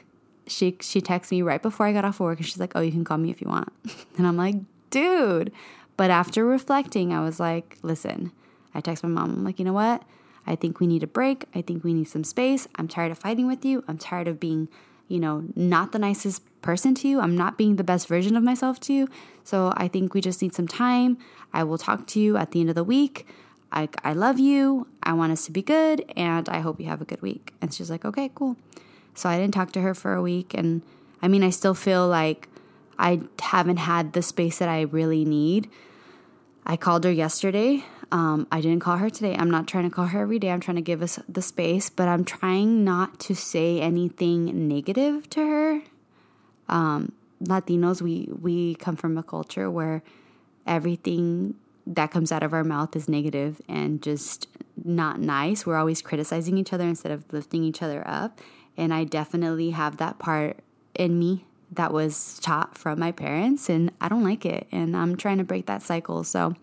she 0.47 0.77
she 0.81 1.01
texts 1.01 1.33
me 1.33 1.43
right 1.43 1.61
before 1.61 1.87
I 1.87 1.93
got 1.93 2.05
off 2.05 2.21
work 2.21 2.39
and 2.39 2.47
she's 2.47 2.61
like, 2.61 2.73
"Oh, 2.75 2.81
you 2.81 2.93
can 2.93 3.05
call 3.05 3.19
me 3.19 3.31
if 3.31 3.41
you 3.41 3.49
want." 3.49 3.73
And 4.19 4.27
I'm 4.27 4.37
like, 4.37 4.57
"Dude." 4.91 5.53
But 5.97 6.11
after 6.11 6.45
reflecting, 6.45 7.13
I 7.13 7.21
was 7.21 7.41
like, 7.41 7.79
"Listen." 7.83 8.33
I 8.75 8.81
text 8.81 9.03
my 9.03 9.09
mom. 9.09 9.31
I'm 9.31 9.45
like, 9.45 9.59
"You 9.59 9.65
know 9.65 9.73
what? 9.73 10.03
I 10.47 10.57
think 10.57 10.81
we 10.81 10.87
need 10.87 11.03
a 11.03 11.07
break. 11.07 11.45
I 11.55 11.63
think 11.63 11.85
we 11.85 11.95
need 11.95 12.09
some 12.09 12.25
space. 12.25 12.67
I'm 12.77 12.89
tired 12.89 13.13
of 13.13 13.19
fighting 13.19 13.47
with 13.47 13.65
you. 13.65 13.85
I'm 13.87 13.99
tired 13.99 14.29
of 14.29 14.41
being, 14.41 14.69
you 15.09 15.21
know, 15.21 15.45
not 15.55 15.93
the 15.93 15.99
nicest 15.99 16.43
person 16.63 16.95
to 16.97 17.09
you. 17.09 17.21
I'm 17.21 17.37
not 17.37 17.59
being 17.59 17.77
the 17.77 17.85
best 17.85 18.09
version 18.09 18.37
of 18.37 18.43
myself 18.43 18.81
to 18.81 18.93
you. 18.93 19.09
So 19.45 19.73
I 19.77 19.89
think 19.89 20.15
we 20.15 20.21
just 20.21 20.43
need 20.43 20.55
some 20.55 20.69
time. 20.69 21.19
I 21.53 21.65
will 21.65 21.79
talk 21.79 22.07
to 22.09 22.21
you 22.21 22.37
at 22.37 22.53
the 22.53 22.61
end 22.61 22.69
of 22.69 22.75
the 22.75 22.85
week. 22.85 23.27
I, 23.73 23.89
I 24.03 24.13
love 24.13 24.39
you. 24.39 24.87
I 25.03 25.13
want 25.13 25.33
us 25.33 25.45
to 25.47 25.53
be 25.53 25.63
good. 25.63 26.05
And 26.17 26.49
I 26.49 26.61
hope 26.61 26.81
you 26.81 26.87
have 26.87 27.01
a 27.01 27.05
good 27.05 27.23
week. 27.23 27.55
And 27.61 27.73
she's 27.73 27.91
like, 27.91 28.05
okay, 28.05 28.31
cool. 28.35 28.57
So 29.15 29.29
I 29.29 29.39
didn't 29.39 29.55
talk 29.55 29.73
to 29.73 29.81
her 29.81 29.95
for 29.95 30.15
a 30.15 30.23
week. 30.23 30.55
And 30.55 30.83
I 31.23 31.29
mean, 31.29 31.43
I 31.43 31.51
still 31.51 31.75
feel 31.75 32.09
like 32.09 32.49
I 32.99 33.21
haven't 33.41 33.79
had 33.79 34.13
the 34.13 34.23
space 34.23 34.59
that 34.59 34.69
I 34.69 34.83
really 34.83 35.25
need. 35.25 35.71
I 36.67 36.77
called 36.77 37.05
her 37.05 37.13
yesterday. 37.13 37.85
Um, 38.13 38.47
I 38.51 38.61
didn't 38.61 38.81
call 38.81 38.97
her 38.97 39.09
today. 39.09 39.37
I'm 39.39 39.51
not 39.51 39.69
trying 39.69 39.89
to 39.89 39.95
call 39.95 40.07
her 40.07 40.23
every 40.23 40.39
day. 40.39 40.51
I'm 40.51 40.61
trying 40.61 40.77
to 40.77 40.83
give 40.83 41.01
us 41.01 41.19
the 41.29 41.43
space, 41.43 41.91
but 41.91 42.09
I'm 42.09 42.25
trying 42.25 42.85
not 42.85 43.21
to 43.21 43.35
say 43.35 43.81
anything 43.81 44.69
negative 44.69 45.31
to 45.31 45.47
her. 45.47 45.83
Um, 46.69 47.13
Latinos, 47.43 48.03
we 48.03 48.29
we 48.41 48.75
come 48.75 48.97
from 48.97 49.17
a 49.17 49.23
culture 49.23 49.71
where 49.71 50.03
everything 50.67 51.55
that 51.87 52.11
comes 52.11 52.31
out 52.31 52.43
of 52.43 52.53
our 52.53 52.65
mouth 52.65 52.95
is 52.95 53.09
negative 53.09 53.61
and 53.69 54.03
just 54.03 54.47
not 54.85 55.21
nice. 55.21 55.65
We're 55.65 55.77
always 55.77 56.03
criticizing 56.03 56.59
each 56.59 56.73
other 56.73 56.85
instead 56.85 57.13
of 57.13 57.33
lifting 57.33 57.65
each 57.65 57.83
other 57.83 58.03
up. 58.07 58.41
And 58.77 58.93
I 58.95 59.05
definitely 59.05 59.71
have 59.71 59.97
that 59.99 60.19
part 60.19 60.59
in 60.95 61.19
me 61.19 61.45
that 61.73 61.93
was 61.93 62.39
taught 62.41 62.77
from 62.77 62.99
my 62.99 63.13
parents, 63.13 63.69
and 63.69 63.93
I 64.01 64.09
don't 64.09 64.25
like 64.25 64.45
it. 64.45 64.67
And 64.73 64.97
I'm 64.97 65.17
trying 65.17 65.39
to 65.39 65.45
break 65.45 65.67
that 65.67 65.83
cycle. 65.83 66.25
So, 66.25 66.55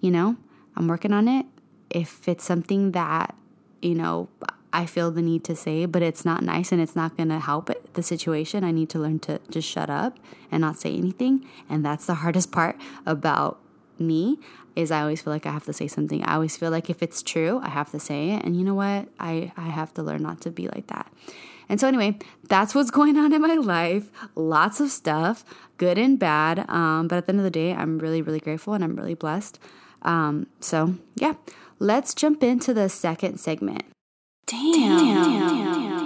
you 0.00 0.10
know, 0.10 0.36
I'm 0.76 0.88
working 0.88 1.12
on 1.12 1.28
it. 1.28 1.46
If 1.90 2.28
it's 2.28 2.44
something 2.44 2.92
that, 2.92 3.34
you 3.80 3.94
know, 3.94 4.28
I 4.72 4.84
feel 4.84 5.10
the 5.10 5.22
need 5.22 5.44
to 5.44 5.56
say, 5.56 5.86
but 5.86 6.02
it's 6.02 6.24
not 6.24 6.42
nice 6.42 6.72
and 6.72 6.80
it's 6.80 6.94
not 6.94 7.16
going 7.16 7.30
to 7.30 7.38
help 7.38 7.70
it, 7.70 7.94
the 7.94 8.02
situation, 8.02 8.62
I 8.62 8.72
need 8.72 8.90
to 8.90 8.98
learn 8.98 9.20
to 9.20 9.40
just 9.48 9.68
shut 9.68 9.88
up 9.88 10.18
and 10.50 10.60
not 10.60 10.78
say 10.78 10.94
anything. 10.94 11.46
And 11.68 11.84
that's 11.84 12.06
the 12.06 12.14
hardest 12.14 12.52
part 12.52 12.76
about 13.06 13.58
me 13.98 14.38
is 14.74 14.90
I 14.90 15.00
always 15.00 15.22
feel 15.22 15.32
like 15.32 15.46
I 15.46 15.52
have 15.52 15.64
to 15.64 15.72
say 15.72 15.88
something. 15.88 16.22
I 16.24 16.34
always 16.34 16.56
feel 16.56 16.70
like 16.70 16.90
if 16.90 17.02
it's 17.02 17.22
true, 17.22 17.60
I 17.62 17.70
have 17.70 17.90
to 17.92 17.98
say 17.98 18.32
it. 18.32 18.44
And 18.44 18.56
you 18.56 18.64
know 18.64 18.74
what? 18.74 19.08
I, 19.18 19.52
I 19.56 19.68
have 19.68 19.94
to 19.94 20.02
learn 20.02 20.22
not 20.22 20.42
to 20.42 20.50
be 20.50 20.68
like 20.68 20.88
that. 20.88 21.10
And 21.68 21.80
so, 21.80 21.88
anyway, 21.88 22.18
that's 22.48 22.74
what's 22.74 22.90
going 23.00 23.16
on 23.16 23.32
in 23.32 23.40
my 23.40 23.54
life. 23.54 24.10
Lots 24.34 24.80
of 24.80 24.90
stuff, 24.90 25.44
good 25.78 25.96
and 25.96 26.18
bad. 26.18 26.68
Um, 26.68 27.08
but 27.08 27.16
at 27.16 27.26
the 27.26 27.30
end 27.30 27.40
of 27.40 27.44
the 27.44 27.50
day, 27.50 27.72
I'm 27.72 27.98
really, 27.98 28.20
really 28.20 28.40
grateful 28.40 28.74
and 28.74 28.84
I'm 28.84 28.94
really 28.94 29.14
blessed. 29.14 29.58
Um, 30.06 30.46
so, 30.60 30.94
yeah, 31.16 31.34
let's 31.78 32.14
jump 32.14 32.42
into 32.42 32.72
the 32.72 32.88
second 32.88 33.38
segment. 33.38 33.82
Damn. 34.46 34.98
Damn. 34.98 35.48
Damn. 35.48 35.96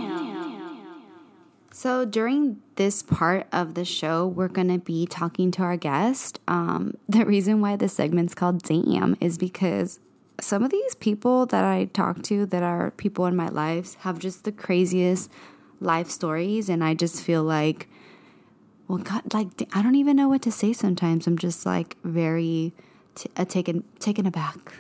So, 1.71 2.05
during 2.05 2.61
this 2.77 3.03
part 3.03 3.47
of 3.53 3.75
the 3.75 3.85
show, 3.85 4.27
we're 4.27 4.49
going 4.49 4.69
to 4.69 4.79
be 4.79 5.07
talking 5.07 5.51
to 5.53 5.63
our 5.63 5.77
guest. 5.77 6.41
Um, 6.49 6.95
the 7.09 7.25
reason 7.25 7.61
why 7.61 7.77
this 7.77 7.93
segment's 7.93 8.35
called 8.35 8.63
Damn 8.63 9.17
is 9.21 9.39
because 9.39 10.01
some 10.41 10.65
of 10.65 10.71
these 10.71 10.95
people 10.95 11.45
that 11.47 11.65
I 11.65 11.85
talk 11.93 12.23
to 12.25 12.47
that 12.47 12.63
are 12.63 12.93
people 12.93 13.27
in 13.27 13.37
my 13.37 13.49
lives 13.49 13.97
have 14.01 14.19
just 14.19 14.45
the 14.45 14.53
craziest 14.53 15.31
life 15.81 16.09
stories. 16.09 16.71
And 16.71 16.83
I 16.83 16.95
just 16.95 17.23
feel 17.23 17.43
like, 17.43 17.89
well, 18.89 18.99
God, 18.99 19.35
like, 19.35 19.69
I 19.75 19.83
don't 19.83 19.97
even 19.97 20.17
know 20.17 20.29
what 20.29 20.43
to 20.43 20.51
say 20.51 20.73
sometimes. 20.73 21.27
I'm 21.27 21.39
just 21.39 21.67
like 21.67 21.97
very 22.03 22.73
t- 23.15 23.31
uh, 23.37 23.45
taken, 23.45 23.85
taken 23.99 24.27
aback. 24.27 24.75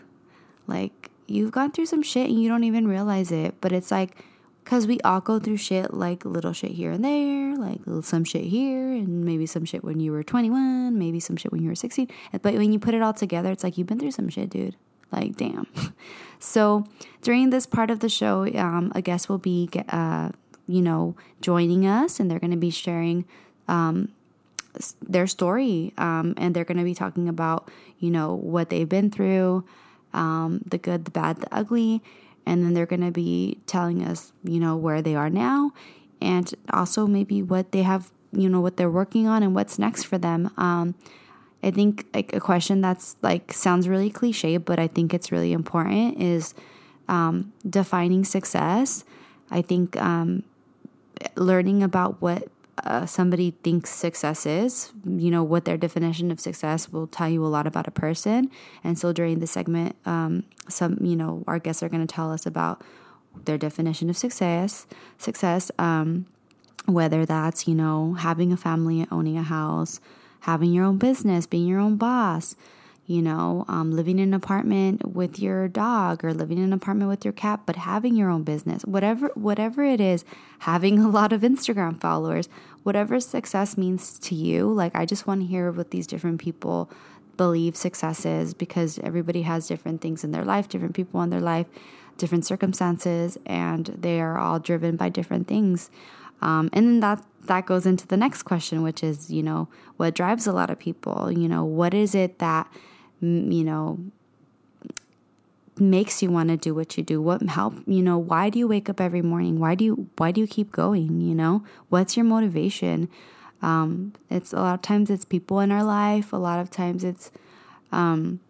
Like, 0.67 1.11
you've 1.27 1.53
gone 1.53 1.71
through 1.71 1.87
some 1.87 2.03
shit 2.03 2.29
and 2.29 2.43
you 2.43 2.49
don't 2.49 2.65
even 2.65 2.87
realize 2.87 3.33
it. 3.33 3.55
But 3.61 3.73
it's 3.73 3.91
like, 3.91 4.17
because 4.65 4.87
we 4.87 5.01
all 5.01 5.21
go 5.21 5.39
through 5.39 5.57
shit 5.57 5.93
like 5.95 6.25
little 6.25 6.53
shit 6.53 6.73
here 6.73 6.93
and 6.93 7.05
there, 7.05 7.57
like 7.57 7.81
some 8.05 8.25
shit 8.25 8.45
here, 8.45 8.93
and 8.93 9.25
maybe 9.25 9.47
some 9.47 9.65
shit 9.65 9.83
when 9.83 10.01
you 10.01 10.13
were 10.13 10.23
21, 10.23 10.99
maybe 10.99 11.19
some 11.19 11.37
shit 11.37 11.51
when 11.51 11.63
you 11.63 11.69
were 11.69 11.75
16. 11.75 12.09
But 12.43 12.55
when 12.55 12.73
you 12.73 12.79
put 12.79 12.95
it 12.95 13.03
all 13.03 13.13
together, 13.13 13.51
it's 13.51 13.65
like 13.65 13.79
you've 13.79 13.87
been 13.87 13.99
through 13.99 14.13
some 14.13 14.29
shit, 14.29 14.51
dude. 14.51 14.77
Like, 15.11 15.37
damn. 15.37 15.67
so 16.39 16.85
during 17.23 17.51
this 17.51 17.67
part 17.67 17.91
of 17.91 18.01
the 18.01 18.09
show, 18.09 18.47
um, 18.57 18.93
a 18.95 19.03
guest 19.03 19.29
will 19.29 19.39
be, 19.39 19.69
uh, 19.89 20.31
you 20.69 20.83
know, 20.83 21.17
joining 21.41 21.87
us, 21.87 22.21
and 22.21 22.31
they're 22.31 22.39
going 22.39 22.53
to 22.53 22.57
be 22.57 22.71
sharing 22.71 23.25
um, 23.67 24.11
their 25.03 25.27
story, 25.27 25.93
um, 25.99 26.35
and 26.37 26.55
they're 26.55 26.65
going 26.65 26.79
to 26.79 26.85
be 26.85 26.95
talking 26.95 27.29
about, 27.29 27.71
you 27.99 28.11
know, 28.11 28.35
what 28.35 28.71
they've 28.71 28.89
been 28.89 29.11
through, 29.11 29.65
um, 30.13 30.63
the 30.67 30.79
good, 30.79 31.05
the 31.05 31.11
bad, 31.11 31.39
the 31.39 31.55
ugly 31.55 32.03
and 32.47 32.65
then 32.65 32.75
they're 32.75 32.87
going 32.87 33.05
to 33.05 33.11
be 33.11 33.59
telling 33.67 34.05
us, 34.05 34.33
you 34.43 34.61
know, 34.61 34.77
where 34.77 35.03
they 35.03 35.15
are 35.15 35.31
now 35.31 35.73
and 36.21 36.55
also 36.73 37.07
maybe 37.07 37.43
what 37.43 37.73
they 37.73 37.83
have, 37.83 38.11
you 38.33 38.49
know, 38.49 38.61
what 38.61 38.77
they're 38.77 38.91
working 38.91 39.27
on 39.27 39.43
and 39.43 39.55
what's 39.55 39.79
next 39.79 40.05
for 40.05 40.19
them. 40.19 40.51
Um, 40.57 40.95
I 41.63 41.71
think 41.71 42.07
like 42.15 42.33
a 42.33 42.41
question 42.41 42.81
that's 42.81 43.17
like 43.23 43.53
sounds 43.53 43.89
really 43.89 44.11
cliche, 44.11 44.57
but 44.57 44.79
I 44.79 44.87
think 44.87 45.13
it's 45.13 45.31
really 45.31 45.53
important 45.53 46.21
is 46.21 46.55
um, 47.09 47.53
defining 47.69 48.25
success. 48.25 49.05
I 49.51 49.63
think 49.63 49.97
um, 49.97 50.45
learning 51.37 51.83
about 51.83 52.21
what 52.23 52.49
uh, 52.85 53.07
somebody 53.07 53.53
thinks 53.63 53.91
success 53.91 54.47
is, 54.47 54.93
you 55.05 55.31
know, 55.31 55.43
what 55.43 55.65
their 55.65 55.77
definition 55.77 56.31
of 56.31 56.41
success 56.41 56.89
will 56.89 57.07
tell 57.07 57.29
you 57.29 57.45
a 57.45 57.49
lot 57.49 57.67
about 57.67 57.87
a 57.87 57.91
person. 57.91 58.51
And 58.85 58.99
so 58.99 59.13
during 59.13 59.41
the 59.41 59.47
segment, 59.47 59.97
um, 60.07 60.45
some, 60.69 60.99
you 61.01 61.17
know, 61.17 61.45
our 61.47 61.59
guests 61.59 61.83
are 61.83 61.89
going 61.89 62.07
to 62.07 62.13
tell 62.13 62.33
us 62.33 62.47
about 62.47 62.83
their 63.45 63.59
definition 63.59 64.11
of 64.11 64.17
success, 64.17 64.87
success, 65.19 65.71
um, 65.79 66.27
whether 66.87 67.25
that's, 67.27 67.69
you 67.69 67.75
know, 67.75 68.15
having 68.15 68.53
a 68.53 68.57
family, 68.57 69.07
owning 69.11 69.37
a 69.37 69.43
house, 69.43 70.01
having 70.41 70.73
your 70.73 70.85
own 70.85 70.99
business, 70.99 71.47
being 71.47 71.67
your 71.67 71.81
own 71.81 71.97
boss, 71.97 72.57
you 73.11 73.21
know, 73.21 73.65
um, 73.67 73.91
living 73.91 74.21
in 74.21 74.29
an 74.29 74.35
apartment 74.35 75.05
with 75.17 75.41
your 75.41 75.67
dog 75.67 76.25
or 76.25 76.33
living 76.33 76.59
in 76.59 76.65
an 76.65 76.73
apartment 76.73 77.11
with 77.11 77.25
your 77.25 77.33
cat, 77.33 77.59
but 77.67 77.75
having 77.75 78.15
your 78.15 78.31
own 78.31 78.45
business, 78.45 78.85
whatever, 78.85 79.33
whatever 79.35 79.83
it 79.83 80.01
is, 80.01 80.25
having 80.61 81.01
a 81.01 81.09
lot 81.09 81.33
of 81.33 81.41
Instagram 81.41 82.01
followers, 82.01 82.49
whatever 82.85 83.19
success 83.19 83.77
means 83.77 84.17
to 84.21 84.37
you. 84.37 84.73
Like, 84.73 84.95
I 84.95 85.07
just 85.07 85.27
want 85.27 85.41
to 85.41 85.47
hear 85.49 85.73
what 85.73 85.91
these 85.91 86.07
different 86.07 86.41
people 86.41 86.89
believe 87.37 87.75
success 87.75 88.25
is 88.25 88.55
because 88.55 89.01
everybody 89.01 89.43
has 89.43 89.67
different 89.67 90.01
things 90.01 90.23
in 90.23 90.31
their 90.31 90.45
life, 90.45 90.69
different 90.69 90.95
people 90.95 91.21
in 91.23 91.31
their 91.31 91.41
life, 91.41 91.67
different 92.17 92.47
circumstances, 92.47 93.37
and 93.45 93.87
they 93.87 94.21
are 94.21 94.39
all 94.39 94.61
driven 94.61 94.95
by 94.95 95.09
different 95.09 95.49
things. 95.49 95.91
Um, 96.43 96.71
and 96.73 96.87
then 96.87 97.01
that 97.01 97.25
that 97.47 97.67
goes 97.67 97.87
into 97.87 98.07
the 98.07 98.17
next 98.17 98.45
question, 98.45 98.83
which 98.83 99.03
is, 99.03 99.31
you 99.31 99.43
know, 99.43 99.67
what 99.97 100.15
drives 100.15 100.47
a 100.47 100.53
lot 100.53 100.71
of 100.71 100.79
people? 100.79 101.33
You 101.33 101.49
know, 101.49 101.65
what 101.65 101.93
is 101.93 102.15
it 102.15 102.39
that, 102.39 102.71
you 103.21 103.65
know, 103.65 103.99
makes 105.79 106.23
you 106.23 106.31
want 106.31 106.51
to 106.51 106.57
do 106.57 106.75
what 106.75 106.97
you 106.97 107.03
do? 107.03 107.21
What 107.21 107.43
help, 107.43 107.75
you 107.87 108.03
know, 108.03 108.19
why 108.19 108.51
do 108.51 108.59
you 108.59 108.69
wake 108.69 108.89
up 108.89 109.01
every 109.01 109.23
morning? 109.23 109.59
Why 109.59 109.75
do 109.75 109.85
you 109.85 110.09
why 110.19 110.31
do 110.31 110.41
you 110.41 110.47
keep 110.47 110.73
going, 110.73 111.21
you 111.21 111.35
know? 111.35 111.65
What's 111.89 112.17
your 112.17 112.25
motivation? 112.25 113.09
Um, 113.63 114.15
it's 114.31 114.53
a 114.53 114.57
lot 114.57 114.75
of 114.75 114.83
times 114.83 115.11
it's 115.11 115.25
people 115.25 115.61
in 115.61 115.71
our 115.71 115.85
life. 115.85 116.33
A 116.33 116.37
lot 116.37 116.61
of 116.61 116.71
times 116.71 117.05
it's, 117.05 117.31
um, 117.93 118.41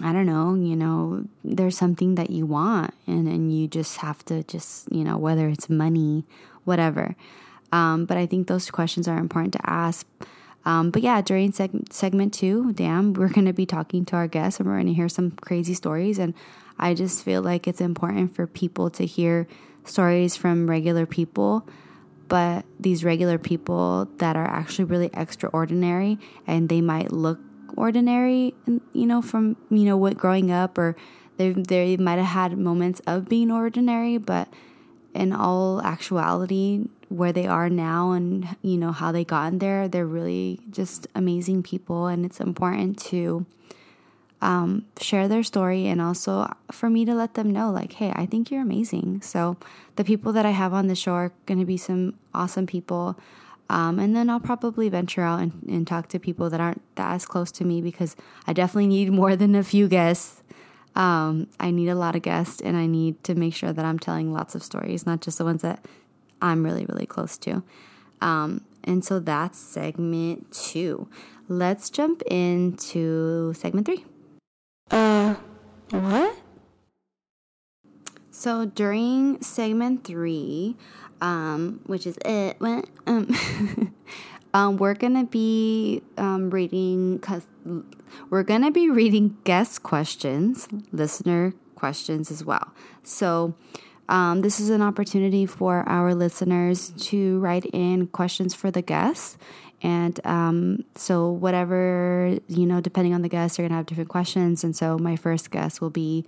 I 0.00 0.12
don't 0.12 0.26
know, 0.26 0.54
you 0.54 0.76
know, 0.76 1.24
there's 1.42 1.76
something 1.76 2.14
that 2.14 2.30
you 2.30 2.46
want 2.46 2.94
and, 3.06 3.26
and 3.26 3.52
you 3.52 3.66
just 3.66 3.96
have 3.98 4.24
to 4.26 4.44
just, 4.44 4.90
you 4.92 5.02
know, 5.02 5.18
whether 5.18 5.48
it's 5.48 5.68
money, 5.68 6.24
whatever. 6.64 7.16
Um, 7.72 8.04
but 8.04 8.16
I 8.16 8.26
think 8.26 8.46
those 8.46 8.70
questions 8.70 9.08
are 9.08 9.18
important 9.18 9.54
to 9.54 9.68
ask. 9.68 10.06
Um, 10.68 10.90
but 10.90 11.00
yeah, 11.00 11.22
during 11.22 11.52
seg- 11.52 11.90
segment 11.90 12.34
two, 12.34 12.74
damn, 12.74 13.14
we're 13.14 13.32
going 13.32 13.46
to 13.46 13.54
be 13.54 13.64
talking 13.64 14.04
to 14.04 14.16
our 14.16 14.28
guests 14.28 14.60
and 14.60 14.68
we're 14.68 14.74
going 14.74 14.86
to 14.86 14.92
hear 14.92 15.08
some 15.08 15.30
crazy 15.30 15.72
stories. 15.72 16.18
And 16.18 16.34
I 16.78 16.92
just 16.92 17.24
feel 17.24 17.40
like 17.40 17.66
it's 17.66 17.80
important 17.80 18.36
for 18.36 18.46
people 18.46 18.90
to 18.90 19.06
hear 19.06 19.48
stories 19.84 20.36
from 20.36 20.68
regular 20.68 21.06
people 21.06 21.66
but 22.28 22.66
these 22.78 23.04
regular 23.04 23.38
people 23.38 24.06
that 24.18 24.36
are 24.36 24.46
actually 24.46 24.84
really 24.84 25.10
extraordinary 25.14 26.18
and 26.46 26.68
they 26.68 26.80
might 26.80 27.10
look 27.10 27.38
ordinary 27.76 28.54
you 28.92 29.06
know 29.06 29.22
from 29.22 29.56
you 29.70 29.84
know 29.84 29.96
what 29.96 30.16
growing 30.16 30.50
up 30.50 30.76
or 30.78 30.94
they 31.36 31.52
they 31.52 31.96
might 31.96 32.18
have 32.18 32.26
had 32.26 32.58
moments 32.58 33.00
of 33.06 33.28
being 33.28 33.50
ordinary 33.50 34.18
but 34.18 34.48
in 35.14 35.32
all 35.32 35.80
actuality 35.82 36.86
where 37.08 37.32
they 37.32 37.46
are 37.46 37.70
now 37.70 38.12
and 38.12 38.56
you 38.62 38.76
know 38.76 38.92
how 38.92 39.10
they 39.10 39.24
got 39.24 39.58
there 39.58 39.88
they're 39.88 40.06
really 40.06 40.60
just 40.70 41.06
amazing 41.14 41.62
people 41.62 42.06
and 42.06 42.24
it's 42.24 42.40
important 42.40 42.98
to 42.98 43.46
um, 44.40 44.84
share 45.00 45.28
their 45.28 45.42
story 45.42 45.86
and 45.86 46.00
also 46.00 46.52
for 46.70 46.88
me 46.88 47.04
to 47.04 47.14
let 47.14 47.34
them 47.34 47.50
know, 47.50 47.70
like, 47.70 47.94
hey, 47.94 48.12
I 48.14 48.26
think 48.26 48.50
you're 48.50 48.62
amazing. 48.62 49.22
So, 49.22 49.56
the 49.96 50.04
people 50.04 50.32
that 50.32 50.46
I 50.46 50.50
have 50.50 50.72
on 50.72 50.86
the 50.86 50.94
show 50.94 51.12
are 51.12 51.32
going 51.46 51.58
to 51.58 51.66
be 51.66 51.76
some 51.76 52.14
awesome 52.34 52.66
people. 52.66 53.18
Um, 53.70 53.98
and 53.98 54.16
then 54.16 54.30
I'll 54.30 54.40
probably 54.40 54.88
venture 54.88 55.22
out 55.22 55.40
and, 55.40 55.52
and 55.68 55.86
talk 55.86 56.08
to 56.08 56.18
people 56.18 56.48
that 56.50 56.60
aren't 56.60 56.80
that 56.94 57.12
as 57.12 57.26
close 57.26 57.52
to 57.52 57.64
me 57.64 57.82
because 57.82 58.16
I 58.46 58.52
definitely 58.54 58.86
need 58.86 59.12
more 59.12 59.36
than 59.36 59.54
a 59.54 59.62
few 59.62 59.88
guests. 59.88 60.42
Um, 60.94 61.48
I 61.60 61.70
need 61.70 61.88
a 61.88 61.94
lot 61.94 62.16
of 62.16 62.22
guests 62.22 62.62
and 62.62 62.76
I 62.76 62.86
need 62.86 63.22
to 63.24 63.34
make 63.34 63.54
sure 63.54 63.72
that 63.72 63.84
I'm 63.84 63.98
telling 63.98 64.32
lots 64.32 64.54
of 64.54 64.62
stories, 64.62 65.04
not 65.04 65.20
just 65.20 65.36
the 65.36 65.44
ones 65.44 65.62
that 65.62 65.84
I'm 66.40 66.64
really, 66.64 66.86
really 66.86 67.06
close 67.06 67.36
to. 67.38 67.62
Um, 68.20 68.62
and 68.84 69.04
so 69.04 69.18
that's 69.18 69.58
segment 69.58 70.50
two. 70.52 71.08
Let's 71.48 71.90
jump 71.90 72.22
into 72.22 73.52
segment 73.54 73.86
three. 73.86 74.04
Uh, 74.90 75.34
what? 75.90 76.36
So 78.30 78.66
during 78.66 79.42
segment 79.42 80.04
three, 80.04 80.76
um, 81.20 81.80
which 81.86 82.06
is 82.06 82.18
it, 82.24 82.56
um, 83.06 83.34
um, 84.54 84.76
we're 84.76 84.94
gonna 84.94 85.24
be 85.24 86.02
um, 86.16 86.50
reading 86.50 87.22
we're 88.30 88.42
gonna 88.42 88.70
be 88.70 88.88
reading 88.88 89.36
guest 89.44 89.82
questions, 89.82 90.68
listener 90.92 91.52
questions 91.74 92.30
as 92.30 92.44
well. 92.44 92.72
So. 93.02 93.54
Um, 94.08 94.40
this 94.40 94.58
is 94.58 94.70
an 94.70 94.80
opportunity 94.80 95.44
for 95.44 95.86
our 95.88 96.14
listeners 96.14 96.92
to 96.98 97.38
write 97.40 97.66
in 97.66 98.06
questions 98.06 98.54
for 98.54 98.70
the 98.70 98.82
guests 98.82 99.36
and 99.80 100.18
um, 100.26 100.84
so, 100.96 101.30
whatever, 101.30 102.36
you 102.48 102.66
know, 102.66 102.80
depending 102.80 103.14
on 103.14 103.22
the 103.22 103.28
guest, 103.28 103.56
they're 103.56 103.62
going 103.62 103.70
to 103.70 103.76
have 103.76 103.86
different 103.86 104.10
questions. 104.10 104.64
And 104.64 104.74
so, 104.74 104.98
my 104.98 105.14
first 105.14 105.52
guest 105.52 105.80
will 105.80 105.90
be 105.90 106.26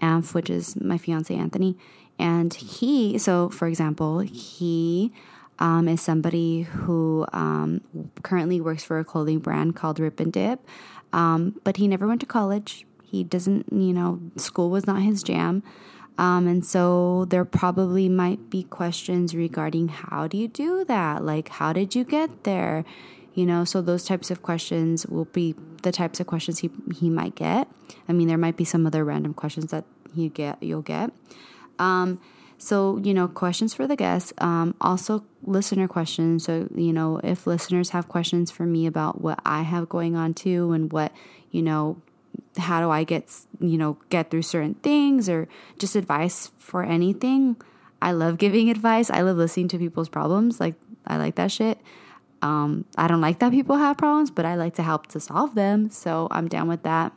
Amph, 0.00 0.34
which 0.34 0.48
is 0.48 0.80
my 0.80 0.98
fiance, 0.98 1.34
Anthony. 1.34 1.76
And 2.18 2.54
he, 2.54 3.18
so 3.18 3.50
for 3.50 3.68
example, 3.68 4.20
he 4.20 5.12
um, 5.58 5.88
is 5.88 6.00
somebody 6.00 6.62
who 6.62 7.26
um, 7.32 7.82
currently 8.22 8.60
works 8.60 8.84
for 8.84 8.98
a 8.98 9.04
clothing 9.04 9.38
brand 9.38 9.76
called 9.76 10.00
Rip 10.00 10.20
and 10.20 10.32
Dip, 10.32 10.66
um, 11.12 11.60
but 11.64 11.76
he 11.76 11.88
never 11.88 12.06
went 12.06 12.20
to 12.20 12.26
college. 12.26 12.86
He 13.02 13.22
doesn't, 13.22 13.70
you 13.70 13.92
know, 13.92 14.20
school 14.36 14.70
was 14.70 14.86
not 14.86 15.02
his 15.02 15.22
jam. 15.22 15.62
Um, 16.18 16.46
and 16.46 16.64
so 16.64 17.26
there 17.26 17.44
probably 17.44 18.08
might 18.08 18.48
be 18.48 18.62
questions 18.62 19.34
regarding 19.34 19.88
how 19.88 20.26
do 20.26 20.36
you 20.36 20.48
do 20.48 20.84
that? 20.84 21.24
Like, 21.24 21.48
how 21.48 21.72
did 21.72 21.94
you 21.94 22.04
get 22.04 22.44
there? 22.44 22.84
You 23.34 23.44
know, 23.44 23.64
so 23.64 23.82
those 23.82 24.04
types 24.04 24.30
of 24.30 24.42
questions 24.42 25.06
will 25.06 25.26
be 25.26 25.54
the 25.82 25.92
types 25.92 26.20
of 26.20 26.26
questions 26.26 26.60
he, 26.60 26.70
he 26.94 27.10
might 27.10 27.34
get. 27.34 27.68
I 28.08 28.12
mean, 28.12 28.28
there 28.28 28.38
might 28.38 28.56
be 28.56 28.64
some 28.64 28.86
other 28.86 29.04
random 29.04 29.34
questions 29.34 29.70
that 29.72 29.84
you 30.14 30.30
get, 30.30 30.62
you'll 30.62 30.80
get. 30.82 31.10
Um, 31.78 32.18
so, 32.58 32.98
you 33.02 33.12
know, 33.12 33.28
questions 33.28 33.74
for 33.74 33.86
the 33.86 33.96
guests, 33.96 34.32
um, 34.38 34.74
also 34.80 35.24
listener 35.42 35.86
questions. 35.86 36.44
So, 36.44 36.68
you 36.74 36.92
know, 36.92 37.20
if 37.22 37.46
listeners 37.46 37.90
have 37.90 38.08
questions 38.08 38.50
for 38.50 38.64
me 38.64 38.86
about 38.86 39.20
what 39.20 39.40
I 39.44 39.62
have 39.62 39.90
going 39.90 40.16
on 40.16 40.32
too 40.32 40.72
and 40.72 40.90
what, 40.90 41.12
you 41.50 41.60
know, 41.60 42.00
how 42.58 42.80
do 42.80 42.90
I 42.90 43.04
get, 43.04 43.28
you 43.60 43.78
know, 43.78 43.98
get 44.10 44.30
through 44.30 44.42
certain 44.42 44.74
things 44.74 45.28
or 45.28 45.48
just 45.78 45.96
advice 45.96 46.50
for 46.58 46.82
anything. 46.82 47.56
I 48.00 48.12
love 48.12 48.38
giving 48.38 48.70
advice. 48.70 49.10
I 49.10 49.22
love 49.22 49.36
listening 49.36 49.68
to 49.68 49.78
people's 49.78 50.08
problems. 50.08 50.60
Like, 50.60 50.74
I 51.06 51.16
like 51.16 51.36
that 51.36 51.50
shit. 51.50 51.78
Um, 52.42 52.84
I 52.96 53.08
don't 53.08 53.20
like 53.20 53.38
that 53.38 53.50
people 53.50 53.76
have 53.76 53.96
problems, 53.96 54.30
but 54.30 54.44
I 54.44 54.54
like 54.56 54.74
to 54.74 54.82
help 54.82 55.06
to 55.08 55.20
solve 55.20 55.54
them. 55.54 55.90
So 55.90 56.28
I'm 56.30 56.48
down 56.48 56.68
with 56.68 56.82
that. 56.82 57.12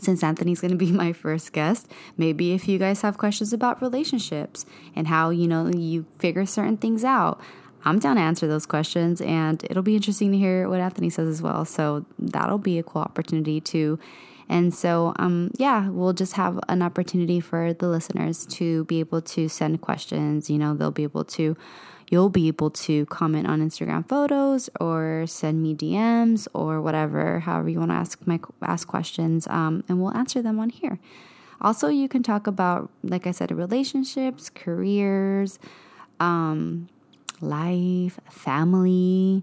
Since 0.00 0.24
Anthony's 0.24 0.60
going 0.60 0.72
to 0.72 0.76
be 0.76 0.92
my 1.04 1.12
first 1.12 1.52
guest, 1.52 1.90
maybe 2.16 2.52
if 2.52 2.68
you 2.68 2.78
guys 2.78 3.00
have 3.02 3.16
questions 3.16 3.52
about 3.52 3.80
relationships 3.80 4.66
and 4.94 5.08
how, 5.08 5.30
you 5.30 5.48
know, 5.48 5.68
you 5.68 6.04
figure 6.18 6.46
certain 6.46 6.76
things 6.76 7.04
out, 7.04 7.40
I'm 7.84 7.98
down 7.98 8.16
to 8.16 8.22
answer 8.22 8.46
those 8.46 8.66
questions 8.66 9.20
and 9.20 9.62
it'll 9.64 9.82
be 9.82 9.94
interesting 9.94 10.32
to 10.32 10.38
hear 10.38 10.68
what 10.68 10.80
Anthony 10.80 11.10
says 11.10 11.28
as 11.28 11.42
well. 11.42 11.64
So 11.64 12.06
that'll 12.18 12.58
be 12.58 12.78
a 12.78 12.82
cool 12.82 13.02
opportunity 13.02 13.60
to 13.60 13.98
and 14.48 14.74
so, 14.74 15.14
um, 15.16 15.50
yeah, 15.56 15.88
we'll 15.88 16.12
just 16.12 16.34
have 16.34 16.60
an 16.68 16.82
opportunity 16.82 17.40
for 17.40 17.72
the 17.72 17.88
listeners 17.88 18.46
to 18.46 18.84
be 18.84 19.00
able 19.00 19.22
to 19.22 19.48
send 19.48 19.80
questions. 19.80 20.50
You 20.50 20.58
know, 20.58 20.74
they'll 20.74 20.90
be 20.90 21.02
able 21.02 21.24
to, 21.24 21.56
you'll 22.10 22.28
be 22.28 22.48
able 22.48 22.70
to 22.70 23.06
comment 23.06 23.46
on 23.46 23.60
Instagram 23.60 24.06
photos 24.08 24.68
or 24.80 25.24
send 25.26 25.62
me 25.62 25.74
DMs 25.74 26.46
or 26.52 26.80
whatever, 26.80 27.40
however 27.40 27.68
you 27.68 27.78
want 27.78 27.90
to 27.90 27.96
ask 27.96 28.26
my 28.26 28.38
ask 28.62 28.86
questions, 28.86 29.46
um, 29.48 29.82
and 29.88 30.00
we'll 30.00 30.16
answer 30.16 30.42
them 30.42 30.58
on 30.58 30.70
here. 30.70 30.98
Also, 31.60 31.88
you 31.88 32.08
can 32.08 32.22
talk 32.22 32.46
about, 32.46 32.90
like 33.02 33.26
I 33.26 33.30
said, 33.30 33.50
relationships, 33.50 34.50
careers, 34.50 35.58
um, 36.20 36.88
life, 37.40 38.18
family, 38.30 39.42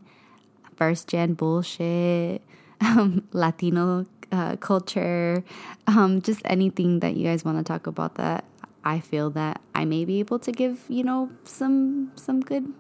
first 0.76 1.08
gen 1.08 1.34
bullshit, 1.34 2.44
um, 2.82 3.28
Latino 3.32 4.06
uh, 4.32 4.56
culture, 4.58 5.44
um, 5.88 6.22
just 6.22 6.42
anything 6.46 7.00
that 7.00 7.16
you 7.16 7.26
guys 7.26 7.44
want 7.46 7.58
to 7.58 7.64
talk 7.64 7.88
about 7.88 8.16
that 8.16 8.46
I 8.84 9.00
feel 9.00 9.30
that 9.32 9.62
I 9.76 9.86
may 9.86 10.06
be 10.06 10.20
able 10.20 10.40
to 10.40 10.52
give 10.52 10.86
you 10.90 11.04
know 11.04 11.30
some 11.44 12.12
some 12.16 12.42
good 12.42 12.74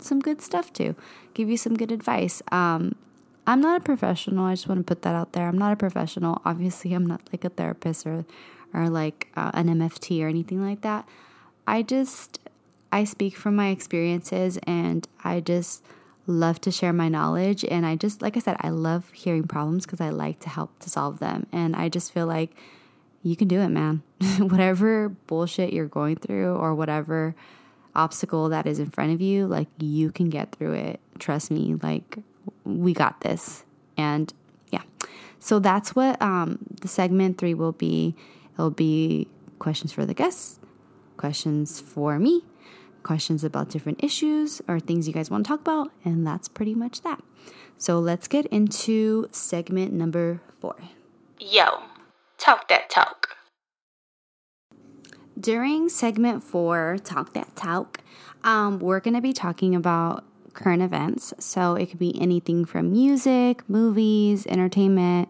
some 0.00 0.20
good 0.20 0.40
stuff 0.40 0.72
to 0.74 0.94
give 1.34 1.48
you 1.48 1.56
some 1.56 1.74
good 1.74 1.90
advice. 1.90 2.42
Um, 2.52 2.94
I'm 3.46 3.60
not 3.60 3.80
a 3.80 3.84
professional. 3.84 4.44
I 4.44 4.52
just 4.52 4.68
want 4.68 4.80
to 4.80 4.84
put 4.84 5.02
that 5.02 5.14
out 5.14 5.32
there. 5.32 5.48
I'm 5.48 5.58
not 5.58 5.72
a 5.72 5.76
professional. 5.76 6.42
Obviously, 6.44 6.92
I'm 6.92 7.06
not 7.06 7.22
like 7.32 7.44
a 7.44 7.48
therapist 7.48 8.06
or 8.06 8.24
or 8.74 8.90
like 8.90 9.28
uh, 9.36 9.50
an 9.54 9.68
MFT 9.68 10.22
or 10.22 10.28
anything 10.28 10.62
like 10.62 10.82
that. 10.82 11.08
I 11.66 11.82
just 11.82 12.40
I 12.92 13.04
speak 13.04 13.36
from 13.36 13.56
my 13.56 13.68
experiences 13.68 14.58
and 14.64 15.06
I 15.24 15.40
just 15.40 15.84
love 16.28 16.60
to 16.60 16.70
share 16.70 16.92
my 16.92 17.08
knowledge. 17.08 17.64
And 17.64 17.84
I 17.84 17.96
just, 17.96 18.22
like 18.22 18.36
I 18.36 18.40
said, 18.40 18.56
I 18.60 18.68
love 18.68 19.10
hearing 19.12 19.48
problems 19.48 19.86
because 19.86 20.00
I 20.00 20.10
like 20.10 20.38
to 20.40 20.48
help 20.48 20.78
to 20.80 20.90
solve 20.90 21.18
them. 21.18 21.46
And 21.50 21.74
I 21.74 21.88
just 21.88 22.12
feel 22.12 22.26
like 22.26 22.54
you 23.22 23.34
can 23.34 23.48
do 23.48 23.60
it, 23.60 23.68
man. 23.68 24.02
whatever 24.38 25.08
bullshit 25.08 25.72
you're 25.72 25.88
going 25.88 26.16
through 26.16 26.54
or 26.54 26.74
whatever 26.74 27.34
obstacle 27.94 28.50
that 28.50 28.66
is 28.66 28.78
in 28.78 28.90
front 28.90 29.12
of 29.12 29.20
you, 29.20 29.46
like 29.46 29.68
you 29.78 30.12
can 30.12 30.28
get 30.28 30.54
through 30.54 30.74
it. 30.74 31.00
Trust 31.18 31.50
me, 31.50 31.74
like 31.82 32.18
we 32.64 32.92
got 32.92 33.22
this. 33.22 33.64
And 33.96 34.32
yeah. 34.70 34.82
So 35.40 35.58
that's 35.58 35.96
what 35.96 36.20
um, 36.22 36.58
the 36.80 36.88
segment 36.88 37.38
three 37.38 37.54
will 37.54 37.72
be. 37.72 38.14
It'll 38.54 38.70
be 38.70 39.28
questions 39.58 39.92
for 39.92 40.04
the 40.04 40.14
guests, 40.14 40.58
questions 41.16 41.80
for 41.80 42.18
me, 42.18 42.42
questions 43.08 43.42
about 43.42 43.70
different 43.70 44.04
issues 44.04 44.60
or 44.68 44.78
things 44.78 45.08
you 45.08 45.14
guys 45.14 45.30
want 45.30 45.42
to 45.42 45.48
talk 45.48 45.60
about, 45.62 45.90
and 46.04 46.26
that's 46.26 46.46
pretty 46.46 46.74
much 46.74 47.00
that. 47.00 47.18
So 47.78 47.98
let's 47.98 48.28
get 48.28 48.44
into 48.46 49.28
segment 49.32 49.94
number 49.94 50.42
four. 50.60 50.76
Yo, 51.40 51.84
talk 52.36 52.68
that 52.68 52.90
talk. 52.90 53.30
During 55.40 55.88
segment 55.88 56.44
four, 56.44 56.98
Talk 57.02 57.32
That 57.32 57.54
Talk, 57.56 58.00
um, 58.44 58.78
we're 58.78 59.00
going 59.00 59.14
to 59.14 59.22
be 59.22 59.32
talking 59.32 59.74
about 59.74 60.24
current 60.52 60.82
events. 60.82 61.32
So 61.38 61.76
it 61.76 61.86
could 61.86 62.00
be 62.00 62.20
anything 62.20 62.66
from 62.66 62.90
music, 62.92 63.62
movies, 63.70 64.46
entertainment, 64.46 65.28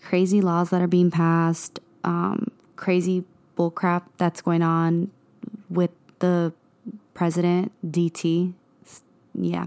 crazy 0.00 0.40
laws 0.40 0.70
that 0.70 0.80
are 0.80 0.86
being 0.86 1.10
passed, 1.10 1.80
um, 2.02 2.46
crazy 2.76 3.24
bullcrap 3.58 4.04
that's 4.16 4.40
going 4.40 4.62
on 4.62 5.10
with 5.68 5.90
the 6.20 6.54
president, 7.20 7.70
DT. 7.84 8.54
Yeah. 9.34 9.66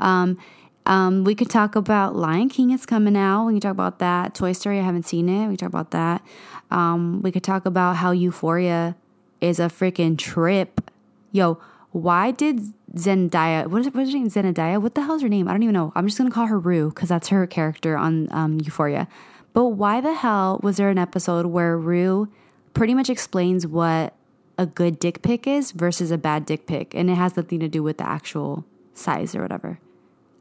Um, 0.00 0.38
um, 0.86 1.24
we 1.24 1.34
could 1.34 1.50
talk 1.50 1.76
about 1.76 2.16
Lion 2.16 2.48
King. 2.48 2.70
It's 2.70 2.86
coming 2.86 3.18
out. 3.18 3.44
We 3.44 3.52
can 3.52 3.60
talk 3.60 3.72
about 3.72 3.98
that. 3.98 4.34
Toy 4.34 4.52
Story. 4.52 4.78
I 4.78 4.82
haven't 4.82 5.02
seen 5.02 5.28
it. 5.28 5.48
We 5.48 5.58
talk 5.58 5.68
about 5.68 5.90
that. 5.90 6.22
Um, 6.70 7.20
we 7.20 7.30
could 7.30 7.42
talk 7.42 7.66
about 7.66 7.96
how 7.96 8.12
Euphoria 8.12 8.96
is 9.42 9.60
a 9.60 9.64
freaking 9.64 10.16
trip. 10.16 10.90
Yo, 11.32 11.58
why 11.90 12.30
did 12.30 12.60
Zendaya? 12.94 13.66
What 13.66 13.82
is, 13.82 13.92
what 13.92 14.04
is 14.04 14.14
her 14.14 14.18
name? 14.18 14.30
Zendaya. 14.30 14.80
What 14.80 14.94
the 14.94 15.02
hell's 15.02 15.20
her 15.20 15.28
name? 15.28 15.48
I 15.48 15.52
don't 15.52 15.64
even 15.64 15.74
know. 15.74 15.92
I'm 15.94 16.06
just 16.06 16.16
gonna 16.16 16.30
call 16.30 16.46
her 16.46 16.58
Rue 16.58 16.88
because 16.88 17.10
that's 17.10 17.28
her 17.28 17.46
character 17.46 17.98
on 17.98 18.28
um, 18.30 18.58
Euphoria. 18.64 19.06
But 19.52 19.66
why 19.66 20.00
the 20.00 20.14
hell 20.14 20.60
was 20.62 20.78
there 20.78 20.88
an 20.88 20.96
episode 20.96 21.44
where 21.44 21.76
Rue 21.76 22.32
pretty 22.72 22.94
much 22.94 23.10
explains 23.10 23.66
what 23.66 24.14
a 24.58 24.66
good 24.66 24.98
dick 24.98 25.22
pic 25.22 25.46
is 25.46 25.72
versus 25.72 26.10
a 26.10 26.18
bad 26.18 26.46
dick 26.46 26.66
pic, 26.66 26.94
and 26.94 27.10
it 27.10 27.14
has 27.14 27.36
nothing 27.36 27.60
to 27.60 27.68
do 27.68 27.82
with 27.82 27.98
the 27.98 28.08
actual 28.08 28.64
size 28.94 29.34
or 29.34 29.42
whatever. 29.42 29.78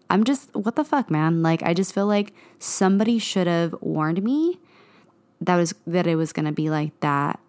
I'm 0.09 0.23
just, 0.23 0.55
what 0.55 0.75
the 0.75 0.83
fuck, 0.83 1.09
man? 1.09 1.41
Like, 1.41 1.63
I 1.63 1.73
just 1.73 1.93
feel 1.93 2.05
like 2.05 2.33
somebody 2.59 3.19
should 3.19 3.47
have 3.47 3.75
warned 3.81 4.23
me 4.23 4.59
that 5.41 5.55
was 5.55 5.75
that 5.85 6.07
it 6.07 6.15
was 6.15 6.31
gonna 6.31 6.51
be 6.51 6.69
like 6.69 6.97
that. 7.01 7.39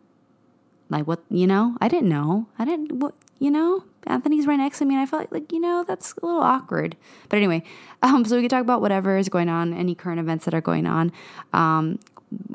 Like, 0.88 1.06
what, 1.06 1.22
you 1.30 1.46
know? 1.46 1.76
I 1.80 1.88
didn't 1.88 2.08
know. 2.08 2.46
I 2.58 2.64
didn't, 2.64 2.92
what, 3.00 3.14
you 3.38 3.50
know? 3.50 3.84
Anthony's 4.06 4.46
right 4.46 4.56
next 4.56 4.78
to 4.78 4.84
me, 4.84 4.94
and 4.94 5.02
I 5.02 5.06
felt 5.06 5.22
like, 5.22 5.32
like, 5.32 5.52
you 5.52 5.60
know, 5.60 5.84
that's 5.86 6.14
a 6.22 6.26
little 6.26 6.40
awkward. 6.40 6.96
But 7.28 7.38
anyway, 7.38 7.64
um, 8.02 8.24
so 8.24 8.36
we 8.36 8.42
can 8.42 8.48
talk 8.48 8.60
about 8.62 8.80
whatever 8.80 9.16
is 9.16 9.28
going 9.28 9.48
on, 9.48 9.72
any 9.72 9.94
current 9.94 10.20
events 10.20 10.44
that 10.44 10.54
are 10.54 10.60
going 10.60 10.86
on. 10.86 11.12
Um, 11.52 11.98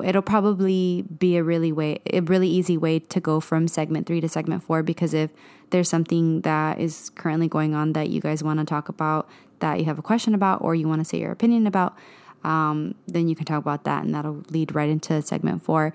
it'll 0.04 0.22
probably 0.22 1.04
be 1.18 1.36
a 1.36 1.42
really 1.42 1.72
way 1.72 2.00
a 2.12 2.20
really 2.20 2.48
easy 2.48 2.76
way 2.76 2.98
to 2.98 3.20
go 3.20 3.40
from 3.40 3.66
segment 3.66 4.06
three 4.06 4.20
to 4.20 4.28
segment 4.28 4.62
four 4.62 4.82
because 4.82 5.14
if 5.14 5.30
there's 5.70 5.88
something 5.88 6.42
that 6.42 6.78
is 6.78 7.10
currently 7.14 7.48
going 7.48 7.74
on 7.74 7.94
that 7.94 8.10
you 8.10 8.20
guys 8.20 8.42
want 8.42 8.58
to 8.58 8.64
talk 8.64 8.88
about 8.88 9.28
that 9.60 9.78
you 9.78 9.84
have 9.84 9.98
a 9.98 10.02
question 10.02 10.34
about 10.34 10.60
or 10.62 10.74
you 10.74 10.86
want 10.86 11.00
to 11.00 11.04
say 11.04 11.18
your 11.18 11.32
opinion 11.32 11.66
about 11.66 11.96
um, 12.44 12.94
then 13.06 13.28
you 13.28 13.36
can 13.36 13.44
talk 13.44 13.58
about 13.58 13.84
that 13.84 14.04
and 14.04 14.14
that'll 14.14 14.42
lead 14.50 14.74
right 14.74 14.90
into 14.90 15.22
segment 15.22 15.62
four. 15.62 15.94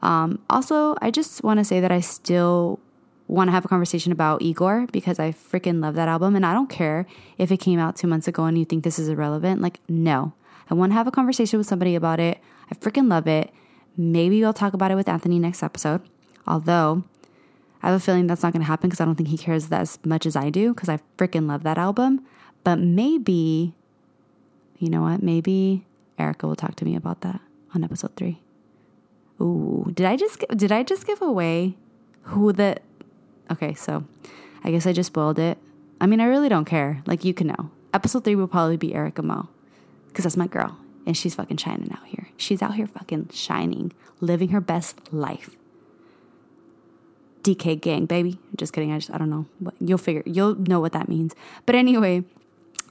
Um, 0.00 0.38
also 0.48 0.94
i 1.02 1.10
just 1.10 1.42
want 1.42 1.58
to 1.58 1.64
say 1.64 1.80
that 1.80 1.90
i 1.90 2.00
still 2.00 2.78
want 3.26 3.48
to 3.48 3.52
have 3.52 3.64
a 3.64 3.68
conversation 3.68 4.12
about 4.12 4.40
igor 4.40 4.86
because 4.92 5.18
i 5.18 5.32
freaking 5.32 5.82
love 5.82 5.96
that 5.96 6.08
album 6.08 6.36
and 6.36 6.46
i 6.46 6.54
don't 6.54 6.70
care 6.70 7.04
if 7.36 7.50
it 7.50 7.58
came 7.58 7.80
out 7.80 7.96
two 7.96 8.06
months 8.06 8.28
ago 8.28 8.44
and 8.44 8.56
you 8.56 8.64
think 8.64 8.84
this 8.84 8.98
is 8.98 9.08
irrelevant. 9.08 9.60
Like 9.60 9.80
no. 9.88 10.32
I 10.70 10.74
want 10.74 10.90
to 10.92 10.94
have 10.94 11.06
a 11.06 11.10
conversation 11.10 11.58
with 11.58 11.66
somebody 11.66 11.94
about 11.94 12.20
it 12.20 12.38
I 12.70 12.74
freaking 12.74 13.08
love 13.08 13.26
it. 13.26 13.52
Maybe 13.96 14.44
I'll 14.44 14.52
talk 14.52 14.74
about 14.74 14.90
it 14.90 14.94
with 14.94 15.08
Anthony 15.08 15.38
next 15.38 15.62
episode. 15.62 16.02
Although 16.46 17.04
I 17.82 17.88
have 17.88 17.96
a 17.96 18.00
feeling 18.00 18.26
that's 18.26 18.42
not 18.42 18.52
going 18.52 18.62
to 18.62 18.66
happen 18.66 18.88
because 18.88 19.00
I 19.00 19.04
don't 19.04 19.14
think 19.14 19.28
he 19.28 19.38
cares 19.38 19.70
as 19.70 19.98
much 20.04 20.26
as 20.26 20.36
I 20.36 20.50
do 20.50 20.74
because 20.74 20.88
I 20.88 21.00
freaking 21.16 21.48
love 21.48 21.62
that 21.64 21.78
album. 21.78 22.24
But 22.64 22.76
maybe, 22.78 23.74
you 24.78 24.90
know 24.90 25.02
what? 25.02 25.22
Maybe 25.22 25.86
Erica 26.18 26.46
will 26.46 26.56
talk 26.56 26.74
to 26.76 26.84
me 26.84 26.96
about 26.96 27.20
that 27.22 27.40
on 27.74 27.84
episode 27.84 28.16
three. 28.16 28.40
Ooh, 29.40 29.90
did 29.94 30.06
I 30.06 30.16
just 30.16 30.44
did 30.56 30.72
I 30.72 30.82
just 30.82 31.06
give 31.06 31.22
away 31.22 31.76
who 32.22 32.52
the? 32.52 32.78
Okay, 33.50 33.74
so 33.74 34.04
I 34.64 34.70
guess 34.70 34.86
I 34.86 34.92
just 34.92 35.08
spoiled 35.08 35.38
it. 35.38 35.58
I 36.00 36.06
mean, 36.06 36.20
I 36.20 36.24
really 36.24 36.48
don't 36.48 36.64
care. 36.64 37.02
Like 37.06 37.24
you 37.24 37.32
can 37.32 37.48
know. 37.48 37.70
Episode 37.94 38.24
three 38.24 38.34
will 38.34 38.48
probably 38.48 38.76
be 38.76 38.94
Erica 38.94 39.22
Mo 39.22 39.48
because 40.08 40.24
that's 40.24 40.36
my 40.36 40.46
girl 40.46 40.76
and 41.08 41.16
she's 41.16 41.34
fucking 41.34 41.56
shining 41.56 41.90
out 41.90 42.06
here. 42.06 42.28
She's 42.36 42.60
out 42.60 42.74
here 42.74 42.86
fucking 42.86 43.30
shining, 43.32 43.92
living 44.20 44.50
her 44.50 44.60
best 44.60 45.10
life. 45.10 45.56
DK 47.42 47.80
gang, 47.80 48.04
baby. 48.04 48.38
Just 48.56 48.74
kidding. 48.74 48.92
I 48.92 48.98
just, 48.98 49.10
I 49.10 49.16
don't 49.16 49.30
know. 49.30 49.46
But 49.58 49.72
you'll 49.80 49.96
figure, 49.96 50.22
you'll 50.26 50.56
know 50.56 50.80
what 50.80 50.92
that 50.92 51.08
means. 51.08 51.34
But 51.64 51.76
anyway, 51.76 52.24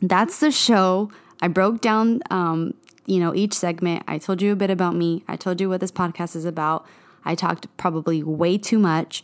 that's 0.01 0.39
the 0.39 0.49
show. 0.49 1.11
I 1.43 1.47
broke 1.47 1.79
down, 1.79 2.21
um, 2.31 2.73
you 3.05 3.19
know, 3.19 3.35
each 3.35 3.53
segment. 3.53 4.03
I 4.07 4.17
told 4.17 4.41
you 4.41 4.51
a 4.51 4.55
bit 4.55 4.71
about 4.71 4.95
me. 4.95 5.23
I 5.27 5.35
told 5.35 5.61
you 5.61 5.69
what 5.69 5.79
this 5.79 5.91
podcast 5.91 6.35
is 6.35 6.43
about. 6.43 6.87
I 7.23 7.35
talked 7.35 7.67
probably 7.77 8.23
way 8.23 8.57
too 8.57 8.79
much. 8.79 9.23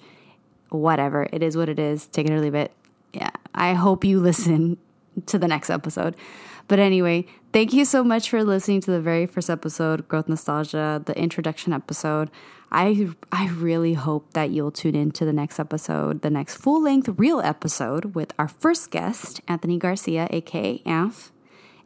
Whatever. 0.69 1.27
It 1.33 1.41
is 1.41 1.57
what 1.57 1.67
it 1.67 1.79
is. 1.79 2.05
Take 2.05 2.27
it 2.27 2.31
or 2.31 2.39
leave 2.39 2.53
it. 2.53 2.71
Yeah. 3.11 3.31
I 3.55 3.73
hope 3.73 4.03
you 4.03 4.19
listen 4.29 4.77
to 5.25 5.39
the 5.39 5.47
next 5.47 5.71
episode. 5.71 6.15
But 6.67 6.77
anyway, 6.77 7.25
thank 7.53 7.71
you 7.71 7.85
so 7.85 8.03
much 8.03 8.29
for 8.29 8.43
listening 8.43 8.81
to 8.81 8.91
the 8.91 8.99
very 8.99 9.25
first 9.25 9.49
episode, 9.49 10.07
Growth 10.07 10.27
Nostalgia, 10.27 11.01
the 11.05 11.17
introduction 11.17 11.71
episode. 11.71 12.29
I 12.71 13.09
I 13.31 13.49
really 13.49 13.93
hope 13.93 14.33
that 14.33 14.49
you'll 14.49 14.71
tune 14.71 14.95
in 14.95 15.11
to 15.11 15.25
the 15.25 15.33
next 15.33 15.59
episode, 15.59 16.23
the 16.23 16.31
next 16.31 16.55
full-length 16.55 17.09
real 17.17 17.39
episode 17.39 18.15
with 18.15 18.33
our 18.39 18.47
first 18.47 18.89
guest, 18.89 19.41
Anthony 19.47 19.77
Garcia, 19.77 20.27
aka 20.31 20.79
Anf, 20.79 21.29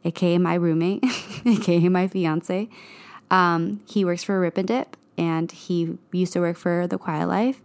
aka 0.04 0.38
my 0.38 0.54
roommate, 0.54 1.04
aka 1.46 1.88
my 1.88 2.08
fiance. 2.08 2.68
Um, 3.30 3.82
he 3.86 4.04
works 4.04 4.24
for 4.24 4.40
Rip 4.40 4.56
and 4.56 4.66
Dip, 4.66 4.96
and 5.18 5.52
he 5.52 5.98
used 6.10 6.32
to 6.32 6.40
work 6.40 6.56
for 6.56 6.86
The 6.86 6.96
Quiet 6.96 7.28
Life 7.28 7.60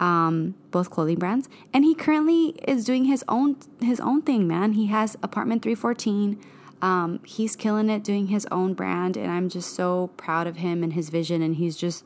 um, 0.00 0.54
both 0.70 0.90
clothing 0.90 1.18
brands, 1.18 1.48
and 1.72 1.84
he 1.84 1.94
currently 1.94 2.54
is 2.66 2.84
doing 2.84 3.04
his 3.04 3.24
own 3.28 3.56
his 3.80 4.00
own 4.00 4.22
thing. 4.22 4.46
Man, 4.46 4.72
he 4.72 4.86
has 4.86 5.16
apartment 5.22 5.62
three 5.62 5.74
fourteen. 5.74 6.38
Um, 6.80 7.20
he's 7.24 7.56
killing 7.56 7.90
it 7.90 8.04
doing 8.04 8.28
his 8.28 8.46
own 8.50 8.74
brand, 8.74 9.16
and 9.16 9.30
I'm 9.30 9.48
just 9.48 9.74
so 9.74 10.10
proud 10.16 10.46
of 10.46 10.56
him 10.56 10.82
and 10.82 10.92
his 10.92 11.10
vision. 11.10 11.42
And 11.42 11.56
he's 11.56 11.76
just 11.76 12.04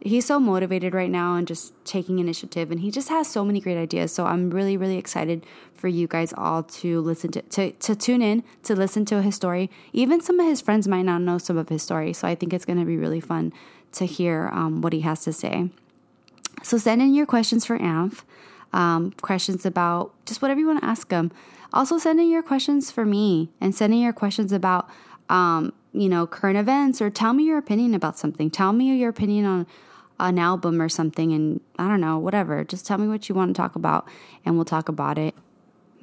he's 0.00 0.26
so 0.26 0.40
motivated 0.40 0.94
right 0.94 1.10
now 1.10 1.36
and 1.36 1.46
just 1.46 1.72
taking 1.84 2.18
initiative, 2.18 2.70
and 2.70 2.80
he 2.80 2.90
just 2.90 3.08
has 3.08 3.28
so 3.28 3.44
many 3.44 3.60
great 3.60 3.78
ideas. 3.78 4.12
So 4.12 4.26
I'm 4.26 4.50
really 4.50 4.76
really 4.76 4.98
excited 4.98 5.44
for 5.74 5.88
you 5.88 6.06
guys 6.06 6.32
all 6.36 6.62
to 6.62 7.00
listen 7.00 7.30
to 7.32 7.42
to, 7.42 7.70
to 7.72 7.94
tune 7.94 8.22
in 8.22 8.42
to 8.64 8.74
listen 8.74 9.04
to 9.06 9.22
his 9.22 9.34
story. 9.34 9.70
Even 9.92 10.20
some 10.20 10.40
of 10.40 10.46
his 10.46 10.60
friends 10.60 10.88
might 10.88 11.02
not 11.02 11.22
know 11.22 11.38
some 11.38 11.56
of 11.56 11.68
his 11.68 11.82
story, 11.82 12.12
so 12.12 12.26
I 12.26 12.34
think 12.34 12.52
it's 12.52 12.64
going 12.64 12.78
to 12.80 12.84
be 12.84 12.96
really 12.96 13.20
fun 13.20 13.52
to 13.92 14.06
hear 14.06 14.50
um, 14.52 14.80
what 14.80 14.92
he 14.92 15.00
has 15.00 15.22
to 15.24 15.32
say. 15.32 15.70
So 16.62 16.78
send 16.78 17.02
in 17.02 17.14
your 17.14 17.26
questions 17.26 17.64
for 17.64 17.78
AMF, 17.78 18.22
um, 18.72 19.12
questions 19.20 19.66
about 19.66 20.12
just 20.26 20.40
whatever 20.42 20.60
you 20.60 20.66
want 20.66 20.80
to 20.80 20.86
ask 20.86 21.08
them. 21.08 21.30
Also, 21.72 21.98
send 21.98 22.20
in 22.20 22.30
your 22.30 22.42
questions 22.42 22.90
for 22.90 23.04
me 23.04 23.50
and 23.60 23.74
send 23.74 23.92
in 23.92 24.00
your 24.00 24.12
questions 24.12 24.52
about, 24.52 24.88
um, 25.28 25.72
you 25.92 26.08
know, 26.08 26.26
current 26.26 26.58
events 26.58 27.00
or 27.00 27.10
tell 27.10 27.32
me 27.32 27.44
your 27.44 27.58
opinion 27.58 27.94
about 27.94 28.18
something. 28.18 28.50
Tell 28.50 28.72
me 28.72 28.94
your 28.96 29.10
opinion 29.10 29.46
on 29.46 29.66
an 30.20 30.38
album 30.38 30.80
or 30.80 30.88
something 30.88 31.32
and 31.32 31.60
I 31.78 31.88
don't 31.88 32.00
know, 32.00 32.18
whatever. 32.18 32.62
Just 32.64 32.86
tell 32.86 32.98
me 32.98 33.08
what 33.08 33.28
you 33.28 33.34
want 33.34 33.54
to 33.54 33.60
talk 33.60 33.74
about 33.74 34.08
and 34.44 34.56
we'll 34.56 34.64
talk 34.64 34.88
about 34.88 35.18
it. 35.18 35.34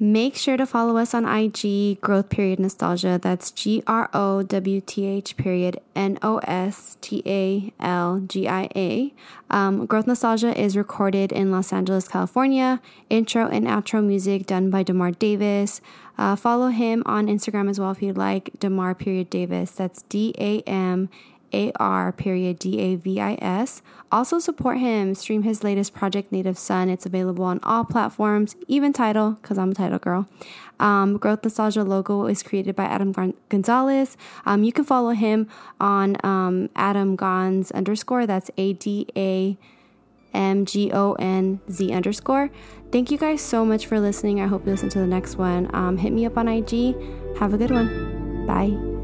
Make 0.02 0.34
sure 0.34 0.56
to 0.56 0.64
follow 0.64 0.96
us 0.96 1.12
on 1.12 1.26
IG, 1.26 2.00
growth 2.00 2.30
period 2.30 2.58
nostalgia. 2.58 3.20
That's 3.20 3.50
G 3.50 3.82
R 3.86 4.08
O 4.14 4.42
W 4.42 4.80
T 4.80 5.04
H 5.04 5.36
period 5.36 5.78
N 5.94 6.18
O 6.22 6.38
S 6.38 6.96
T 7.02 7.22
A 7.26 7.70
L 7.78 8.20
G 8.26 8.48
I 8.48 8.70
A. 8.74 9.12
Um, 9.50 9.84
growth 9.84 10.06
nostalgia 10.06 10.58
is 10.58 10.74
recorded 10.74 11.32
in 11.32 11.52
Los 11.52 11.70
Angeles, 11.70 12.08
California. 12.08 12.80
Intro 13.10 13.46
and 13.46 13.66
outro 13.66 14.02
music 14.02 14.46
done 14.46 14.70
by 14.70 14.82
Damar 14.82 15.10
Davis. 15.10 15.82
Uh, 16.16 16.34
follow 16.34 16.68
him 16.68 17.02
on 17.04 17.26
Instagram 17.26 17.68
as 17.68 17.78
well 17.78 17.90
if 17.90 18.00
you'd 18.00 18.16
like. 18.16 18.58
Damar 18.58 18.94
period 18.94 19.28
Davis. 19.28 19.70
That's 19.72 20.00
D 20.08 20.34
A 20.38 20.60
M 20.62 21.10
a 21.52 21.72
R 21.76 22.12
period 22.12 22.58
D 22.58 22.78
A 22.80 22.96
V 22.96 23.20
I 23.20 23.34
S. 23.40 23.82
Also 24.12 24.38
support 24.38 24.78
him. 24.78 25.14
Stream 25.14 25.42
his 25.42 25.62
latest 25.62 25.94
project, 25.94 26.32
Native 26.32 26.58
Son. 26.58 26.88
It's 26.88 27.06
available 27.06 27.44
on 27.44 27.60
all 27.62 27.84
platforms, 27.84 28.56
even 28.68 28.92
Tidal, 28.92 29.32
because 29.42 29.58
I'm 29.58 29.70
a 29.70 29.74
Tidal 29.74 29.98
girl. 29.98 30.28
Um, 30.78 31.18
Growth 31.18 31.44
Nostalgia 31.44 31.84
logo 31.84 32.26
is 32.26 32.42
created 32.42 32.74
by 32.74 32.84
Adam 32.84 33.12
Gonzalez. 33.48 34.16
Um, 34.46 34.64
you 34.64 34.72
can 34.72 34.84
follow 34.84 35.10
him 35.10 35.48
on 35.78 36.16
um, 36.24 36.70
Adam 36.74 37.16
Gonz 37.16 37.70
underscore. 37.72 38.26
That's 38.26 38.50
A 38.56 38.72
D 38.72 39.06
A 39.16 39.56
M 40.32 40.64
G 40.64 40.90
O 40.92 41.12
N 41.14 41.60
Z 41.70 41.92
underscore. 41.92 42.50
Thank 42.90 43.10
you 43.10 43.18
guys 43.18 43.40
so 43.40 43.64
much 43.64 43.86
for 43.86 44.00
listening. 44.00 44.40
I 44.40 44.46
hope 44.46 44.64
you 44.64 44.72
listen 44.72 44.88
to 44.90 44.98
the 44.98 45.06
next 45.06 45.36
one. 45.36 45.72
Um, 45.74 45.96
hit 45.96 46.12
me 46.12 46.26
up 46.26 46.36
on 46.36 46.48
IG. 46.48 46.96
Have 47.38 47.54
a 47.54 47.58
good 47.58 47.70
one. 47.70 48.46
Bye. 48.46 48.99